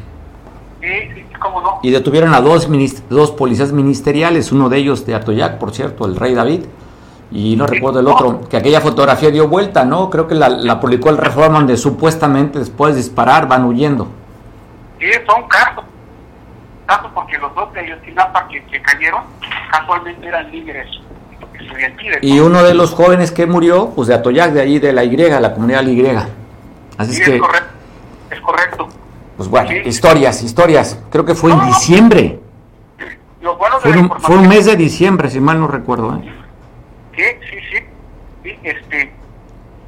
Sí, 0.80 0.88
sí, 1.14 1.24
cómo 1.40 1.60
no. 1.60 1.78
Y 1.82 1.90
detuvieron 1.90 2.34
a 2.34 2.40
dos, 2.40 2.68
dos 3.08 3.30
policías 3.30 3.72
ministeriales, 3.72 4.52
uno 4.52 4.68
de 4.68 4.78
ellos 4.78 5.06
de 5.06 5.14
Atoyac, 5.14 5.58
por 5.58 5.72
cierto, 5.72 6.04
el 6.04 6.16
rey 6.16 6.34
David, 6.34 6.64
y 7.30 7.56
no 7.56 7.66
recuerdo 7.66 8.00
el 8.00 8.08
otro, 8.08 8.40
que 8.48 8.56
aquella 8.56 8.80
fotografía 8.80 9.30
dio 9.30 9.48
vuelta, 9.48 9.84
¿no? 9.84 10.10
Creo 10.10 10.28
que 10.28 10.34
la, 10.34 10.48
la 10.48 10.80
publicó 10.80 11.10
el 11.10 11.16
Reforma 11.16 11.58
donde 11.58 11.76
supuestamente 11.76 12.58
después 12.58 12.94
de 12.94 13.00
disparar 13.00 13.48
van 13.48 13.64
huyendo. 13.64 14.08
Sí, 14.98 15.06
son 15.26 15.48
casos. 15.48 15.84
Casos 16.86 17.10
porque 17.14 17.38
los 17.38 17.54
dos 17.54 17.72
de 17.72 17.80
Ayotzinapa 17.80 18.46
que, 18.48 18.62
que 18.64 18.80
cayeron 18.82 19.24
casualmente 19.70 20.26
eran 20.26 20.50
líderes 20.50 20.88
estudiantiles. 21.58 22.18
Y 22.22 22.38
uno 22.40 22.62
de 22.62 22.74
los 22.74 22.92
jóvenes 22.92 23.30
que 23.30 23.46
murió, 23.46 23.90
pues 23.94 24.08
de 24.08 24.14
Atoyac, 24.14 24.52
de 24.52 24.60
allí 24.60 24.78
de 24.78 24.92
la 24.92 25.04
Y, 25.04 25.16
la 25.16 25.54
comunidad 25.54 25.86
Y. 25.86 26.06
Así 26.96 27.12
es 27.12 27.20
que... 27.20 27.36
Es 27.36 27.40
correcto. 27.40 27.74
Es 28.30 28.40
correcto. 28.40 28.88
Pues 29.36 29.48
bueno, 29.48 29.70
historias, 29.84 30.42
historias. 30.42 30.98
Creo 31.10 31.24
que 31.24 31.34
fue 31.34 31.52
en 31.52 31.64
diciembre. 31.66 32.40
fue, 33.80 33.92
un, 33.92 34.10
fue 34.20 34.36
un 34.36 34.48
mes 34.48 34.66
de 34.66 34.76
diciembre, 34.76 35.28
si 35.28 35.40
mal 35.40 35.58
no 35.58 35.66
recuerdo. 35.66 36.16
¿eh? 36.16 36.32
Sí, 37.16 37.22
sí, 37.50 37.56
sí. 38.44 38.58
este, 38.62 39.12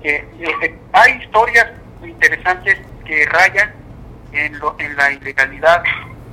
eh, 0.03 0.29
eh, 0.41 0.79
hay 0.93 1.23
historias 1.23 1.67
interesantes 2.03 2.79
que 3.05 3.27
rayan 3.27 3.73
en, 4.33 4.59
lo, 4.59 4.75
en 4.79 4.97
la 4.97 5.13
ilegalidad 5.13 5.83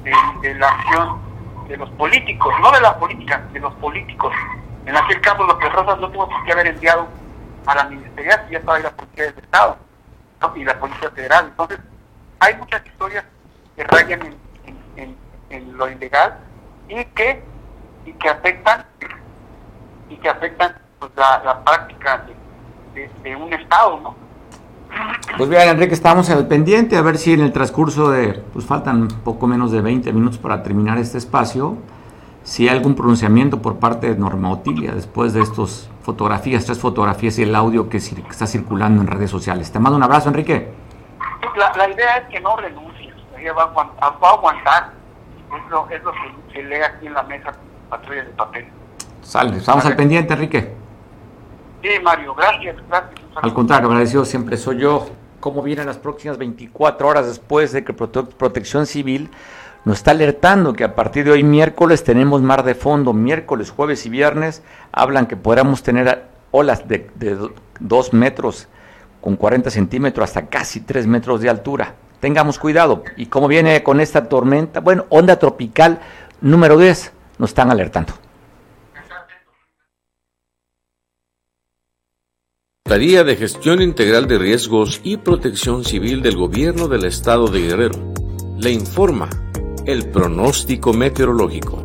de, 0.03 0.55
la 0.55 0.67
acción 0.67 1.19
de 1.67 1.77
los 1.77 1.89
políticos, 1.91 2.53
no 2.61 2.71
de 2.71 2.81
la 2.81 2.97
política, 2.97 3.43
de 3.51 3.59
los 3.59 3.73
políticos. 3.75 4.33
En 4.85 4.95
aquel 4.95 5.21
caso, 5.21 5.43
los 5.45 5.73
Rosas 5.73 5.99
no 5.99 6.09
tuvo 6.09 6.29
que 6.45 6.51
haber 6.51 6.67
enviado 6.67 7.07
a 7.65 7.75
la 7.75 7.83
ministerial, 7.85 8.47
ya 8.49 8.57
estaba 8.57 8.77
ahí 8.77 8.83
la 8.83 8.91
Policía 8.91 9.25
del 9.25 9.37
Estado 9.37 9.77
y 10.55 10.63
la 10.63 10.79
Policía 10.79 11.09
Federal. 11.11 11.45
Entonces, 11.47 11.79
hay 12.39 12.55
muchas 12.57 12.85
historias 12.85 13.23
que 13.75 13.83
rayan 13.85 14.35
en, 14.95 15.77
lo 15.77 15.89
ilegal 15.89 16.39
y 16.87 17.05
que, 17.05 17.43
y 18.05 18.13
que 18.13 18.29
afectan 18.29 18.85
y 20.09 20.17
que 20.17 20.29
afectan 20.29 20.75
pues, 20.99 21.11
la, 21.15 21.63
práctica 21.63 22.25
de, 22.93 23.35
un 23.35 23.53
Estado, 23.53 23.99
¿no? 23.99 24.15
Pues 25.37 25.49
bien, 25.49 25.67
Enrique, 25.67 25.93
estamos 25.95 26.29
al 26.29 26.47
pendiente 26.47 26.95
a 26.95 27.01
ver 27.01 27.17
si 27.17 27.33
en 27.33 27.41
el 27.41 27.51
transcurso 27.51 28.11
de, 28.11 28.33
pues 28.53 28.65
faltan 28.65 29.07
poco 29.23 29.47
menos 29.47 29.71
de 29.71 29.81
20 29.81 30.13
minutos 30.13 30.37
para 30.37 30.61
terminar 30.61 30.99
este 30.99 31.17
espacio, 31.17 31.77
si 32.43 32.67
hay 32.67 32.75
algún 32.75 32.93
pronunciamiento 32.93 33.61
por 33.61 33.79
parte 33.79 34.09
de 34.09 34.15
Norma 34.15 34.51
Otilia 34.51 34.93
después 34.93 35.33
de 35.33 35.41
estas 35.41 35.89
fotografías, 36.03 36.65
tres 36.65 36.79
fotografías 36.79 37.39
y 37.39 37.43
el 37.43 37.55
audio 37.55 37.89
que, 37.89 37.97
está 37.97 38.45
circulando 38.45 39.01
en 39.01 39.07
redes 39.07 39.31
sociales. 39.31 39.71
Te 39.71 39.79
mando 39.79 39.97
un 39.97 40.03
abrazo, 40.03 40.29
Enrique. 40.29 40.71
La, 41.55 41.89
idea 41.89 42.17
es 42.17 42.27
que 42.27 42.39
no 42.39 42.55
renuncie, 42.55 43.13
ella 43.37 43.53
va 43.53 43.73
a 44.01 44.29
aguantar, 44.29 44.93
Es, 45.55 45.71
lo, 45.71 45.89
es 45.89 46.03
lo, 46.03 46.11
que 46.11 46.53
se 46.53 46.63
lee 46.63 46.81
aquí 46.81 47.07
en 47.07 47.13
la 47.13 47.23
mesa, 47.23 47.51
patrulla 47.89 48.23
de 48.23 48.29
papel. 48.31 48.67
Sale, 49.21 49.57
estamos 49.57 49.85
al 49.85 49.95
pendiente, 49.95 50.33
Enrique. 50.33 50.82
Sí, 51.83 51.89
Mario, 52.01 52.33
gracias, 52.33 52.77
gracias. 52.87 53.19
Al 53.35 53.53
contrario, 53.53 53.89
agradecido 53.89 54.23
siempre 54.23 54.55
soy 54.55 54.77
yo. 54.77 55.05
¿Cómo 55.41 55.61
vienen 55.61 55.85
las 55.85 55.97
próximas 55.97 56.37
24 56.37 57.05
horas 57.05 57.27
después 57.27 57.73
de 57.73 57.83
que 57.83 57.91
Protección 57.91 58.85
Civil 58.85 59.29
nos 59.83 59.97
está 59.97 60.11
alertando 60.11 60.71
que 60.71 60.85
a 60.85 60.95
partir 60.95 61.25
de 61.25 61.31
hoy 61.31 61.43
miércoles 61.43 62.05
tenemos 62.05 62.41
mar 62.41 62.63
de 62.63 62.73
fondo, 62.73 63.11
miércoles, 63.11 63.69
jueves 63.69 64.05
y 64.05 64.09
viernes, 64.09 64.63
hablan 64.93 65.25
que 65.25 65.35
podríamos 65.35 65.83
tener 65.83 66.23
olas 66.51 66.87
de, 66.87 67.11
de 67.15 67.37
2 67.81 68.13
metros 68.13 68.69
con 69.19 69.35
40 69.35 69.69
centímetros 69.69 70.29
hasta 70.29 70.45
casi 70.45 70.79
3 70.79 71.05
metros 71.05 71.41
de 71.41 71.49
altura. 71.49 71.95
Tengamos 72.21 72.59
cuidado. 72.59 73.03
¿Y 73.17 73.25
cómo 73.25 73.49
viene 73.49 73.83
con 73.83 73.99
esta 73.99 74.29
tormenta? 74.29 74.79
Bueno, 74.79 75.05
onda 75.09 75.37
tropical 75.37 75.99
número 76.39 76.77
10, 76.77 77.11
nos 77.39 77.49
están 77.49 77.69
alertando. 77.71 78.22
De 82.85 83.35
Gestión 83.37 83.81
Integral 83.81 84.27
de 84.27 84.37
Riesgos 84.37 84.99
y 85.05 85.15
Protección 85.15 85.85
Civil 85.85 86.21
del 86.21 86.35
Gobierno 86.35 86.89
del 86.89 87.05
Estado 87.05 87.47
de 87.47 87.61
Guerrero 87.61 88.13
le 88.59 88.71
informa 88.71 89.29
el 89.85 90.09
pronóstico 90.09 90.91
meteorológico. 90.93 91.81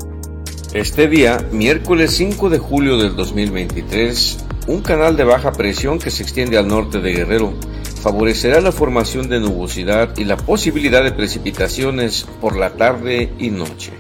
Este 0.75 1.07
día, 1.07 1.39
miércoles 1.53 2.11
5 2.17 2.51
de 2.51 2.59
julio 2.59 2.99
del 2.99 3.15
2023, 3.15 4.45
un 4.67 4.83
canal 4.83 5.17
de 5.17 5.23
baja 5.23 5.53
presión 5.53 6.01
que 6.01 6.11
se 6.11 6.25
extiende 6.25 6.59
al 6.59 6.67
norte 6.67 7.01
de 7.01 7.13
Guerrero 7.13 7.55
favorecerá 8.03 8.61
la 8.61 8.73
formación 8.73 9.29
de 9.29 9.39
nubosidad 9.39 10.15
y 10.19 10.25
la 10.25 10.37
posibilidad 10.37 11.05
de 11.05 11.13
precipitaciones 11.13 12.27
por 12.41 12.57
la 12.57 12.71
tarde 12.75 13.33
y 13.39 13.51
noche. 13.51 13.93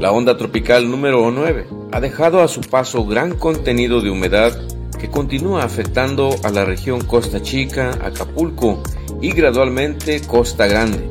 La 0.00 0.10
onda 0.10 0.36
tropical 0.36 0.90
número 0.90 1.30
9 1.30 1.68
ha 1.92 2.00
dejado 2.00 2.42
a 2.42 2.48
su 2.48 2.62
paso 2.62 3.06
gran 3.06 3.38
contenido 3.38 4.00
de 4.00 4.10
humedad 4.10 4.60
que 4.98 5.10
continúa 5.10 5.64
afectando 5.64 6.30
a 6.42 6.50
la 6.50 6.64
región 6.64 7.00
Costa 7.02 7.42
Chica, 7.42 7.98
Acapulco 8.02 8.82
y 9.20 9.30
gradualmente 9.32 10.20
Costa 10.22 10.66
Grande, 10.66 11.08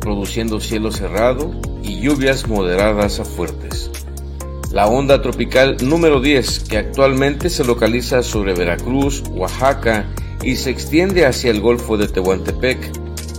produciendo 0.00 0.60
cielo 0.60 0.90
cerrado 0.90 1.50
y 1.82 2.00
lluvias 2.00 2.48
moderadas 2.48 3.20
a 3.20 3.24
fuertes. 3.24 3.90
La 4.72 4.88
onda 4.88 5.22
tropical 5.22 5.76
número 5.82 6.20
10, 6.20 6.60
que 6.60 6.78
actualmente 6.78 7.48
se 7.50 7.64
localiza 7.64 8.22
sobre 8.22 8.54
Veracruz, 8.54 9.22
Oaxaca 9.30 10.06
y 10.42 10.56
se 10.56 10.70
extiende 10.70 11.24
hacia 11.24 11.50
el 11.50 11.60
Golfo 11.60 11.96
de 11.96 12.08
Tehuantepec, 12.08 12.92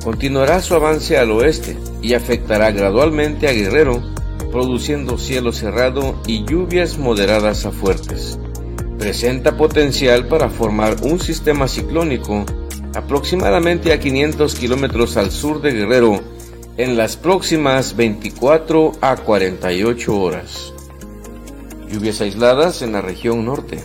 continuará 0.03 0.61
su 0.61 0.73
avance 0.73 1.17
al 1.17 1.31
oeste 1.31 1.77
y 2.01 2.13
afectará 2.13 2.71
gradualmente 2.71 3.47
a 3.47 3.51
Guerrero, 3.51 4.01
produciendo 4.51 5.17
cielo 5.17 5.51
cerrado 5.51 6.19
y 6.25 6.45
lluvias 6.45 6.97
moderadas 6.97 7.65
a 7.65 7.71
fuertes 7.71 8.39
presenta 8.97 9.57
potencial 9.57 10.27
para 10.27 10.49
formar 10.49 10.97
un 11.03 11.19
sistema 11.19 11.67
ciclónico 11.67 12.45
aproximadamente 12.95 13.93
a 13.93 13.99
500 13.99 14.55
kilómetros 14.55 15.17
al 15.17 15.31
sur 15.31 15.61
de 15.61 15.71
Guerrero 15.71 16.21
en 16.77 16.97
las 16.97 17.15
próximas 17.15 17.95
24 17.95 18.93
a 19.01 19.15
48 19.17 20.19
horas. 20.19 20.73
Lluvias 21.89 22.21
aisladas 22.21 22.81
en 22.81 22.93
la 22.93 23.01
región 23.01 23.45
norte. 23.45 23.81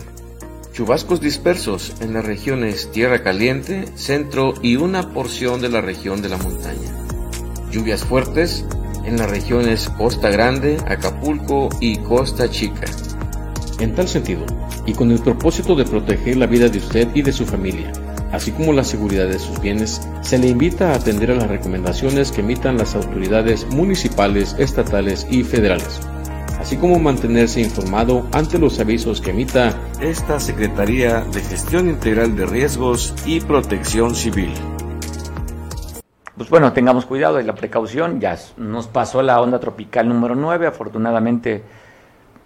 Chubascos 0.73 1.21
dispersos 1.21 1.93
en 2.01 2.13
las 2.13 2.25
regiones 2.25 2.91
Tierra 2.91 3.21
Caliente, 3.23 3.85
Centro 3.95 4.55
y 4.61 4.75
una 4.75 5.13
porción 5.13 5.61
de 5.61 5.69
la 5.69 5.81
región 5.81 6.21
de 6.21 6.29
la 6.29 6.37
montaña. 6.37 6.91
Lluvias 7.71 8.03
fuertes 8.03 8.65
en 9.05 9.17
las 9.17 9.29
regiones 9.29 9.89
Costa 9.89 10.29
Grande, 10.29 10.77
Acapulco 10.87 11.69
y 11.79 11.97
Costa 11.97 12.49
Chica. 12.49 12.85
En 13.79 13.95
tal 13.95 14.07
sentido, 14.07 14.45
y 14.85 14.93
con 14.93 15.11
el 15.11 15.19
propósito 15.19 15.75
de 15.75 15.85
proteger 15.85 16.37
la 16.37 16.45
vida 16.45 16.69
de 16.69 16.77
usted 16.77 17.07
y 17.13 17.21
de 17.21 17.33
su 17.33 17.45
familia, 17.45 17.91
así 18.31 18.51
como 18.51 18.73
la 18.73 18.83
seguridad 18.83 19.27
de 19.27 19.39
sus 19.39 19.59
bienes, 19.59 20.01
se 20.21 20.37
le 20.37 20.47
invita 20.47 20.91
a 20.91 20.95
atender 20.95 21.31
a 21.31 21.35
las 21.35 21.47
recomendaciones 21.47 22.31
que 22.31 22.41
emitan 22.41 22.77
las 22.77 22.95
autoridades 22.95 23.65
municipales, 23.67 24.55
estatales 24.57 25.27
y 25.29 25.43
federales, 25.43 26.01
así 26.59 26.77
como 26.77 26.99
mantenerse 26.99 27.61
informado 27.61 28.27
ante 28.31 28.57
los 28.59 28.79
avisos 28.79 29.21
que 29.21 29.31
emita 29.31 29.77
esta 30.01 30.39
Secretaría 30.39 31.21
de 31.21 31.41
Gestión 31.41 31.89
Integral 31.89 32.35
de 32.35 32.45
Riesgos 32.45 33.13
y 33.25 33.41
Protección 33.41 34.15
Civil. 34.15 34.51
Pues 36.37 36.49
bueno, 36.49 36.73
tengamos 36.73 37.05
cuidado 37.05 37.39
y 37.39 37.43
la 37.43 37.53
precaución, 37.53 38.19
ya 38.19 38.37
nos 38.57 38.87
pasó 38.87 39.21
la 39.21 39.39
onda 39.39 39.59
tropical 39.59 40.07
número 40.09 40.35
9, 40.35 40.67
afortunadamente 40.67 41.63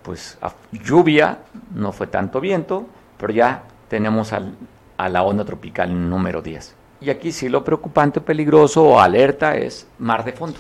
pues 0.08 0.38
lluvia, 0.72 1.40
no 1.76 1.92
fue 1.92 2.08
tanto 2.08 2.40
viento, 2.40 2.86
pero 3.18 3.34
ya 3.34 3.64
tenemos 3.90 4.32
a 4.32 5.10
la 5.10 5.22
onda 5.22 5.44
tropical 5.44 6.10
número 6.10 6.42
10. 6.42 6.76
Y 7.02 7.10
aquí 7.10 7.34
sí 7.34 7.50
lo 7.50 7.66
preocupante, 7.66 8.22
peligroso 8.22 8.86
o 8.86 9.02
alerta 9.02 9.58
es 9.58 9.86
mar 10.00 10.24
de 10.24 10.32
fondo. 10.32 10.58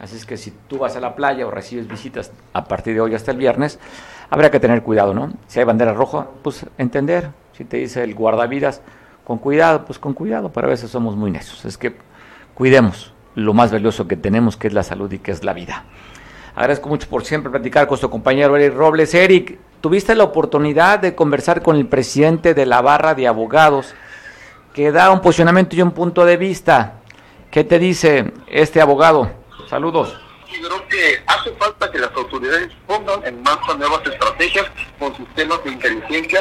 Así 0.00 0.16
es 0.16 0.24
que 0.24 0.38
si 0.38 0.50
tú 0.66 0.78
vas 0.78 0.96
a 0.96 1.00
la 1.00 1.14
playa 1.14 1.46
o 1.46 1.50
recibes 1.50 1.86
visitas 1.86 2.32
a 2.54 2.64
partir 2.64 2.94
de 2.94 3.02
hoy 3.02 3.14
hasta 3.14 3.32
el 3.32 3.36
viernes, 3.36 3.78
habrá 4.30 4.50
que 4.50 4.60
tener 4.60 4.82
cuidado, 4.82 5.12
¿no? 5.12 5.34
Si 5.46 5.58
hay 5.58 5.66
bandera 5.66 5.92
roja, 5.92 6.28
pues 6.42 6.64
entender. 6.78 7.32
Si 7.52 7.66
te 7.66 7.76
dice 7.76 8.02
el 8.02 8.14
guardavidas, 8.14 8.80
con 9.24 9.36
cuidado, 9.36 9.84
pues 9.84 9.98
con 9.98 10.14
cuidado, 10.14 10.52
pero 10.52 10.68
a 10.68 10.70
veces 10.70 10.90
somos 10.90 11.16
muy 11.16 11.30
necios. 11.30 11.66
Es 11.66 11.76
que 11.76 11.96
cuidemos 12.54 13.12
lo 13.34 13.52
más 13.52 13.70
valioso 13.70 14.08
que 14.08 14.16
tenemos, 14.16 14.56
que 14.56 14.68
es 14.68 14.72
la 14.72 14.84
salud 14.84 15.12
y 15.12 15.18
que 15.18 15.32
es 15.32 15.44
la 15.44 15.52
vida. 15.52 15.84
Agradezco 16.54 16.88
mucho 16.88 17.08
por 17.08 17.24
siempre 17.24 17.50
platicar 17.50 17.88
con 17.88 17.98
su 17.98 18.08
compañero 18.08 18.56
Eric 18.56 18.76
Robles. 18.76 19.12
Eric, 19.14 19.58
tuviste 19.80 20.14
la 20.14 20.22
oportunidad 20.22 21.00
de 21.00 21.16
conversar 21.16 21.62
con 21.62 21.76
el 21.76 21.86
presidente 21.86 22.54
de 22.54 22.64
la 22.64 22.80
barra 22.80 23.14
de 23.14 23.26
abogados 23.26 23.94
que 24.72 24.92
da 24.92 25.10
un 25.10 25.20
posicionamiento 25.20 25.74
y 25.74 25.82
un 25.82 25.90
punto 25.90 26.24
de 26.24 26.36
vista. 26.36 27.00
¿Qué 27.50 27.64
te 27.64 27.80
dice 27.80 28.32
este 28.46 28.80
abogado? 28.80 29.30
Saludos. 29.68 30.16
creo 30.48 30.88
que 30.88 31.22
hace 31.26 31.50
falta 31.56 31.90
que 31.90 31.98
las 31.98 32.10
autoridades 32.14 32.68
pongan 32.86 33.24
en 33.26 33.42
marcha 33.42 33.74
nuevas 33.74 34.06
estrategias 34.06 34.66
con 35.00 35.14
sistemas 35.16 35.62
de 35.64 35.72
inteligencia 35.72 36.40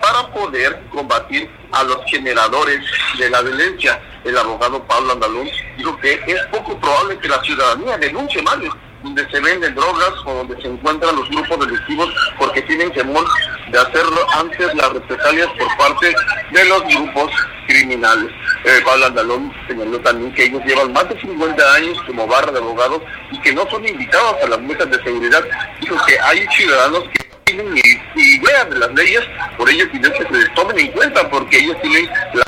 para 0.00 0.32
poder 0.32 0.84
combatir 0.90 1.50
a 1.72 1.82
los 1.82 1.98
generadores 2.06 2.80
de 3.18 3.28
la 3.28 3.42
violencia. 3.42 4.00
El 4.24 4.38
abogado 4.38 4.82
Pablo 4.84 5.12
Andaluz 5.14 5.50
dijo 5.76 5.96
que 5.98 6.14
es 6.14 6.46
poco 6.52 6.78
probable 6.78 7.18
que 7.18 7.28
la 7.28 7.42
ciudadanía 7.42 7.98
denuncie 7.98 8.40
Mario 8.42 8.72
donde 9.02 9.28
se 9.30 9.40
venden 9.40 9.74
drogas 9.74 10.12
o 10.24 10.34
donde 10.34 10.60
se 10.60 10.68
encuentran 10.68 11.16
los 11.16 11.28
grupos 11.30 11.60
delictivos 11.66 12.08
porque 12.38 12.62
tienen 12.62 12.92
temor 12.92 13.24
de 13.70 13.78
hacerlo 13.78 14.26
antes 14.34 14.74
las 14.74 14.92
represalias 14.92 15.48
por 15.58 15.76
parte 15.76 16.14
de 16.50 16.64
los 16.64 16.82
grupos 16.84 17.30
criminales. 17.66 18.30
Eh, 18.64 18.80
Pablo 18.84 19.06
Andalón 19.06 19.52
señaló 19.66 20.00
también 20.00 20.32
que 20.34 20.44
ellos 20.44 20.62
llevan 20.64 20.92
más 20.92 21.08
de 21.08 21.20
50 21.20 21.74
años 21.74 22.02
como 22.06 22.26
barra 22.26 22.52
de 22.52 22.58
abogados 22.58 23.02
y 23.30 23.40
que 23.40 23.52
no 23.52 23.68
son 23.70 23.86
invitados 23.86 24.36
a 24.42 24.48
las 24.48 24.60
mesas 24.60 24.90
de 24.90 25.02
seguridad. 25.02 25.44
Dijo 25.80 25.96
que 26.06 26.18
hay 26.20 26.46
ciudadanos 26.48 27.04
que 27.12 27.28
tienen 27.44 27.76
ideas 28.14 28.70
de 28.70 28.78
las 28.78 28.92
leyes, 28.94 29.22
por 29.56 29.70
ello 29.70 29.90
piden 29.90 30.12
que 30.12 30.24
se 30.24 30.32
les 30.32 30.54
tomen 30.54 30.78
en 30.78 30.92
cuenta 30.92 31.28
porque 31.30 31.58
ellos 31.58 31.76
tienen 31.82 32.10
la 32.34 32.44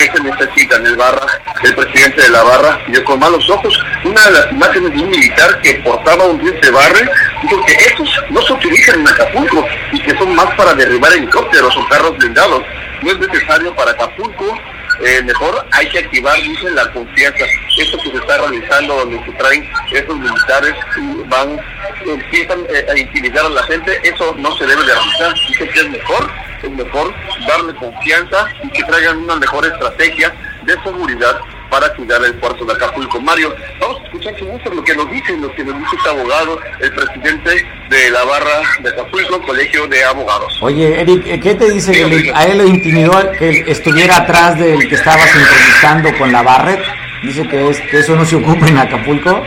que 0.00 0.10
se 0.10 0.22
necesita 0.22 0.76
en 0.76 0.86
el 0.86 0.96
barra, 0.96 1.26
el 1.62 1.74
presidente 1.74 2.22
de 2.22 2.30
la 2.30 2.42
barra 2.42 2.80
vio 2.88 3.04
con 3.04 3.20
malos 3.20 3.48
ojos 3.50 3.78
una 4.04 4.24
de 4.24 4.30
las 4.30 4.52
imágenes 4.52 4.92
de 4.94 5.02
un 5.02 5.10
militar 5.10 5.60
que 5.60 5.74
portaba 5.74 6.24
un 6.24 6.38
de 6.38 6.70
barre, 6.70 7.06
dijo 7.42 7.64
que 7.66 7.72
estos 7.74 8.08
no 8.30 8.40
se 8.40 8.54
utilizan 8.54 9.00
en 9.00 9.08
Acapulco 9.08 9.66
y 9.92 10.00
que 10.00 10.16
son 10.16 10.34
más 10.34 10.46
para 10.54 10.74
derribar 10.74 11.12
helicópteros 11.12 11.76
o 11.76 11.88
carros 11.88 12.16
blindados. 12.16 12.62
No 13.02 13.12
es 13.12 13.18
necesario 13.18 13.74
para 13.74 13.90
Acapulco, 13.90 14.58
eh, 15.04 15.22
mejor 15.22 15.66
hay 15.72 15.86
que 15.88 15.98
activar, 15.98 16.34
dicen, 16.36 16.74
la 16.74 16.90
confianza. 16.92 17.44
Esto 17.78 17.98
que 17.98 18.10
se 18.10 18.16
está 18.16 18.38
realizando, 18.38 18.96
donde 18.96 19.22
se 19.24 19.32
traen 19.32 19.70
esos 19.92 20.16
militares 20.16 20.74
y 20.96 21.28
van, 21.28 21.58
empiezan 22.06 22.60
eh, 22.70 22.86
a 22.90 22.98
intimidar 22.98 23.44
a 23.44 23.50
la 23.50 23.62
gente, 23.64 24.00
eso 24.02 24.34
no 24.38 24.56
se 24.56 24.66
debe 24.66 24.82
de 24.82 24.94
realizar. 24.94 25.34
Dice 25.46 25.68
que 25.68 25.80
es 25.80 25.90
mejor, 25.90 26.30
es 26.66 26.72
mejor 26.72 27.14
darle 27.46 27.74
confianza 27.74 28.46
y 28.62 28.68
que 28.70 28.84
traigan 28.84 29.18
una 29.18 29.36
mejor 29.36 29.66
estrategia 29.66 30.32
de 30.64 30.74
seguridad 30.82 31.40
para 31.70 31.94
cuidar 31.94 32.22
el 32.24 32.34
puerto 32.34 32.64
de 32.64 32.72
Acapulco. 32.72 33.20
Mario, 33.20 33.54
vamos 33.80 34.00
a 34.00 34.04
escuchar 34.04 34.34
con 34.38 34.76
lo 34.76 34.84
que 34.84 34.94
nos 34.94 35.10
dicen, 35.10 35.40
lo 35.40 35.54
que 35.54 35.64
nos 35.64 35.78
dice 35.78 35.96
este 35.96 36.08
abogado, 36.08 36.60
el 36.80 36.92
presidente 36.92 37.66
de 37.88 38.10
la 38.10 38.24
barra 38.24 38.62
de 38.80 38.88
Acapulco, 38.90 39.40
Colegio 39.42 39.86
de 39.86 40.04
Abogados. 40.04 40.58
Oye, 40.60 41.00
Eric, 41.00 41.40
¿qué 41.40 41.54
te 41.54 41.70
dice? 41.70 42.32
¿A 42.34 42.46
él 42.46 42.58
le 42.58 42.66
intimidó 42.66 43.12
que 43.38 43.64
estuviera 43.68 44.18
atrás 44.18 44.58
del 44.58 44.88
que 44.88 44.96
estaba 44.96 45.24
sincronizando 45.26 46.18
con 46.18 46.32
la 46.32 46.42
Barret? 46.42 46.82
Dice 47.22 47.46
que, 47.48 47.68
es, 47.68 47.80
que 47.82 47.98
eso 48.00 48.16
no 48.16 48.24
se 48.24 48.36
ocupa 48.36 48.66
en 48.66 48.78
Acapulco. 48.78 49.42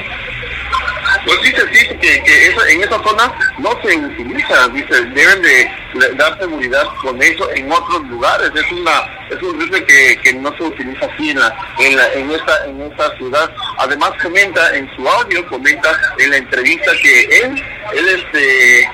Pues 1.26 1.42
dice, 1.42 1.63
que, 2.04 2.22
que 2.24 2.74
en 2.74 2.84
esa 2.84 3.02
zona 3.04 3.34
no 3.60 3.70
se 3.82 3.96
utiliza, 3.96 4.68
dice, 4.70 5.02
deben 5.14 5.42
de 5.42 5.72
dar 6.18 6.38
seguridad 6.40 6.86
con 7.02 7.22
eso 7.22 7.50
en 7.52 7.72
otros 7.72 8.02
lugares. 8.08 8.52
Es 8.54 8.72
una 8.72 9.24
es 9.30 9.42
un 9.42 9.60
rifle 9.60 9.84
que, 9.86 10.18
que 10.22 10.34
no 10.34 10.56
se 10.58 10.64
utiliza 10.64 11.06
aquí 11.06 11.32
en, 11.32 11.40
la, 11.40 11.56
en, 11.80 11.96
la, 11.98 12.14
en, 12.14 12.32
esta, 12.32 12.66
en 12.66 12.82
esta 12.82 13.18
ciudad. 13.18 13.50
Además 13.78 14.12
comenta 14.22 14.76
en 14.76 14.90
su 14.96 15.08
audio, 15.08 15.46
comenta 15.48 15.90
en 16.20 16.30
la 16.30 16.38
entrevista 16.38 16.92
que 17.02 17.24
él, 17.24 17.64
él 17.96 18.08
este, 18.10 18.90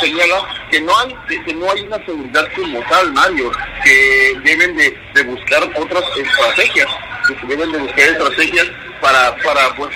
señala 0.00 0.42
que 0.70 0.80
no 0.80 0.98
hay 0.98 1.16
que 1.44 1.54
no 1.54 1.70
hay 1.70 1.82
una 1.82 2.04
seguridad 2.04 2.48
como 2.56 2.80
tal, 2.88 3.12
Mario, 3.12 3.50
que 3.84 4.32
deben 4.44 4.76
de, 4.76 4.98
de 5.14 5.22
buscar 5.22 5.62
otras 5.76 6.04
estrategias, 6.16 6.88
que 7.28 7.46
deben 7.46 7.72
de 7.72 7.78
buscar 7.78 8.08
estrategias 8.08 8.66
para, 9.00 9.36
para 9.36 9.74
pues 9.76 9.94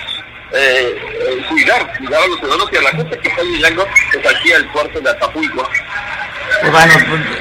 eh, 0.55 0.95
eh, 0.97 1.45
cuidar, 1.49 1.97
cuidar 1.97 2.21
a 2.21 2.27
los 2.27 2.39
ciudadanos 2.39 2.69
y 2.71 2.77
a 2.77 2.81
la 2.81 2.89
gente 2.91 3.19
que 3.19 3.27
está 3.27 3.43
llegando 3.43 3.87
pues, 4.11 4.35
aquí 4.35 4.51
al 4.53 4.71
puerto 4.71 5.01
de 5.01 5.09
Acapulco. 5.09 5.67
Pues 6.61 6.71
bueno, 6.71 6.93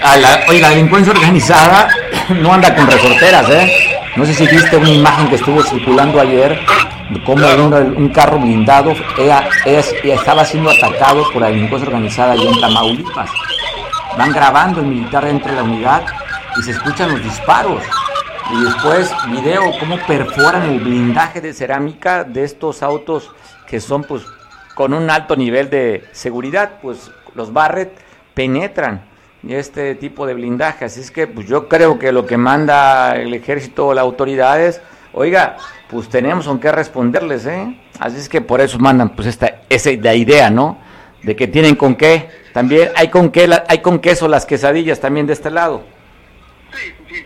a 0.03 0.17
la, 0.17 0.45
oye, 0.49 0.61
la 0.61 0.71
delincuencia 0.71 1.13
organizada 1.13 1.89
no 2.31 2.53
anda 2.53 2.75
con 2.75 2.87
resorteras, 2.87 3.49
¿eh? 3.51 3.95
No 4.17 4.25
sé 4.25 4.35
si 4.35 4.47
viste 4.47 4.77
una 4.77 4.91
imagen 4.91 5.29
que 5.29 5.37
estuvo 5.37 5.63
circulando 5.63 6.21
ayer 6.21 6.59
de 7.11 7.23
cómo 7.25 7.47
un, 7.47 8.09
carro 8.11 8.39
blindado 8.39 8.95
estaba 10.05 10.45
siendo 10.45 10.71
atacado 10.71 11.25
por 11.33 11.43
la 11.43 11.49
delincuencia 11.49 11.89
organizada 11.89 12.33
allá 12.33 12.49
en 12.49 12.61
Tamaulipas. 12.61 13.31
Van 14.17 14.33
grabando 14.33 14.81
el 14.81 14.87
militar 14.87 15.25
dentro 15.25 15.51
de 15.51 15.57
la 15.57 15.63
unidad 15.65 16.05
y 16.57 16.63
se 16.63 16.71
escuchan 16.71 17.11
los 17.11 17.25
disparos. 17.25 17.83
Y 18.53 18.63
después 18.63 19.11
video 19.31 19.73
cómo 19.81 19.99
perforan 20.07 20.71
el 20.71 20.81
blindaje 20.81 21.41
de 21.41 21.55
cerámica 21.55 22.25
de 22.25 22.45
estos 22.45 22.83
autos 22.83 23.31
que 23.67 23.81
son 23.81 24.05
pues 24.05 24.23
con 24.75 24.93
un 24.93 25.09
alto 25.09 25.35
nivel 25.35 25.71
de 25.71 26.05
seguridad, 26.13 26.73
pues 26.83 27.11
los 27.35 27.53
Barrett 27.53 27.97
penetran 28.35 29.03
este 29.49 29.95
tipo 29.95 30.27
de 30.27 30.35
blindaje. 30.35 30.85
Así 30.85 31.01
es 31.01 31.11
que 31.11 31.27
pues 31.27 31.47
yo 31.47 31.69
creo 31.69 31.99
que 31.99 32.13
lo 32.13 32.27
que 32.27 32.37
manda 32.37 33.17
el 33.17 33.33
ejército 33.33 33.89
o 33.89 33.95
las 33.95 34.03
autoridades, 34.03 34.83
oiga, 35.15 35.57
pues 35.89 36.09
tenemos 36.11 36.47
con 36.47 36.61
qué 36.61 36.71
responderles, 36.71 37.47
¿eh? 37.47 37.81
Así 37.99 38.19
es 38.19 38.29
que 38.29 38.43
por 38.43 38.61
eso 38.61 38.79
mandan 38.79 39.11
pues 39.11 39.27
esta 39.27 39.63
esa 39.71 39.91
la 39.93 40.15
idea, 40.15 40.51
¿no? 40.51 40.79
De 41.23 41.35
que 41.35 41.49
tienen 41.49 41.77
con 41.77 41.95
qué. 41.95 42.29
También 42.53 42.91
hay 42.95 43.09
con 43.09 43.31
qué 43.31 43.49
hay 43.69 43.79
con 43.79 44.01
queso 44.01 44.29
las 44.29 44.45
quesadillas 44.45 45.01
también 45.01 45.27
de 45.27 45.33
este 45.33 45.51
lado 45.51 45.94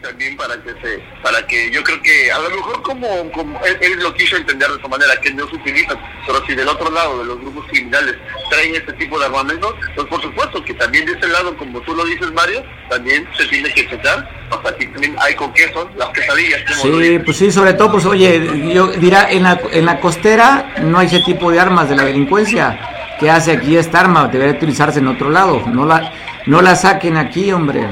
también 0.02 0.36
para 0.36 0.54
que 0.62 0.70
se, 0.70 1.02
para 1.22 1.46
que 1.46 1.70
yo 1.70 1.82
creo 1.82 2.00
que 2.02 2.30
a 2.32 2.38
lo 2.38 2.50
mejor 2.50 2.82
como, 2.82 3.30
como 3.32 3.60
él, 3.64 3.98
lo 4.00 4.12
quiso 4.14 4.36
entender 4.36 4.68
de 4.68 4.76
esa 4.78 4.88
manera, 4.88 5.16
que 5.20 5.32
no 5.32 5.48
se 5.48 5.56
utiliza, 5.56 5.94
pero 6.26 6.44
si 6.46 6.54
del 6.54 6.68
otro 6.68 6.90
lado 6.90 7.18
de 7.18 7.24
los 7.26 7.40
grupos 7.40 7.66
criminales 7.68 8.14
traen 8.50 8.74
este 8.74 8.92
tipo 8.94 9.18
de 9.18 9.26
armamentos, 9.26 9.74
pues 9.94 10.06
por 10.08 10.22
supuesto 10.22 10.64
que 10.64 10.74
también 10.74 11.06
de 11.06 11.12
ese 11.12 11.28
lado, 11.28 11.56
como 11.56 11.80
tú 11.82 11.94
lo 11.94 12.04
dices 12.04 12.32
Mario, 12.32 12.62
también 12.88 13.26
se 13.36 13.46
tiene 13.46 13.72
que 13.72 13.88
checar, 13.88 14.28
hasta 14.50 14.68
aquí 14.70 14.86
también 14.86 15.16
hay 15.20 15.34
con 15.34 15.52
queso, 15.52 15.90
las 15.96 16.08
quesadillas. 16.10 16.62
Sí, 16.80 17.18
pues 17.24 17.36
sí, 17.36 17.50
sobre 17.50 17.74
todo, 17.74 17.92
pues 17.92 18.04
oye, 18.06 18.72
yo 18.72 18.88
dirá, 18.88 19.30
en 19.30 19.42
la, 19.44 19.60
en 19.72 19.84
la 19.84 20.00
costera 20.00 20.74
no 20.82 20.98
hay 20.98 21.06
ese 21.06 21.20
tipo 21.20 21.50
de 21.50 21.60
armas 21.60 21.88
de 21.88 21.96
la 21.96 22.04
delincuencia. 22.04 22.78
¿Qué 23.18 23.28
hace 23.28 23.52
aquí 23.52 23.76
esta 23.76 24.00
arma? 24.00 24.28
Debería 24.28 24.54
utilizarse 24.54 25.00
en 25.00 25.08
otro 25.08 25.28
lado. 25.28 25.64
No 25.66 25.84
la, 25.84 26.12
no 26.46 26.62
la 26.62 26.76
saquen 26.76 27.16
aquí, 27.16 27.50
hombre. 27.50 27.88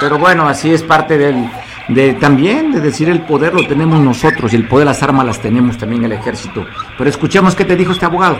Pero 0.00 0.18
bueno, 0.18 0.48
así 0.48 0.72
es 0.72 0.82
parte 0.82 1.16
del, 1.16 1.48
de 1.88 2.14
también 2.14 2.72
de 2.72 2.80
decir 2.80 3.08
el 3.08 3.22
poder 3.22 3.54
lo 3.54 3.66
tenemos 3.66 4.00
nosotros 4.00 4.52
y 4.52 4.56
el 4.56 4.68
poder 4.68 4.86
las 4.86 5.02
armas 5.02 5.26
las 5.26 5.40
tenemos 5.40 5.78
también 5.78 6.04
el 6.04 6.12
ejército. 6.12 6.64
Pero 6.96 7.10
escuchemos 7.10 7.54
qué 7.54 7.64
te 7.64 7.76
dijo 7.76 7.92
este 7.92 8.06
abogado. 8.06 8.36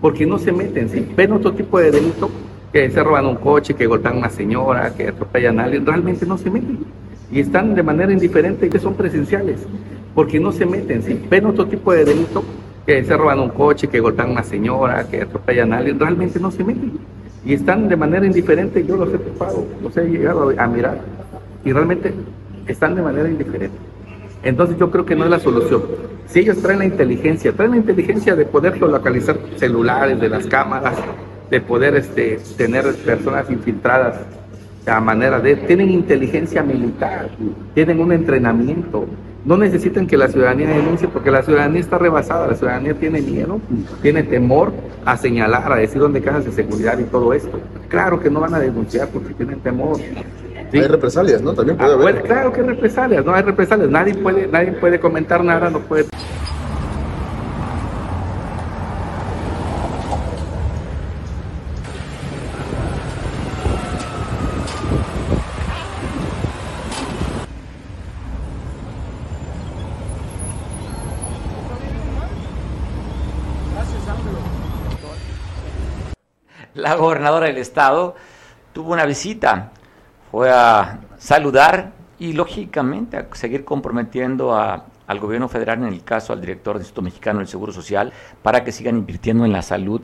Porque 0.00 0.26
no 0.26 0.38
se 0.38 0.52
meten, 0.52 0.88
si 0.88 1.00
ven 1.16 1.32
otro 1.32 1.52
tipo 1.52 1.78
de 1.78 1.90
delito, 1.90 2.30
que 2.72 2.90
se 2.90 3.02
roban 3.02 3.26
un 3.26 3.36
coche, 3.36 3.74
que 3.74 3.86
golpean 3.86 4.18
una 4.18 4.30
señora, 4.30 4.94
que 4.94 5.08
atropellan 5.08 5.60
a 5.60 5.64
alguien, 5.64 5.86
realmente 5.86 6.26
no 6.26 6.36
se 6.36 6.50
meten. 6.50 6.84
Y 7.30 7.40
están 7.40 7.74
de 7.74 7.82
manera 7.82 8.12
indiferente 8.12 8.66
y 8.66 8.70
que 8.70 8.78
son 8.78 8.94
presenciales. 8.94 9.60
Porque 10.14 10.38
no 10.38 10.52
se 10.52 10.66
meten, 10.66 11.02
si 11.02 11.14
ven 11.14 11.46
otro 11.46 11.66
tipo 11.66 11.92
de 11.92 12.04
delito, 12.04 12.44
que 12.86 13.02
se 13.02 13.16
roban 13.16 13.40
un 13.40 13.48
coche, 13.48 13.88
que 13.88 13.98
golpean 13.98 14.30
una 14.30 14.42
señora, 14.42 15.08
que 15.08 15.22
atropellan 15.22 15.72
a 15.72 15.78
alguien, 15.78 15.98
realmente 15.98 16.38
no 16.38 16.50
se 16.50 16.62
meten 16.62 16.92
y 17.44 17.54
están 17.54 17.88
de 17.88 17.96
manera 17.96 18.24
indiferente, 18.26 18.84
yo 18.84 18.96
los 18.96 19.12
he 19.12 19.18
topado, 19.18 19.66
los 19.82 19.96
he 19.96 20.04
llegado 20.04 20.52
a 20.56 20.66
mirar 20.66 21.00
y 21.64 21.72
realmente 21.72 22.12
están 22.66 22.94
de 22.94 23.02
manera 23.02 23.28
indiferente. 23.28 23.76
Entonces 24.42 24.76
yo 24.78 24.90
creo 24.90 25.06
que 25.06 25.16
no 25.16 25.24
es 25.24 25.30
la 25.30 25.40
solución. 25.40 25.82
Si 26.26 26.40
ellos 26.40 26.58
traen 26.60 26.80
la 26.80 26.84
inteligencia, 26.84 27.52
traen 27.52 27.72
la 27.72 27.76
inteligencia 27.78 28.36
de 28.36 28.44
poder 28.44 28.80
localizar 28.80 29.38
celulares, 29.56 30.20
de 30.20 30.28
las 30.28 30.46
cámaras, 30.46 30.94
de 31.50 31.60
poder 31.60 31.96
este, 31.96 32.38
tener 32.56 32.94
personas 32.96 33.50
infiltradas 33.50 34.16
a 34.86 35.00
manera 35.00 35.40
de, 35.40 35.56
tienen 35.56 35.90
inteligencia 35.90 36.62
militar, 36.62 37.30
tienen 37.74 38.00
un 38.00 38.12
entrenamiento, 38.12 39.06
no 39.44 39.56
necesitan 39.56 40.06
que 40.06 40.16
la 40.16 40.28
ciudadanía 40.28 40.68
denuncie 40.68 41.08
porque 41.08 41.30
la 41.30 41.42
ciudadanía 41.42 41.80
está 41.80 41.98
rebasada, 41.98 42.46
la 42.46 42.54
ciudadanía 42.54 42.94
tiene 42.94 43.20
miedo, 43.20 43.60
tiene 44.00 44.22
temor 44.22 44.72
a 45.04 45.16
señalar, 45.16 45.70
a 45.70 45.76
decir 45.76 46.00
dónde 46.00 46.22
cajas 46.22 46.44
de 46.44 46.52
seguridad 46.52 46.98
y 46.98 47.04
todo 47.04 47.32
esto. 47.34 47.60
Claro 47.88 48.20
que 48.20 48.30
no 48.30 48.40
van 48.40 48.54
a 48.54 48.58
denunciar 48.58 49.08
porque 49.08 49.34
tienen 49.34 49.60
temor. 49.60 49.98
Hay 50.72 50.88
represalias, 50.88 51.40
¿no? 51.42 51.52
También 51.52 51.76
puede 51.76 51.92
ah, 51.92 51.94
haber. 51.94 52.22
claro 52.22 52.52
que 52.52 52.60
hay 52.60 52.66
represalias, 52.66 53.24
no 53.24 53.32
hay 53.32 53.42
represalias, 53.42 53.88
nadie 53.90 54.14
puede, 54.14 54.48
nadie 54.48 54.72
puede 54.72 54.98
comentar 54.98 55.44
nada, 55.44 55.70
no 55.70 55.78
puede. 55.80 56.06
La 76.84 76.96
gobernadora 76.96 77.46
del 77.46 77.56
estado 77.56 78.14
tuvo 78.74 78.92
una 78.92 79.06
visita, 79.06 79.72
fue 80.30 80.50
a 80.50 81.00
saludar 81.16 81.92
y 82.18 82.34
lógicamente 82.34 83.16
a 83.16 83.26
seguir 83.32 83.64
comprometiendo 83.64 84.54
al 84.54 85.18
gobierno 85.18 85.48
federal, 85.48 85.78
en 85.78 85.88
el 85.88 86.04
caso 86.04 86.34
al 86.34 86.42
director 86.42 86.74
del 86.74 86.82
Instituto 86.82 87.00
Mexicano 87.00 87.38
del 87.38 87.48
Seguro 87.48 87.72
Social, 87.72 88.12
para 88.42 88.62
que 88.64 88.70
sigan 88.70 88.98
invirtiendo 88.98 89.46
en 89.46 89.52
la 89.52 89.62
salud 89.62 90.02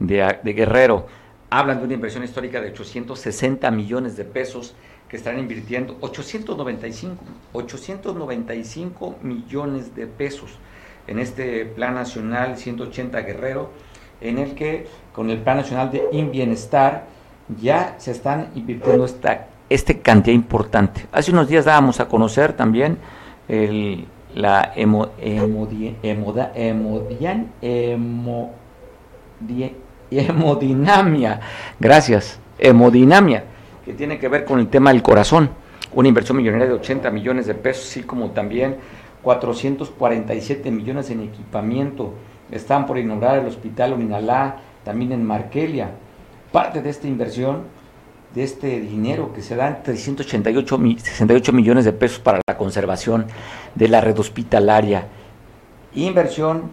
de, 0.00 0.38
de 0.42 0.52
Guerrero. 0.52 1.06
Hablan 1.48 1.78
de 1.78 1.84
una 1.84 1.94
inversión 1.94 2.24
histórica 2.24 2.60
de 2.60 2.70
860 2.70 3.70
millones 3.70 4.16
de 4.16 4.24
pesos 4.24 4.74
que 5.08 5.18
están 5.18 5.38
invirtiendo 5.38 5.96
895, 6.00 7.24
895 7.52 9.18
millones 9.22 9.94
de 9.94 10.08
pesos 10.08 10.50
en 11.06 11.20
este 11.20 11.66
Plan 11.66 11.94
Nacional 11.94 12.58
180 12.58 13.20
Guerrero 13.20 13.70
en 14.20 14.38
el 14.38 14.54
que 14.54 14.86
con 15.12 15.30
el 15.30 15.38
Plan 15.38 15.58
Nacional 15.58 15.90
de 15.90 16.08
Bienestar 16.30 17.04
ya 17.60 17.94
se 17.98 18.10
están 18.10 18.50
invirtiendo 18.54 19.04
esta 19.04 19.48
este 19.68 19.98
cantidad 19.98 20.34
importante. 20.34 21.06
Hace 21.12 21.32
unos 21.32 21.48
días 21.48 21.64
dábamos 21.64 21.98
a 22.00 22.06
conocer 22.06 22.52
también 22.52 22.98
el, 23.48 24.06
la 24.34 24.72
hemo, 24.76 25.08
gracias, 31.80 32.38
hemodinamia, 32.58 33.44
que 33.84 33.92
tiene 33.94 34.18
que 34.18 34.28
ver 34.28 34.44
con 34.44 34.60
el 34.60 34.68
tema 34.68 34.92
del 34.92 35.02
corazón, 35.02 35.50
una 35.94 36.08
inversión 36.08 36.36
millonaria 36.36 36.66
de 36.66 36.74
80 36.74 37.10
millones 37.10 37.46
de 37.46 37.54
pesos, 37.54 37.86
así 37.86 38.02
como 38.02 38.30
también 38.30 38.76
447 39.22 40.70
millones 40.70 41.10
en 41.10 41.22
equipamiento 41.22 42.12
están 42.50 42.86
por 42.86 42.98
inaugurar 42.98 43.38
el 43.38 43.46
hospital 43.46 43.92
Uninalá, 43.92 44.60
también 44.84 45.12
en 45.12 45.24
Markelia. 45.24 45.90
Parte 46.52 46.82
de 46.82 46.90
esta 46.90 47.08
inversión, 47.08 47.62
de 48.34 48.44
este 48.44 48.80
dinero 48.80 49.32
que 49.32 49.42
se 49.42 49.56
dan 49.56 49.82
388 49.82 50.78
68 50.98 51.52
millones 51.52 51.84
de 51.84 51.92
pesos 51.92 52.18
para 52.18 52.40
la 52.46 52.56
conservación 52.56 53.26
de 53.74 53.88
la 53.88 54.00
red 54.00 54.18
hospitalaria. 54.18 55.06
Inversión 55.94 56.70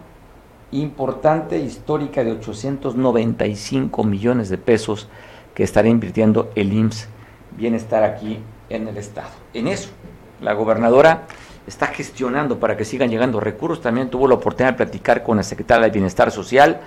importante, 0.72 1.58
histórica, 1.58 2.22
de 2.24 2.32
895 2.32 4.04
millones 4.04 4.48
de 4.48 4.58
pesos 4.58 5.08
que 5.54 5.62
estará 5.62 5.88
invirtiendo 5.88 6.50
el 6.54 6.72
IMSS 6.72 7.08
Bienestar 7.56 8.02
aquí 8.02 8.40
en 8.68 8.88
el 8.88 8.96
Estado. 8.96 9.30
En 9.52 9.68
eso, 9.68 9.90
la 10.40 10.54
gobernadora 10.54 11.22
está 11.66 11.88
gestionando 11.88 12.58
para 12.58 12.76
que 12.76 12.84
sigan 12.84 13.10
llegando 13.10 13.40
recursos. 13.40 13.82
También 13.82 14.10
tuvo 14.10 14.28
la 14.28 14.34
oportunidad 14.34 14.72
de 14.72 14.76
platicar 14.76 15.22
con 15.22 15.36
la 15.36 15.42
secretaria 15.42 15.84
de 15.84 15.90
Bienestar 15.90 16.30
Social, 16.30 16.80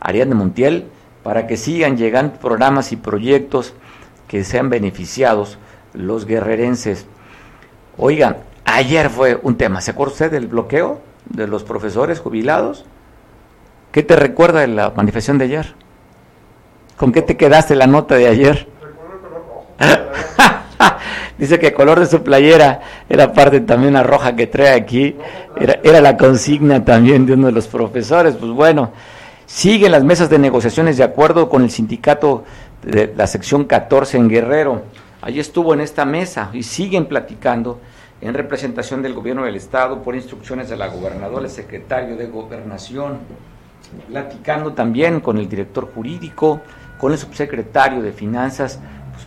Ariadne 0.00 0.34
Montiel, 0.34 0.86
para 1.22 1.46
que 1.46 1.56
sigan 1.56 1.96
llegando 1.96 2.38
programas 2.38 2.92
y 2.92 2.96
proyectos 2.96 3.74
que 4.26 4.44
sean 4.44 4.70
beneficiados 4.70 5.58
los 5.94 6.26
guerrerenses. 6.26 7.06
Oigan, 7.96 8.36
ayer 8.64 9.10
fue 9.10 9.38
un 9.42 9.56
tema, 9.56 9.80
¿se 9.80 9.90
acuerda 9.90 10.12
usted 10.12 10.30
del 10.30 10.46
bloqueo 10.46 11.00
de 11.26 11.46
los 11.46 11.64
profesores 11.64 12.20
jubilados? 12.20 12.84
¿Qué 13.92 14.02
te 14.02 14.16
recuerda 14.16 14.60
de 14.60 14.68
la 14.68 14.90
manifestación 14.90 15.38
de 15.38 15.46
ayer? 15.46 15.74
¿Con 16.96 17.12
qué 17.12 17.22
te 17.22 17.36
quedaste 17.36 17.74
la 17.74 17.86
nota 17.86 18.16
de 18.16 18.28
ayer? 18.28 18.68
Dice 21.38 21.58
que 21.58 21.68
el 21.68 21.74
color 21.74 22.00
de 22.00 22.06
su 22.06 22.22
playera 22.22 22.80
era 23.08 23.32
parte 23.32 23.60
también 23.60 23.94
la 23.94 24.02
roja 24.02 24.36
que 24.36 24.46
trae 24.46 24.74
aquí. 24.74 25.16
Era, 25.56 25.80
era 25.82 26.00
la 26.00 26.16
consigna 26.16 26.84
también 26.84 27.26
de 27.26 27.34
uno 27.34 27.46
de 27.46 27.52
los 27.52 27.66
profesores. 27.66 28.36
Pues 28.36 28.50
bueno, 28.52 28.92
siguen 29.46 29.92
las 29.92 30.04
mesas 30.04 30.30
de 30.30 30.38
negociaciones 30.38 30.96
de 30.96 31.04
acuerdo 31.04 31.48
con 31.48 31.62
el 31.62 31.70
sindicato 31.70 32.44
de 32.82 33.12
la 33.16 33.26
sección 33.26 33.64
14 33.64 34.16
en 34.16 34.28
Guerrero. 34.28 34.82
Allí 35.20 35.40
estuvo 35.40 35.74
en 35.74 35.80
esta 35.80 36.04
mesa 36.04 36.50
y 36.52 36.62
siguen 36.62 37.06
platicando 37.06 37.80
en 38.20 38.34
representación 38.34 39.02
del 39.02 39.14
gobierno 39.14 39.44
del 39.44 39.56
estado 39.56 40.02
por 40.02 40.14
instrucciones 40.14 40.68
de 40.68 40.76
la 40.76 40.88
gobernadora, 40.88 41.44
el 41.44 41.50
secretario 41.50 42.16
de 42.16 42.26
gobernación, 42.26 43.18
platicando 44.08 44.72
también 44.72 45.20
con 45.20 45.38
el 45.38 45.48
director 45.48 45.90
jurídico, 45.92 46.60
con 46.98 47.12
el 47.12 47.18
subsecretario 47.18 48.02
de 48.02 48.12
finanzas, 48.12 48.80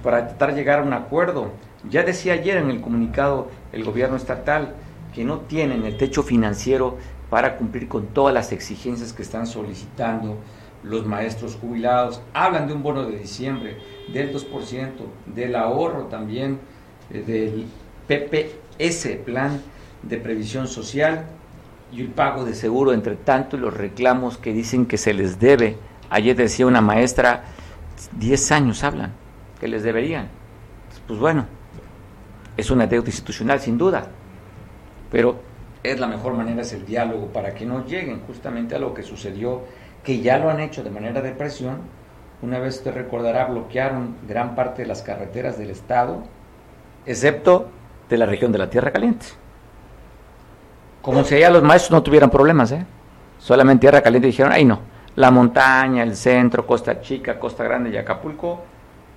para 0.03 0.27
tratar 0.27 0.51
de 0.51 0.57
llegar 0.57 0.79
a 0.79 0.83
un 0.83 0.93
acuerdo 0.93 1.51
ya 1.89 2.03
decía 2.03 2.33
ayer 2.33 2.57
en 2.57 2.69
el 2.69 2.81
comunicado 2.81 3.49
el 3.71 3.83
gobierno 3.83 4.15
estatal 4.15 4.75
que 5.13 5.23
no 5.25 5.39
tienen 5.39 5.85
el 5.85 5.97
techo 5.97 6.23
financiero 6.23 6.97
para 7.29 7.57
cumplir 7.57 7.87
con 7.87 8.07
todas 8.07 8.33
las 8.33 8.51
exigencias 8.51 9.13
que 9.13 9.23
están 9.23 9.47
solicitando 9.47 10.37
los 10.83 11.05
maestros 11.05 11.55
jubilados. 11.55 12.21
Hablan 12.33 12.67
de 12.67 12.73
un 12.73 12.83
bono 12.83 13.05
de 13.05 13.17
diciembre, 13.17 13.77
del 14.13 14.33
2%, 14.33 14.91
del 15.33 15.55
ahorro 15.55 16.05
también, 16.05 16.59
eh, 17.09 17.23
del 17.25 17.65
PPS, 18.07 19.17
Plan 19.23 19.61
de 20.03 20.17
Previsión 20.17 20.67
Social, 20.67 21.25
y 21.91 22.01
el 22.01 22.07
pago 22.07 22.45
de 22.45 22.53
seguro, 22.53 22.93
entre 22.93 23.15
tanto, 23.15 23.57
los 23.57 23.73
reclamos 23.73 24.37
que 24.37 24.53
dicen 24.53 24.85
que 24.85 24.97
se 24.97 25.13
les 25.13 25.39
debe. 25.39 25.77
Ayer 26.09 26.35
decía 26.35 26.65
una 26.65 26.81
maestra, 26.81 27.43
10 28.17 28.51
años 28.51 28.83
hablan, 28.83 29.13
que 29.61 29.67
les 29.67 29.83
deberían. 29.83 30.27
Pues 31.07 31.19
bueno, 31.19 31.45
es 32.57 32.71
una 32.71 32.87
deuda 32.87 33.07
institucional 33.07 33.59
sin 33.59 33.77
duda, 33.77 34.07
pero 35.11 35.39
es 35.83 35.99
la 35.99 36.07
mejor 36.07 36.33
manera, 36.33 36.63
es 36.63 36.73
el 36.73 36.85
diálogo 36.85 37.27
para 37.27 37.53
que 37.53 37.65
no 37.65 37.85
lleguen 37.85 38.21
justamente 38.25 38.75
a 38.75 38.79
lo 38.79 38.95
que 38.95 39.03
sucedió, 39.03 39.61
que 40.03 40.19
ya 40.19 40.39
lo 40.39 40.49
han 40.49 40.59
hecho 40.59 40.83
de 40.83 40.89
manera 40.89 41.21
de 41.21 41.31
presión. 41.31 41.77
Una 42.41 42.57
vez 42.57 42.83
te 42.83 42.91
recordará, 42.91 43.45
bloquearon 43.45 44.15
gran 44.27 44.55
parte 44.55 44.81
de 44.81 44.87
las 44.87 45.03
carreteras 45.03 45.59
del 45.59 45.69
estado, 45.69 46.23
excepto 47.05 47.69
de 48.09 48.17
la 48.17 48.25
región 48.25 48.51
de 48.51 48.57
la 48.57 48.69
Tierra 48.69 48.91
Caliente. 48.91 49.27
Como 51.03 51.23
si 51.23 51.35
allá 51.35 51.51
los 51.51 51.61
maestros 51.61 51.91
no 51.91 52.03
tuvieran 52.03 52.31
problemas, 52.31 52.71
¿eh? 52.71 52.83
Solamente 53.37 53.81
Tierra 53.81 54.01
Caliente 54.01 54.27
dijeron, 54.27 54.51
ay 54.51 54.65
no, 54.65 54.79
la 55.15 55.29
montaña, 55.29 56.01
el 56.01 56.15
centro, 56.15 56.65
Costa 56.65 56.99
Chica, 56.99 57.39
Costa 57.39 57.63
Grande 57.63 57.91
y 57.91 57.97
Acapulco 57.97 58.70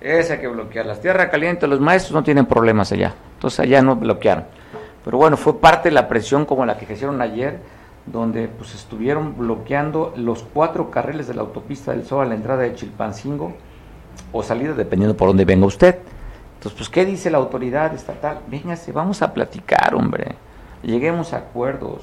esa 0.05 0.33
hay 0.33 0.39
que 0.39 0.47
bloquear. 0.47 0.85
Las 0.85 1.01
tierras 1.01 1.29
calientes, 1.29 1.67
los 1.67 1.79
maestros 1.79 2.13
no 2.13 2.23
tienen 2.23 2.45
problemas 2.45 2.91
allá. 2.91 3.13
Entonces 3.33 3.59
allá 3.59 3.81
no 3.81 3.95
bloquearon. 3.95 4.45
Pero 5.03 5.17
bueno, 5.17 5.35
fue 5.35 5.59
parte 5.59 5.89
de 5.89 5.95
la 5.95 6.07
presión 6.07 6.45
como 6.45 6.65
la 6.65 6.77
que 6.77 6.91
hicieron 6.91 7.21
ayer, 7.21 7.59
donde 8.05 8.47
pues 8.47 8.75
estuvieron 8.75 9.37
bloqueando 9.37 10.13
los 10.15 10.43
cuatro 10.43 10.91
carriles 10.91 11.27
de 11.27 11.33
la 11.33 11.41
autopista 11.41 11.91
del 11.91 12.05
Sol 12.05 12.25
a 12.25 12.29
la 12.29 12.35
entrada 12.35 12.63
de 12.63 12.75
Chilpancingo 12.75 13.53
o 14.31 14.43
salida, 14.43 14.73
dependiendo 14.73 15.17
por 15.17 15.29
dónde 15.29 15.45
venga 15.45 15.65
usted. 15.65 15.97
Entonces, 16.55 16.77
pues, 16.77 16.89
¿qué 16.89 17.05
dice 17.05 17.29
la 17.29 17.37
autoridad 17.37 17.93
estatal? 17.93 18.39
Véngase, 18.47 18.91
vamos 18.91 19.21
a 19.21 19.33
platicar, 19.33 19.93
hombre. 19.93 20.35
Lleguemos 20.83 21.33
a 21.33 21.37
acuerdos, 21.37 22.01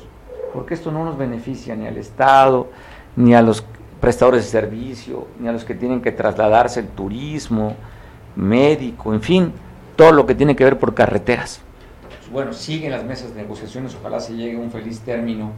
porque 0.53 0.75
esto 0.75 0.93
no 0.93 1.05
nos 1.05 1.17
beneficia 1.17 1.75
ni 1.75 1.87
al 1.87 1.97
Estado, 1.97 2.69
ni 3.17 3.35
a 3.35 3.43
los 3.43 3.65
prestadores 4.01 4.45
de 4.45 4.51
servicio, 4.51 5.27
ni 5.39 5.49
a 5.49 5.53
los 5.53 5.65
que 5.65 5.75
tienen 5.75 6.03
que 6.03 6.13
trasladarse 6.13 6.81
el 6.81 6.89
turismo, 6.89 7.77
médico, 8.37 9.13
en 9.13 9.23
fin, 9.23 9.53
todo 9.97 10.13
lo 10.13 10.27
que 10.27 10.35
tiene 10.35 10.57
que 10.57 10.65
ver 10.65 10.79
por 10.79 10.95
carreteras. 10.95 11.61
Pues 12.09 12.31
bueno, 12.31 12.53
siguen 12.53 12.93
las 12.93 13.05
mesas 13.05 13.35
de 13.35 13.43
negociaciones, 13.43 13.95
ojalá 13.95 14.21
se 14.21 14.35
llegue 14.35 14.57
a 14.57 14.61
un 14.61 14.71
feliz 14.71 15.01
término. 15.01 15.53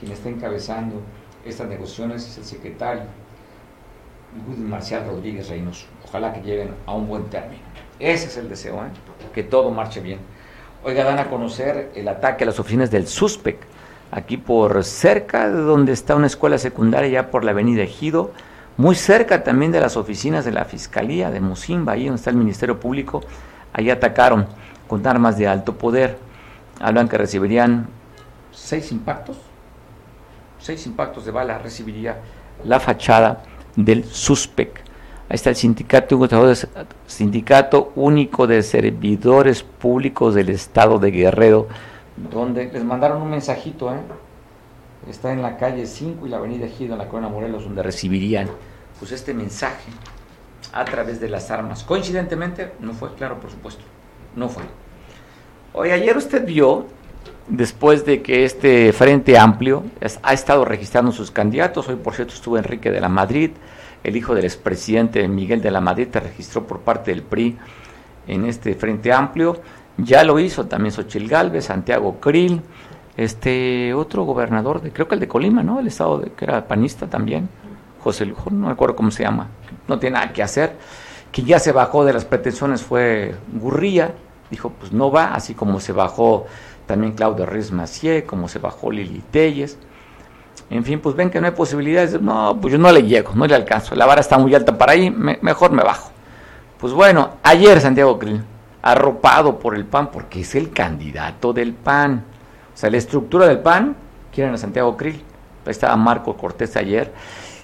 Quien 0.00 0.12
está 0.12 0.28
encabezando 0.28 1.00
estas 1.44 1.68
negociaciones 1.68 2.26
es 2.26 2.38
el 2.38 2.44
secretario, 2.44 3.02
Marcial 4.58 5.04
Rodríguez 5.06 5.48
Reynoso. 5.48 5.86
Ojalá 6.04 6.32
que 6.32 6.40
lleguen 6.40 6.74
a 6.86 6.94
un 6.94 7.06
buen 7.06 7.24
término. 7.24 7.62
Ese 7.98 8.26
es 8.26 8.36
el 8.36 8.48
deseo, 8.48 8.76
¿eh? 8.76 8.88
que 9.32 9.42
todo 9.42 9.70
marche 9.70 10.00
bien. 10.00 10.18
Oiga, 10.84 11.04
dan 11.04 11.18
a 11.20 11.28
conocer 11.28 11.92
el 11.94 12.08
ataque 12.08 12.44
a 12.44 12.48
las 12.48 12.58
oficinas 12.58 12.90
del 12.90 13.06
SUSPEC 13.06 13.58
aquí 14.12 14.36
por 14.36 14.84
cerca 14.84 15.48
de 15.48 15.60
donde 15.60 15.92
está 15.92 16.14
una 16.14 16.26
escuela 16.26 16.58
secundaria, 16.58 17.08
ya 17.08 17.30
por 17.30 17.44
la 17.44 17.52
avenida 17.52 17.82
Ejido, 17.82 18.30
muy 18.76 18.94
cerca 18.94 19.44
también 19.44 19.72
de 19.72 19.80
las 19.80 19.96
oficinas 19.96 20.44
de 20.44 20.52
la 20.52 20.64
Fiscalía 20.64 21.30
de 21.30 21.40
Musimba, 21.40 21.92
ahí 21.92 22.06
donde 22.06 22.18
está 22.18 22.30
el 22.30 22.36
Ministerio 22.36 22.80
Público, 22.80 23.22
ahí 23.72 23.90
atacaron 23.90 24.46
con 24.88 25.06
armas 25.06 25.36
de 25.38 25.48
alto 25.48 25.76
poder. 25.76 26.18
Hablan 26.80 27.08
que 27.08 27.18
recibirían 27.18 27.88
seis 28.50 28.92
impactos, 28.92 29.36
seis 30.58 30.86
impactos 30.86 31.24
de 31.24 31.30
bala 31.30 31.58
recibiría 31.58 32.18
la 32.64 32.80
fachada 32.80 33.42
del 33.76 34.04
SUSPEC. 34.04 34.80
Ahí 35.28 35.36
está 35.36 35.50
el 35.50 35.56
sindicato, 35.56 36.20
sindicato 37.06 37.92
único 37.94 38.46
de 38.46 38.62
servidores 38.62 39.62
públicos 39.62 40.34
del 40.34 40.50
estado 40.50 40.98
de 40.98 41.10
Guerrero, 41.10 41.68
donde 42.16 42.70
les 42.70 42.84
mandaron 42.84 43.22
un 43.22 43.30
mensajito, 43.30 43.92
¿eh? 43.92 43.98
Está 45.08 45.32
en 45.32 45.42
la 45.42 45.56
calle 45.56 45.86
5 45.86 46.26
y 46.26 46.30
la 46.30 46.36
avenida 46.38 46.66
Gido, 46.68 46.92
en 46.94 46.98
la 46.98 47.08
Corona 47.08 47.28
Morelos, 47.28 47.64
donde 47.64 47.82
recibirían 47.82 48.48
pues 48.98 49.12
este 49.12 49.34
mensaje 49.34 49.90
a 50.72 50.84
través 50.84 51.20
de 51.20 51.28
las 51.28 51.50
armas. 51.50 51.82
Coincidentemente, 51.84 52.72
no 52.80 52.92
fue, 52.92 53.14
claro, 53.14 53.40
por 53.40 53.50
supuesto, 53.50 53.82
no 54.36 54.48
fue. 54.48 54.62
Hoy 55.74 55.90
ayer 55.90 56.16
usted 56.16 56.44
vio, 56.44 56.86
después 57.48 58.04
de 58.04 58.22
que 58.22 58.44
este 58.44 58.92
Frente 58.92 59.38
Amplio 59.38 59.84
ha 60.22 60.32
estado 60.32 60.64
registrando 60.64 61.12
sus 61.12 61.30
candidatos, 61.30 61.88
hoy 61.88 61.96
por 61.96 62.14
cierto 62.14 62.34
estuvo 62.34 62.58
Enrique 62.58 62.90
de 62.90 63.00
la 63.00 63.08
Madrid, 63.08 63.50
el 64.04 64.16
hijo 64.16 64.34
del 64.34 64.44
expresidente 64.44 65.26
Miguel 65.28 65.62
de 65.62 65.70
la 65.70 65.80
Madrid, 65.80 66.08
te 66.08 66.20
registró 66.20 66.66
por 66.66 66.80
parte 66.80 67.10
del 67.10 67.22
PRI 67.22 67.58
en 68.26 68.44
este 68.44 68.74
Frente 68.74 69.12
Amplio, 69.12 69.60
ya 69.96 70.24
lo 70.24 70.38
hizo 70.38 70.66
también 70.66 70.92
Xochil 70.92 71.28
Gálvez, 71.28 71.66
Santiago 71.66 72.20
Krill, 72.20 72.62
este 73.16 73.92
otro 73.94 74.24
gobernador, 74.24 74.80
de, 74.80 74.90
creo 74.92 75.08
que 75.08 75.14
el 75.14 75.20
de 75.20 75.28
Colima, 75.28 75.62
¿no? 75.62 75.80
El 75.80 75.86
estado 75.86 76.18
de, 76.18 76.30
que 76.32 76.44
era 76.44 76.66
panista 76.66 77.06
también, 77.06 77.48
José 78.00 78.26
Lujo, 78.26 78.50
no 78.50 78.66
me 78.66 78.72
acuerdo 78.72 78.96
cómo 78.96 79.10
se 79.10 79.22
llama, 79.22 79.48
no 79.88 79.98
tiene 79.98 80.14
nada 80.14 80.32
que 80.32 80.42
hacer, 80.42 80.76
que 81.30 81.42
ya 81.42 81.58
se 81.58 81.72
bajó 81.72 82.04
de 82.04 82.12
las 82.12 82.24
pretensiones 82.24 82.82
fue 82.82 83.34
Gurría, 83.52 84.14
dijo 84.50 84.70
pues 84.70 84.92
no 84.92 85.10
va, 85.10 85.34
así 85.34 85.54
como 85.54 85.80
se 85.80 85.92
bajó 85.92 86.46
también 86.86 87.12
Claudio 87.12 87.46
Ruiz 87.46 87.70
Macié, 87.70 88.24
como 88.24 88.48
se 88.48 88.58
bajó 88.58 88.90
Lili 88.90 89.22
Telles, 89.30 89.78
en 90.70 90.84
fin, 90.84 91.00
pues 91.00 91.14
ven 91.14 91.30
que 91.30 91.40
no 91.40 91.46
hay 91.46 91.52
posibilidades, 91.52 92.20
no, 92.20 92.58
pues 92.60 92.72
yo 92.72 92.78
no 92.78 92.90
le 92.90 93.02
llego, 93.02 93.32
no 93.34 93.46
le 93.46 93.54
alcanzo, 93.54 93.94
la 93.94 94.06
vara 94.06 94.20
está 94.20 94.38
muy 94.38 94.54
alta 94.54 94.76
para 94.76 94.92
ahí, 94.92 95.10
mejor 95.10 95.70
me 95.70 95.82
bajo. 95.82 96.10
Pues 96.78 96.92
bueno, 96.92 97.32
ayer 97.42 97.80
Santiago 97.80 98.18
Krill, 98.18 98.42
arropado 98.80 99.58
por 99.58 99.74
el 99.74 99.84
PAN, 99.84 100.10
porque 100.10 100.40
es 100.40 100.54
el 100.54 100.70
candidato 100.70 101.52
del 101.52 101.74
PAN, 101.74 102.24
la 102.90 102.96
estructura 102.96 103.46
del 103.46 103.60
PAN, 103.60 103.96
quieren 104.32 104.54
a 104.54 104.58
Santiago 104.58 104.96
Krill. 104.96 105.22
Estaba 105.66 105.96
Marco 105.96 106.36
Cortés 106.36 106.76
ayer. 106.76 107.12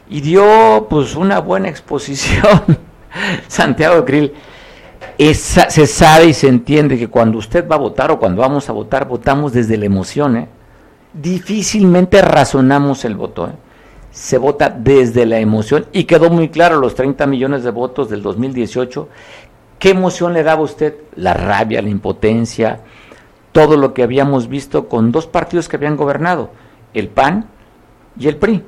Y 0.08 0.20
dio 0.20 0.86
pues 0.88 1.16
una 1.16 1.40
buena 1.40 1.68
exposición. 1.68 2.62
Santiago 3.48 4.04
Krill. 4.04 4.32
se 5.18 5.86
sabe 5.86 6.26
y 6.26 6.32
se 6.32 6.48
entiende 6.48 6.98
que 6.98 7.08
cuando 7.08 7.38
usted 7.38 7.66
va 7.68 7.76
a 7.76 7.78
votar 7.78 8.10
o 8.10 8.18
cuando 8.18 8.42
vamos 8.42 8.68
a 8.68 8.72
votar, 8.72 9.08
votamos 9.08 9.52
desde 9.52 9.76
la 9.76 9.86
emoción. 9.86 10.36
¿eh? 10.36 10.48
Difícilmente 11.12 12.22
razonamos 12.22 13.04
el 13.04 13.16
voto. 13.16 13.48
¿eh? 13.48 13.52
Se 14.10 14.38
vota 14.38 14.70
desde 14.70 15.26
la 15.26 15.38
emoción 15.40 15.86
y 15.92 16.04
quedó 16.04 16.30
muy 16.30 16.48
claro 16.48 16.78
los 16.78 16.94
30 16.94 17.26
millones 17.26 17.64
de 17.64 17.70
votos 17.70 18.08
del 18.08 18.22
2018. 18.22 19.08
¿Qué 19.78 19.90
emoción 19.90 20.32
le 20.32 20.42
daba 20.42 20.62
usted? 20.62 20.96
La 21.14 21.34
rabia, 21.34 21.82
la 21.82 21.88
impotencia, 21.88 22.80
todo 23.52 23.76
lo 23.76 23.94
que 23.94 24.02
habíamos 24.02 24.48
visto 24.48 24.88
con 24.88 25.12
dos 25.12 25.26
partidos 25.26 25.68
que 25.68 25.76
habían 25.76 25.96
gobernado, 25.96 26.50
el 26.94 27.08
PAN 27.08 27.46
y 28.18 28.28
el 28.28 28.36
PRI. 28.36 28.64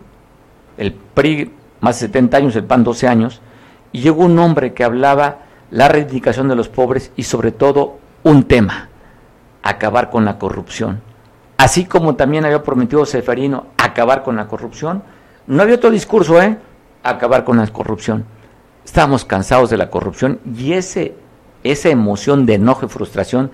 El 0.77 0.93
PRI 0.93 1.53
más 1.81 2.01
de 2.01 2.07
70 2.07 2.37
años, 2.37 2.57
el 2.57 2.65
PAN 2.65 2.85
12 2.85 3.09
años, 3.09 3.41
y 3.93 4.01
llegó 4.01 4.25
un 4.25 4.39
hombre 4.39 4.73
que 4.73 4.85
hablaba 4.85 5.39
la 5.71 5.89
reivindicación 5.89 6.49
de 6.49 6.57
los 6.57 6.69
pobres 6.69 7.13
y 7.17 7.25
sobre 7.25 7.53
todo 7.53 7.99
un 8.23 8.45
tema, 8.45 8.89
acabar 9.63 10.11
con 10.11 10.25
la 10.25 10.39
corrupción. 10.39 11.01
Así 11.57 11.85
como 11.85 12.17
también 12.17 12.45
había 12.45 12.63
prometido 12.63 13.05
Seferino 13.05 13.67
acabar 13.77 14.23
con 14.23 14.37
la 14.37 14.49
corrupción, 14.49 15.03
no 15.47 15.63
había 15.63 15.77
otro 15.77 15.91
discurso, 15.91 16.41
¿eh? 16.41 16.59
Acabar 17.03 17.45
con 17.45 17.57
la 17.57 17.67
corrupción. 17.67 18.25
Estábamos 18.85 19.25
cansados 19.25 19.71
de 19.71 19.77
la 19.77 19.91
corrupción 19.91 20.41
y 20.57 20.73
ese, 20.73 21.15
esa 21.63 21.89
emoción 21.89 22.47
de 22.47 22.55
enojo 22.55 22.87
y 22.87 22.89
frustración 22.89 23.51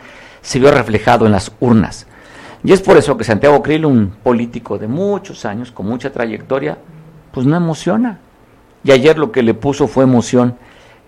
se 0.46 0.60
vio 0.60 0.70
reflejado 0.70 1.26
en 1.26 1.32
las 1.32 1.50
urnas. 1.58 2.06
Y 2.62 2.72
es 2.72 2.80
por 2.80 2.96
eso 2.96 3.16
que 3.16 3.24
Santiago 3.24 3.60
Krill, 3.64 3.84
un 3.84 4.10
político 4.22 4.78
de 4.78 4.86
muchos 4.86 5.44
años, 5.44 5.72
con 5.72 5.86
mucha 5.86 6.12
trayectoria, 6.12 6.78
pues 7.32 7.44
no 7.48 7.56
emociona. 7.56 8.20
Y 8.84 8.92
ayer 8.92 9.18
lo 9.18 9.32
que 9.32 9.42
le 9.42 9.54
puso 9.54 9.88
fue 9.88 10.04
emoción. 10.04 10.56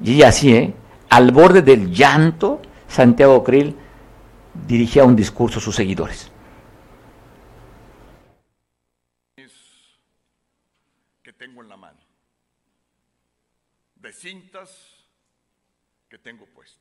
Y 0.03 0.23
así, 0.23 0.53
¿eh? 0.57 0.75
al 1.09 1.31
borde 1.31 1.63
del 1.63 1.93
llanto, 1.93 2.61
Santiago 2.89 3.45
Krill 3.45 3.77
dirigía 4.67 5.05
un 5.05 5.15
discurso 5.15 5.61
a 5.61 5.63
sus 5.63 5.77
seguidores. 5.77 6.33
que 11.23 11.33
tengo 11.33 11.63
en 11.63 11.69
la 11.69 11.77
mano, 11.77 12.01
de 13.95 14.13
cintas 14.13 15.07
que 16.09 16.19
tengo 16.19 16.45
puestas. 16.47 16.78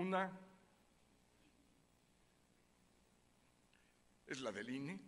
Una 0.00 0.32
es 4.26 4.40
la 4.40 4.50
del 4.50 4.70
INE, 4.70 4.98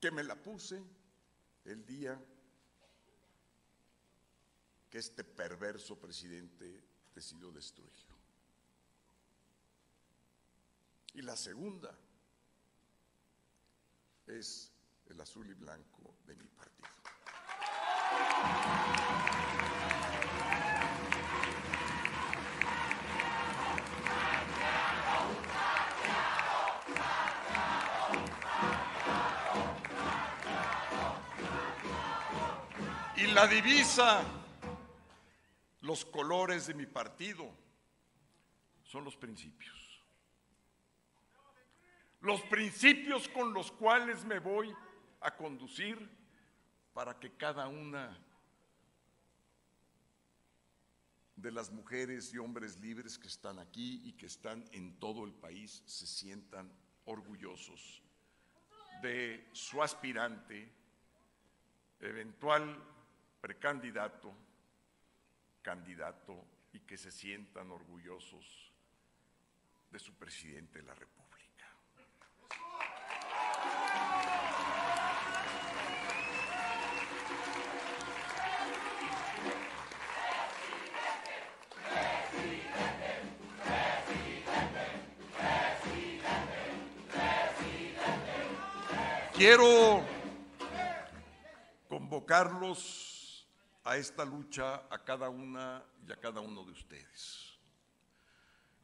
que 0.00 0.10
me 0.10 0.24
la 0.24 0.34
puse 0.34 0.82
el 1.66 1.84
día 1.84 2.18
que 4.88 4.96
este 4.96 5.24
perverso 5.24 6.00
presidente 6.00 6.82
decidió 7.14 7.52
destruirlo. 7.52 8.16
Y 11.12 11.20
la 11.20 11.36
segunda 11.36 11.94
es 14.26 14.72
el 15.04 15.20
azul 15.20 15.50
y 15.50 15.54
blanco 15.54 16.14
de 16.24 16.34
mi 16.34 16.48
partido. 16.48 16.67
La 33.26 33.46
divisa, 33.46 34.22
los 35.80 36.04
colores 36.04 36.66
de 36.68 36.74
mi 36.74 36.86
partido, 36.86 37.50
son 38.84 39.04
los 39.04 39.16
principios. 39.16 39.76
Los 42.20 42.40
principios 42.42 43.28
con 43.28 43.52
los 43.52 43.70
cuales 43.72 44.24
me 44.24 44.38
voy 44.38 44.74
a 45.20 45.36
conducir 45.36 46.08
para 46.92 47.18
que 47.18 47.32
cada 47.32 47.68
una 47.68 48.16
de 51.36 51.52
las 51.52 51.70
mujeres 51.70 52.32
y 52.32 52.38
hombres 52.38 52.80
libres 52.80 53.18
que 53.18 53.28
están 53.28 53.58
aquí 53.58 54.02
y 54.04 54.12
que 54.12 54.26
están 54.26 54.64
en 54.72 54.98
todo 54.98 55.24
el 55.24 55.32
país 55.32 55.82
se 55.86 56.06
sientan 56.06 56.72
orgullosos 57.04 58.02
de 59.02 59.48
su 59.52 59.82
aspirante, 59.82 60.72
eventual 62.00 62.82
precandidato, 63.40 64.32
candidato 65.62 66.44
y 66.72 66.80
que 66.80 66.96
se 66.96 67.10
sientan 67.10 67.70
orgullosos 67.70 68.72
de 69.90 69.98
su 69.98 70.14
presidente 70.14 70.80
de 70.80 70.84
la 70.84 70.94
República. 70.94 71.18
Quiero 89.34 90.02
convocarlos 91.88 93.07
a 93.88 93.96
esta 93.96 94.22
lucha 94.22 94.82
a 94.90 95.02
cada 95.02 95.30
una 95.30 95.82
y 96.06 96.12
a 96.12 96.16
cada 96.16 96.42
uno 96.42 96.62
de 96.62 96.72
ustedes. 96.72 97.58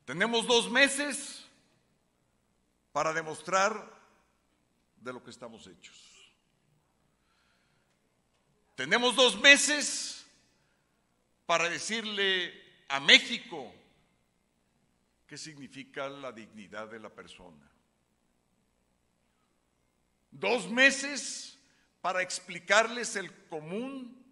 Tenemos 0.06 0.46
dos 0.46 0.70
meses 0.70 1.44
para 2.90 3.12
demostrar 3.12 4.00
de 4.96 5.12
lo 5.12 5.22
que 5.22 5.28
estamos 5.28 5.66
hechos. 5.66 6.32
Tenemos 8.74 9.14
dos 9.14 9.38
meses 9.38 10.24
para 11.44 11.68
decirle 11.68 12.54
a 12.88 12.98
México 12.98 13.74
qué 15.26 15.36
significa 15.36 16.08
la 16.08 16.32
dignidad 16.32 16.88
de 16.88 17.00
la 17.00 17.10
persona. 17.10 17.70
Dos 20.30 20.70
meses 20.70 21.58
para 22.00 22.22
explicarles 22.22 23.16
el 23.16 23.30
común 23.48 24.23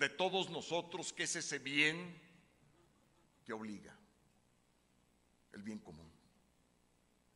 de 0.00 0.08
todos 0.08 0.48
nosotros, 0.48 1.12
que 1.12 1.24
es 1.24 1.36
ese 1.36 1.58
bien 1.58 2.18
que 3.44 3.52
obliga, 3.52 3.94
el 5.52 5.62
bien 5.62 5.78
común. 5.78 6.10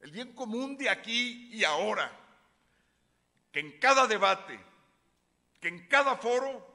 El 0.01 0.11
bien 0.11 0.33
común 0.33 0.75
de 0.79 0.89
aquí 0.89 1.51
y 1.53 1.63
ahora, 1.63 2.11
que 3.53 3.61
en 3.61 3.79
cada 3.79 4.07
debate, 4.07 4.59
que 5.61 5.69
en 5.69 5.87
cada 5.89 6.17
foro 6.17 6.67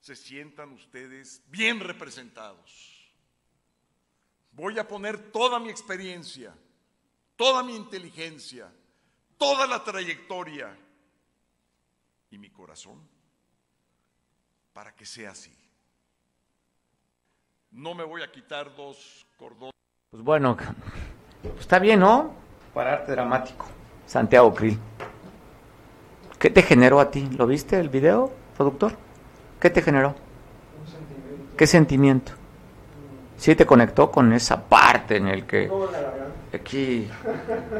se 0.00 0.14
sientan 0.14 0.72
ustedes 0.72 1.42
bien 1.46 1.80
representados. 1.80 3.10
Voy 4.52 4.78
a 4.78 4.86
poner 4.86 5.32
toda 5.32 5.58
mi 5.58 5.70
experiencia, 5.70 6.54
toda 7.36 7.62
mi 7.62 7.74
inteligencia, 7.74 8.70
toda 9.38 9.66
la 9.66 9.82
trayectoria 9.82 10.78
y 12.30 12.36
mi 12.36 12.50
corazón 12.50 13.13
para 14.74 14.92
que 14.92 15.06
sea 15.06 15.30
así. 15.30 15.52
No 17.70 17.94
me 17.94 18.04
voy 18.04 18.22
a 18.22 18.30
quitar 18.30 18.74
dos 18.76 19.24
cordones. 19.38 19.72
Pues 20.10 20.22
bueno, 20.22 20.56
está 21.58 21.78
bien, 21.78 22.00
¿no? 22.00 22.34
Para 22.74 22.94
arte 22.94 23.12
dramático. 23.12 23.66
Santiago 24.04 24.52
Krill. 24.52 24.78
¿Qué 26.38 26.50
te 26.50 26.62
generó 26.62 27.00
a 27.00 27.10
ti? 27.10 27.28
¿Lo 27.38 27.46
viste 27.46 27.78
el 27.78 27.88
video, 27.88 28.32
productor? 28.56 28.96
¿Qué 29.60 29.70
te 29.70 29.80
generó? 29.80 30.14
¿Qué 31.56 31.66
sentimiento? 31.66 32.32
Sí 33.36 33.54
te 33.54 33.66
conectó 33.66 34.10
con 34.10 34.32
esa 34.32 34.68
parte 34.68 35.16
en 35.16 35.28
el 35.28 35.46
que 35.46 35.70
aquí 36.52 37.08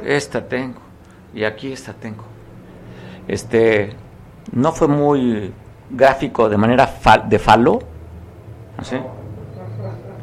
esta 0.04 0.46
tengo 0.46 0.80
y 1.34 1.44
aquí 1.44 1.72
esta 1.72 1.92
tengo. 1.92 2.24
Este 3.26 3.94
no 4.52 4.72
fue 4.72 4.88
muy 4.88 5.52
gráfico 5.90 6.48
de 6.48 6.56
manera 6.56 6.90
de 7.26 7.38
falo. 7.38 7.78
¿Así? 8.76 8.96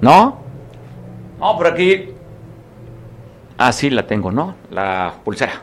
¿No? 0.02 0.40
No, 1.40 1.58
por 1.58 1.68
aquí. 1.68 2.10
Así 3.58 3.90
la 3.90 4.06
tengo, 4.06 4.32
¿no? 4.32 4.56
La 4.72 5.14
pulsera. 5.24 5.54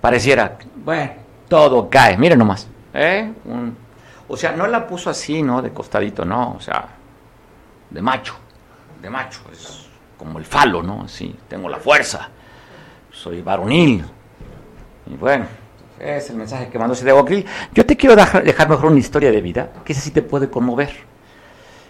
Pareciera, 0.00 0.58
bueno, 0.76 1.12
todo 1.48 1.88
cae. 1.90 2.16
Miren 2.16 2.38
nomás. 2.38 2.68
¿eh? 2.94 3.32
o 4.28 4.36
sea, 4.36 4.52
no 4.52 4.66
la 4.66 4.86
puso 4.86 5.10
así, 5.10 5.42
¿no? 5.42 5.62
De 5.62 5.70
costadito, 5.72 6.24
no. 6.24 6.52
O 6.52 6.60
sea, 6.60 6.86
de 7.90 8.02
macho. 8.02 8.34
De 9.00 9.10
macho. 9.10 9.40
Es 9.52 9.86
como 10.16 10.38
el 10.38 10.44
falo, 10.44 10.82
¿no? 10.82 11.02
Así, 11.02 11.34
tengo 11.48 11.68
la 11.68 11.78
fuerza. 11.78 12.28
Soy 13.10 13.42
varonil. 13.42 14.04
Y 15.06 15.14
bueno, 15.14 15.46
es 15.98 16.30
el 16.30 16.36
mensaje 16.36 16.68
que 16.68 16.78
mandó 16.78 16.94
Santiago 16.94 17.24
Krill. 17.24 17.46
Yo 17.74 17.86
te 17.86 17.96
quiero 17.96 18.16
dejar, 18.16 18.68
mejor 18.68 18.86
una 18.86 18.98
historia 18.98 19.30
de 19.30 19.40
vida, 19.40 19.70
que 19.84 19.92
ese 19.92 20.02
sí 20.02 20.10
te 20.10 20.22
puede 20.22 20.50
conmover. 20.50 20.90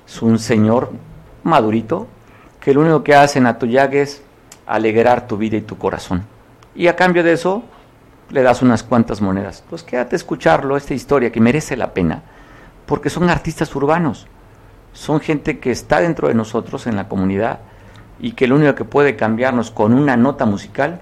Es 0.06 0.22
un 0.22 0.38
señor 0.38 0.92
madurito 1.42 2.06
que 2.60 2.74
lo 2.74 2.80
único 2.80 3.02
que 3.02 3.14
hace 3.14 3.38
en 3.38 3.46
Atoyac 3.46 3.94
es 3.94 4.22
alegrar 4.66 5.26
tu 5.26 5.36
vida 5.36 5.56
y 5.56 5.62
tu 5.62 5.78
corazón. 5.78 6.24
Y 6.74 6.88
a 6.88 6.96
cambio 6.96 7.22
de 7.22 7.32
eso, 7.32 7.64
le 8.30 8.42
das 8.42 8.62
unas 8.62 8.82
cuantas 8.82 9.20
monedas. 9.20 9.64
Pues 9.68 9.82
quédate 9.82 10.16
a 10.16 10.18
escucharlo, 10.18 10.76
esta 10.76 10.94
historia 10.94 11.30
que 11.30 11.40
merece 11.40 11.76
la 11.76 11.94
pena, 11.94 12.22
porque 12.86 13.10
son 13.10 13.30
artistas 13.30 13.74
urbanos, 13.74 14.26
son 14.92 15.20
gente 15.20 15.58
que 15.58 15.70
está 15.70 16.00
dentro 16.00 16.28
de 16.28 16.34
nosotros 16.34 16.86
en 16.86 16.96
la 16.96 17.08
comunidad 17.08 17.60
y 18.18 18.32
que 18.32 18.46
lo 18.46 18.56
único 18.56 18.74
que 18.74 18.84
puede 18.84 19.14
cambiarnos 19.14 19.70
con 19.70 19.92
una 19.92 20.16
nota 20.16 20.46
musical 20.46 21.00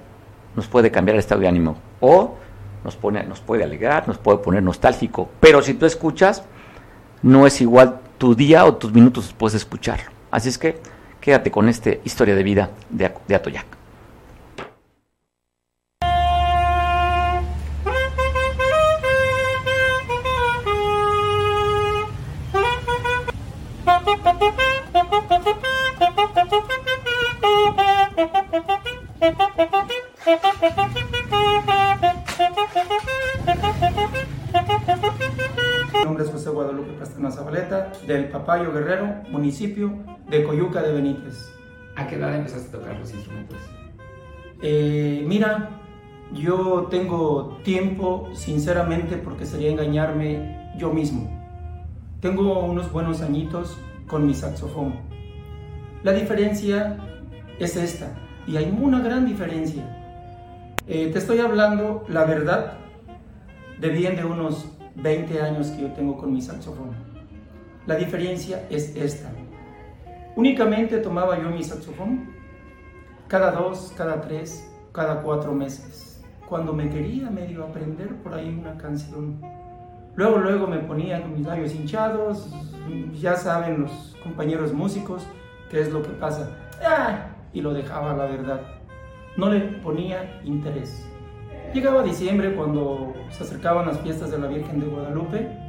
nos 0.56 0.66
puede 0.66 0.90
cambiar 0.90 1.14
el 1.14 1.20
estado 1.20 1.40
de 1.40 1.48
ánimo. 1.48 1.76
O 2.00 2.36
nos, 2.84 2.96
pone, 2.96 3.24
nos 3.24 3.40
puede 3.40 3.64
alegrar, 3.64 4.06
nos 4.06 4.18
puede 4.18 4.38
poner 4.38 4.62
nostálgico, 4.62 5.30
pero 5.40 5.62
si 5.62 5.74
tú 5.74 5.86
escuchas, 5.86 6.44
no 7.22 7.46
es 7.46 7.60
igual 7.60 8.00
tu 8.18 8.34
día 8.34 8.64
o 8.64 8.74
tus 8.74 8.92
minutos 8.92 9.24
después 9.24 9.52
de 9.54 9.58
escucharlo. 9.58 10.10
Así 10.30 10.48
es 10.50 10.58
que 10.58 10.78
quédate 11.20 11.50
con 11.50 11.68
esta 11.68 11.90
historia 12.04 12.34
de 12.34 12.42
vida 12.42 12.70
de, 12.90 13.12
de 13.26 13.34
Atoyac. 13.34 13.66
del 38.06 38.28
Papayo 38.28 38.72
Guerrero, 38.72 39.22
municipio 39.30 39.92
de 40.28 40.44
Coyuca 40.44 40.82
de 40.82 40.92
Benítez. 40.92 41.52
¿A 41.96 42.06
qué 42.06 42.16
edad 42.16 42.34
empezaste 42.34 42.76
a 42.76 42.80
tocar 42.80 42.98
los 42.98 43.12
instrumentos? 43.12 43.58
Eh, 44.62 45.24
mira, 45.26 45.80
yo 46.32 46.88
tengo 46.90 47.58
tiempo, 47.64 48.28
sinceramente, 48.34 49.16
porque 49.16 49.46
sería 49.46 49.70
engañarme 49.70 50.74
yo 50.78 50.92
mismo. 50.92 51.30
Tengo 52.20 52.60
unos 52.64 52.90
buenos 52.92 53.20
añitos 53.20 53.78
con 54.06 54.26
mi 54.26 54.34
saxofón. 54.34 54.94
La 56.02 56.12
diferencia 56.12 56.96
es 57.58 57.76
esta, 57.76 58.14
y 58.46 58.56
hay 58.56 58.76
una 58.80 59.00
gran 59.00 59.26
diferencia. 59.26 60.03
Eh, 60.86 61.10
te 61.10 61.18
estoy 61.18 61.38
hablando, 61.38 62.04
la 62.08 62.24
verdad, 62.24 62.74
de 63.80 63.88
bien 63.88 64.16
de 64.16 64.24
unos 64.24 64.66
20 64.96 65.40
años 65.40 65.68
que 65.68 65.82
yo 65.82 65.92
tengo 65.92 66.18
con 66.18 66.30
mi 66.30 66.42
saxofón. 66.42 66.90
La 67.86 67.96
diferencia 67.96 68.66
es 68.68 68.94
esta. 68.94 69.30
Únicamente 70.36 70.98
tomaba 70.98 71.40
yo 71.40 71.48
mi 71.48 71.64
saxofón 71.64 72.34
cada 73.28 73.52
dos, 73.52 73.94
cada 73.96 74.20
tres, 74.20 74.70
cada 74.92 75.22
cuatro 75.22 75.52
meses. 75.52 76.22
Cuando 76.46 76.74
me 76.74 76.90
quería 76.90 77.30
medio 77.30 77.64
aprender 77.64 78.14
por 78.16 78.34
ahí 78.34 78.54
una 78.60 78.76
canción. 78.76 79.40
Luego, 80.14 80.36
luego 80.36 80.66
me 80.66 80.78
ponía 80.80 81.22
con 81.22 81.32
mis 81.32 81.46
labios 81.46 81.74
hinchados. 81.74 82.54
Ya 83.18 83.36
saben 83.36 83.82
los 83.82 84.16
compañeros 84.22 84.74
músicos 84.74 85.26
qué 85.70 85.80
es 85.80 85.90
lo 85.90 86.02
que 86.02 86.10
pasa. 86.10 86.50
¡Ah! 86.84 87.28
Y 87.54 87.62
lo 87.62 87.72
dejaba, 87.72 88.12
la 88.14 88.26
verdad. 88.26 88.73
No 89.36 89.50
le 89.50 89.60
ponía 89.60 90.40
interés. 90.44 91.08
Llegaba 91.72 92.02
diciembre 92.02 92.54
cuando 92.54 93.14
se 93.30 93.42
acercaban 93.42 93.86
las 93.86 94.00
fiestas 94.00 94.30
de 94.30 94.38
la 94.38 94.46
Virgen 94.46 94.80
de 94.80 94.86
Guadalupe 94.86 95.64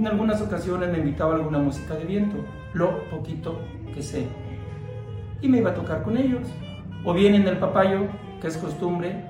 en 0.00 0.06
algunas 0.06 0.40
ocasiones 0.40 0.88
me 0.90 0.96
invitaba 0.96 1.34
a 1.34 1.36
alguna 1.36 1.58
música 1.58 1.94
de 1.94 2.06
viento, 2.06 2.36
lo 2.72 3.04
poquito 3.10 3.60
que 3.94 4.02
sé. 4.02 4.26
Y 5.42 5.48
me 5.48 5.58
iba 5.58 5.72
a 5.72 5.74
tocar 5.74 6.02
con 6.02 6.16
ellos. 6.16 6.48
O 7.04 7.12
bien 7.12 7.34
en 7.34 7.46
el 7.46 7.58
papayo, 7.58 8.06
que 8.40 8.46
es 8.46 8.56
costumbre, 8.56 9.22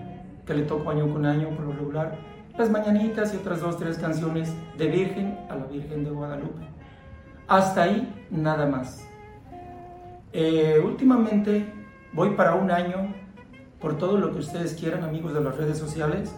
que 0.46 0.54
le 0.54 0.62
toco 0.62 0.90
año 0.90 1.12
con 1.12 1.26
año 1.26 1.48
por 1.56 1.64
lo 1.64 1.72
regular, 1.72 2.16
las 2.56 2.70
mañanitas 2.70 3.34
y 3.34 3.38
otras 3.38 3.60
dos, 3.60 3.78
tres 3.78 3.98
canciones 3.98 4.54
de 4.78 4.86
Virgen 4.86 5.36
a 5.48 5.56
la 5.56 5.66
Virgen 5.66 6.04
de 6.04 6.10
Guadalupe. 6.10 6.62
Hasta 7.48 7.82
ahí 7.82 8.26
nada 8.30 8.64
más. 8.66 9.04
Eh, 10.32 10.80
últimamente 10.84 11.66
voy 12.12 12.30
para 12.36 12.54
un 12.54 12.70
año, 12.70 13.12
por 13.80 13.98
todo 13.98 14.18
lo 14.18 14.32
que 14.32 14.38
ustedes 14.38 14.74
quieran, 14.74 15.04
amigos 15.04 15.34
de 15.34 15.40
las 15.40 15.56
redes 15.56 15.78
sociales. 15.78 16.34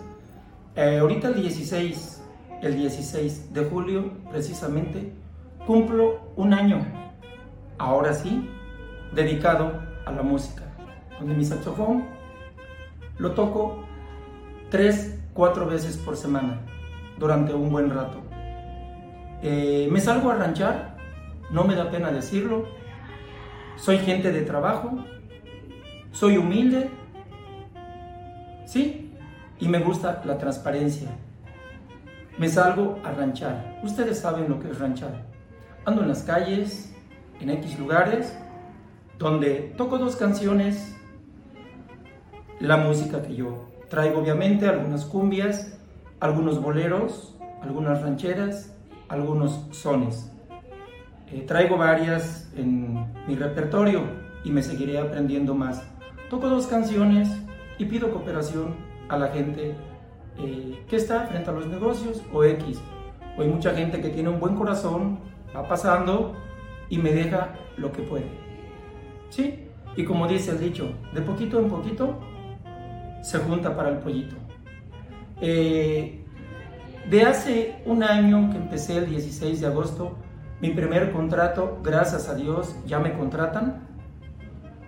Eh, 0.76 0.99
ahorita 0.99 1.28
el 1.28 1.43
16 1.43 2.22
el 2.62 2.76
16 2.76 3.53
de 3.53 3.64
julio, 3.64 4.12
precisamente, 4.30 5.12
cumplo 5.66 6.20
un 6.36 6.55
año, 6.55 6.86
ahora 7.76 8.14
sí, 8.14 8.49
dedicado 9.12 9.82
a 10.07 10.12
la 10.12 10.22
música, 10.22 10.62
donde 11.18 11.34
mi 11.34 11.45
saxofón 11.45 12.05
lo 13.18 13.32
toco 13.32 13.84
tres, 14.70 15.18
cuatro 15.34 15.66
veces 15.66 15.97
por 15.97 16.16
semana, 16.16 16.61
durante 17.18 17.53
un 17.53 17.70
buen 17.70 17.90
rato. 17.90 18.22
Eh, 19.43 19.88
me 19.90 19.99
salgo 19.99 20.30
a 20.30 20.36
ranchar, 20.36 20.97
no 21.51 21.64
me 21.64 21.74
da 21.74 21.90
pena 21.90 22.12
decirlo, 22.12 22.66
soy 23.74 23.99
gente 23.99 24.30
de 24.30 24.43
trabajo, 24.43 25.05
soy 26.12 26.36
humilde, 26.36 26.90
sí, 28.73 29.12
y 29.61 29.68
me 29.68 29.81
gusta 29.81 30.23
la 30.25 30.39
transparencia 30.39 31.09
me 32.39 32.49
salgo 32.49 32.99
a 33.05 33.12
ranchar. 33.12 33.81
Ustedes 33.83 34.18
saben 34.18 34.49
lo 34.49 34.59
que 34.59 34.70
es 34.70 34.79
ranchar. 34.79 35.27
Ando 35.85 36.03
en 36.03 36.09
las 36.09 36.23
calles, 36.23 36.95
en 37.41 37.51
X 37.51 37.79
lugares, 37.79 38.37
donde 39.18 39.75
toco 39.77 39.99
dos 39.99 40.16
canciones, 40.16 40.97
la 42.61 42.77
música 42.77 43.23
que 43.23 43.35
yo 43.35 43.66
traigo, 43.89 44.20
obviamente, 44.20 44.66
algunas 44.66 45.05
cumbias, 45.05 45.79
algunos 46.20 46.61
boleros, 46.61 47.37
algunas 47.62 48.01
rancheras, 48.01 48.75
algunos 49.09 49.66
sones. 49.70 50.31
Eh, 51.31 51.45
traigo 51.47 51.77
varias 51.77 52.51
en 52.57 53.07
mi 53.27 53.35
repertorio 53.37 54.03
y 54.45 54.51
me 54.51 54.62
seguiré 54.62 54.99
aprendiendo 54.99 55.55
más. 55.55 55.83
Toco 56.31 56.49
dos 56.49 56.66
canciones 56.66 57.29
y 57.79 57.85
pido 57.85 58.11
cooperación 58.11 58.75
a 59.09 59.16
la 59.16 59.29
gente 59.29 59.75
eh, 60.39 60.85
que 60.89 60.97
está 60.97 61.27
frente 61.27 61.51
a 61.51 61.53
los 61.53 61.66
negocios 61.66 62.23
o 62.33 62.45
X. 62.45 62.81
O 63.37 63.43
hay 63.43 63.49
mucha 63.49 63.75
gente 63.75 64.01
que 64.01 64.09
tiene 64.09 64.29
un 64.29 64.41
buen 64.41 64.55
corazón, 64.55 65.18
va 65.55 65.66
pasando 65.66 66.35
y 66.89 66.99
me 66.99 67.12
deja 67.12 67.55
lo 67.77 67.93
que 67.93 68.03
puede. 68.03 68.27
¿Sí? 69.31 69.68
Y 69.97 70.05
como 70.05 70.27
dice 70.27 70.53
el 70.53 70.61
dicho, 70.61 70.93
de 71.12 71.20
poquito 71.20 71.59
en 71.59 71.68
poquito 71.68 72.18
se 73.23 73.39
junta 73.39 73.77
para 73.77 73.91
el 73.91 73.99
pollito. 73.99 74.37
Eh, 75.41 76.25
de 77.09 77.23
hace 77.23 77.83
un 77.85 78.03
año 78.03 78.51
que 78.51 78.57
empecé 78.57 78.99
el 78.99 79.09
16 79.11 79.61
de 79.61 79.66
agosto, 79.66 80.16
mi 80.61 80.70
primer 80.70 81.12
contrato, 81.12 81.81
gracias 81.83 82.29
a 82.29 82.35
Dios, 82.35 82.77
ya 82.87 83.01
me 83.01 83.12
contratan. 83.14 83.89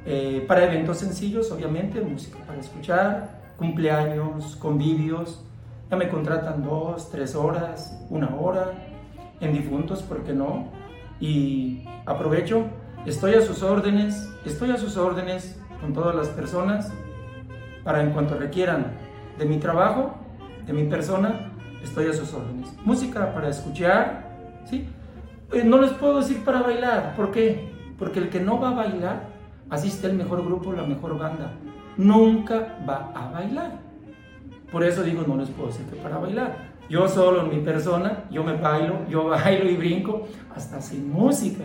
Eh, 0.06 0.44
para 0.46 0.64
eventos 0.64 0.98
sencillos, 0.98 1.50
obviamente, 1.50 2.00
música 2.00 2.38
para 2.46 2.60
escuchar, 2.60 3.40
cumpleaños, 3.56 4.56
convivios. 4.56 5.42
Ya 5.90 5.96
me 5.96 6.08
contratan 6.08 6.62
dos, 6.62 7.10
tres 7.10 7.34
horas, 7.34 7.98
una 8.10 8.34
hora, 8.34 8.72
en 9.40 9.52
difuntos, 9.52 10.02
¿por 10.02 10.22
qué 10.24 10.32
no? 10.32 10.68
Y 11.20 11.84
aprovecho, 12.06 12.66
estoy 13.06 13.34
a 13.34 13.42
sus 13.42 13.62
órdenes, 13.62 14.28
estoy 14.44 14.70
a 14.70 14.76
sus 14.76 14.96
órdenes 14.96 15.58
con 15.80 15.92
todas 15.92 16.14
las 16.14 16.28
personas 16.28 16.90
para 17.82 18.02
en 18.02 18.10
cuanto 18.10 18.36
requieran 18.36 18.92
de 19.38 19.44
mi 19.44 19.58
trabajo, 19.58 20.14
de 20.66 20.72
mi 20.72 20.84
persona, 20.84 21.52
estoy 21.82 22.08
a 22.08 22.12
sus 22.12 22.32
órdenes. 22.32 22.74
Música 22.84 23.32
para 23.34 23.48
escuchar, 23.48 24.30
¿sí? 24.64 24.88
Eh, 25.52 25.62
no 25.64 25.80
les 25.80 25.92
puedo 25.92 26.18
decir 26.18 26.42
para 26.44 26.62
bailar, 26.62 27.14
¿por 27.16 27.30
qué? 27.30 27.72
Porque 27.98 28.18
el 28.18 28.30
que 28.30 28.40
no 28.40 28.58
va 28.58 28.70
a 28.70 28.74
bailar, 28.74 29.33
asiste 29.70 30.06
el 30.06 30.14
mejor 30.14 30.44
grupo, 30.44 30.72
la 30.72 30.84
mejor 30.84 31.18
banda, 31.18 31.52
nunca 31.96 32.78
va 32.88 33.12
a 33.14 33.30
bailar. 33.30 33.80
Por 34.70 34.82
eso 34.84 35.02
digo, 35.02 35.24
no 35.26 35.36
les 35.36 35.48
puedo 35.50 35.68
decir 35.68 35.86
que 35.86 35.96
para 35.96 36.18
bailar. 36.18 36.74
Yo 36.88 37.08
solo 37.08 37.42
en 37.42 37.50
mi 37.50 37.64
persona, 37.64 38.24
yo 38.30 38.44
me 38.44 38.56
bailo, 38.56 39.06
yo 39.08 39.24
bailo 39.28 39.70
y 39.70 39.76
brinco, 39.76 40.26
hasta 40.54 40.80
sin 40.80 41.10
música, 41.10 41.64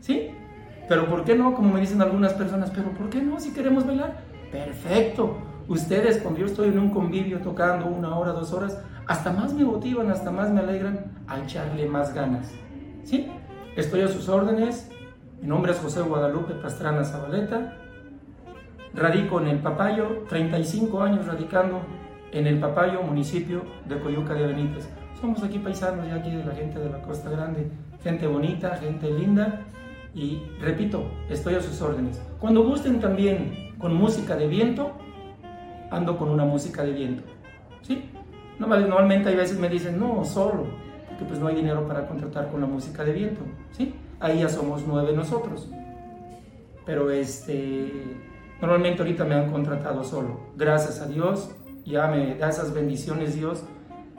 ¿sí? 0.00 0.30
Pero 0.88 1.06
¿por 1.08 1.24
qué 1.24 1.34
no? 1.34 1.54
Como 1.54 1.72
me 1.72 1.80
dicen 1.80 2.02
algunas 2.02 2.34
personas, 2.34 2.70
pero 2.70 2.90
¿por 2.90 3.08
qué 3.10 3.22
no 3.22 3.38
si 3.40 3.52
queremos 3.52 3.86
bailar? 3.86 4.22
Perfecto. 4.50 5.36
Ustedes, 5.68 6.18
cuando 6.18 6.40
yo 6.40 6.46
estoy 6.46 6.68
en 6.68 6.78
un 6.80 6.90
convivio 6.90 7.38
tocando 7.38 7.86
una 7.86 8.16
hora, 8.16 8.32
dos 8.32 8.52
horas, 8.52 8.76
hasta 9.06 9.32
más 9.32 9.54
me 9.54 9.64
motivan, 9.64 10.10
hasta 10.10 10.30
más 10.30 10.50
me 10.50 10.60
alegran 10.60 11.12
a 11.28 11.38
echarle 11.38 11.86
más 11.86 12.12
ganas. 12.12 12.50
¿Sí? 13.04 13.28
Estoy 13.76 14.02
a 14.02 14.08
sus 14.08 14.28
órdenes. 14.28 14.90
Mi 15.40 15.48
nombre 15.48 15.72
es 15.72 15.78
José 15.78 16.02
Guadalupe 16.02 16.52
Pastrana 16.52 17.02
Zabaleta. 17.02 17.74
Radico 18.92 19.40
en 19.40 19.48
el 19.48 19.58
Papayo, 19.60 20.24
35 20.28 21.00
años 21.00 21.26
radicando 21.26 21.80
en 22.30 22.46
el 22.46 22.60
Papayo, 22.60 23.02
municipio 23.02 23.62
de 23.88 23.98
Coyuca 24.00 24.34
de 24.34 24.46
Benítez. 24.46 24.90
Somos 25.18 25.42
aquí 25.42 25.58
paisanos 25.58 26.06
ya 26.08 26.16
aquí 26.16 26.30
de 26.30 26.44
la 26.44 26.52
gente 26.52 26.78
de 26.78 26.90
la 26.90 27.00
Costa 27.00 27.30
Grande, 27.30 27.70
gente 28.02 28.26
bonita, 28.26 28.76
gente 28.76 29.10
linda 29.10 29.62
y 30.14 30.42
repito, 30.60 31.04
estoy 31.30 31.54
a 31.54 31.62
sus 31.62 31.80
órdenes. 31.80 32.20
Cuando 32.38 32.62
gusten 32.62 33.00
también 33.00 33.74
con 33.78 33.94
música 33.94 34.36
de 34.36 34.46
viento, 34.46 34.92
ando 35.90 36.18
con 36.18 36.28
una 36.28 36.44
música 36.44 36.82
de 36.82 36.92
viento. 36.92 37.22
¿Sí? 37.80 38.10
Normalmente 38.58 39.30
hay 39.30 39.36
veces 39.36 39.58
me 39.58 39.70
dicen, 39.70 39.98
no, 39.98 40.22
solo, 40.22 40.66
porque 41.08 41.24
pues 41.24 41.40
no 41.40 41.46
hay 41.46 41.54
dinero 41.54 41.86
para 41.88 42.06
contratar 42.06 42.50
con 42.50 42.60
la 42.60 42.66
música 42.66 43.04
de 43.04 43.12
viento. 43.12 43.40
¿Sí? 43.72 43.94
Ahí 44.20 44.40
ya 44.40 44.48
somos 44.48 44.84
nueve 44.86 45.12
nosotros. 45.14 45.68
Pero 46.84 47.10
este, 47.10 47.90
normalmente 48.60 49.00
ahorita 49.02 49.24
me 49.24 49.34
han 49.34 49.50
contratado 49.50 50.04
solo. 50.04 50.40
Gracias 50.56 51.00
a 51.00 51.06
Dios, 51.06 51.50
ya 51.84 52.06
me 52.08 52.34
da 52.36 52.50
esas 52.50 52.74
bendiciones 52.74 53.34
Dios 53.34 53.62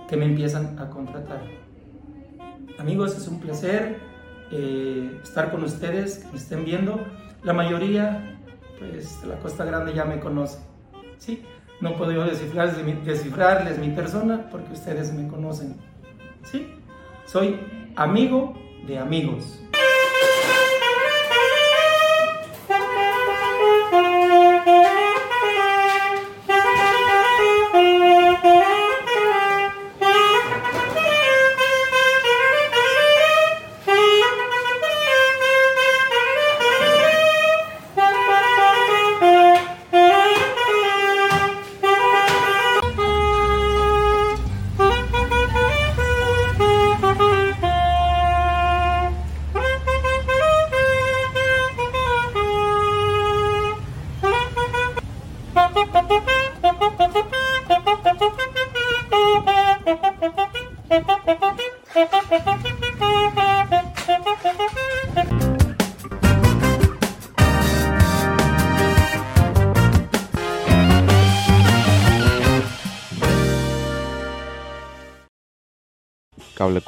que 0.09 0.17
me 0.17 0.25
empiezan 0.25 0.77
a 0.79 0.89
contratar. 0.89 1.41
Amigos, 2.79 3.15
es 3.15 3.27
un 3.27 3.39
placer 3.39 3.99
eh, 4.51 5.19
estar 5.23 5.51
con 5.51 5.63
ustedes, 5.63 6.17
que 6.17 6.31
me 6.31 6.37
estén 6.37 6.65
viendo. 6.65 6.99
La 7.43 7.53
mayoría, 7.53 8.39
pues, 8.79 9.21
de 9.21 9.27
la 9.27 9.39
Costa 9.39 9.65
Grande 9.65 9.93
ya 9.93 10.05
me 10.05 10.19
conoce. 10.19 10.59
¿sí? 11.17 11.43
No 11.79 11.95
puedo 11.95 12.11
yo 12.11 12.25
descifrarles 12.25 12.83
mi, 12.83 12.93
descifrarles 12.93 13.77
mi 13.77 13.89
persona 13.91 14.49
porque 14.49 14.73
ustedes 14.73 15.13
me 15.13 15.27
conocen. 15.27 15.75
¿sí? 16.43 16.73
Soy 17.25 17.59
amigo 17.95 18.53
de 18.87 18.97
amigos. 18.97 19.61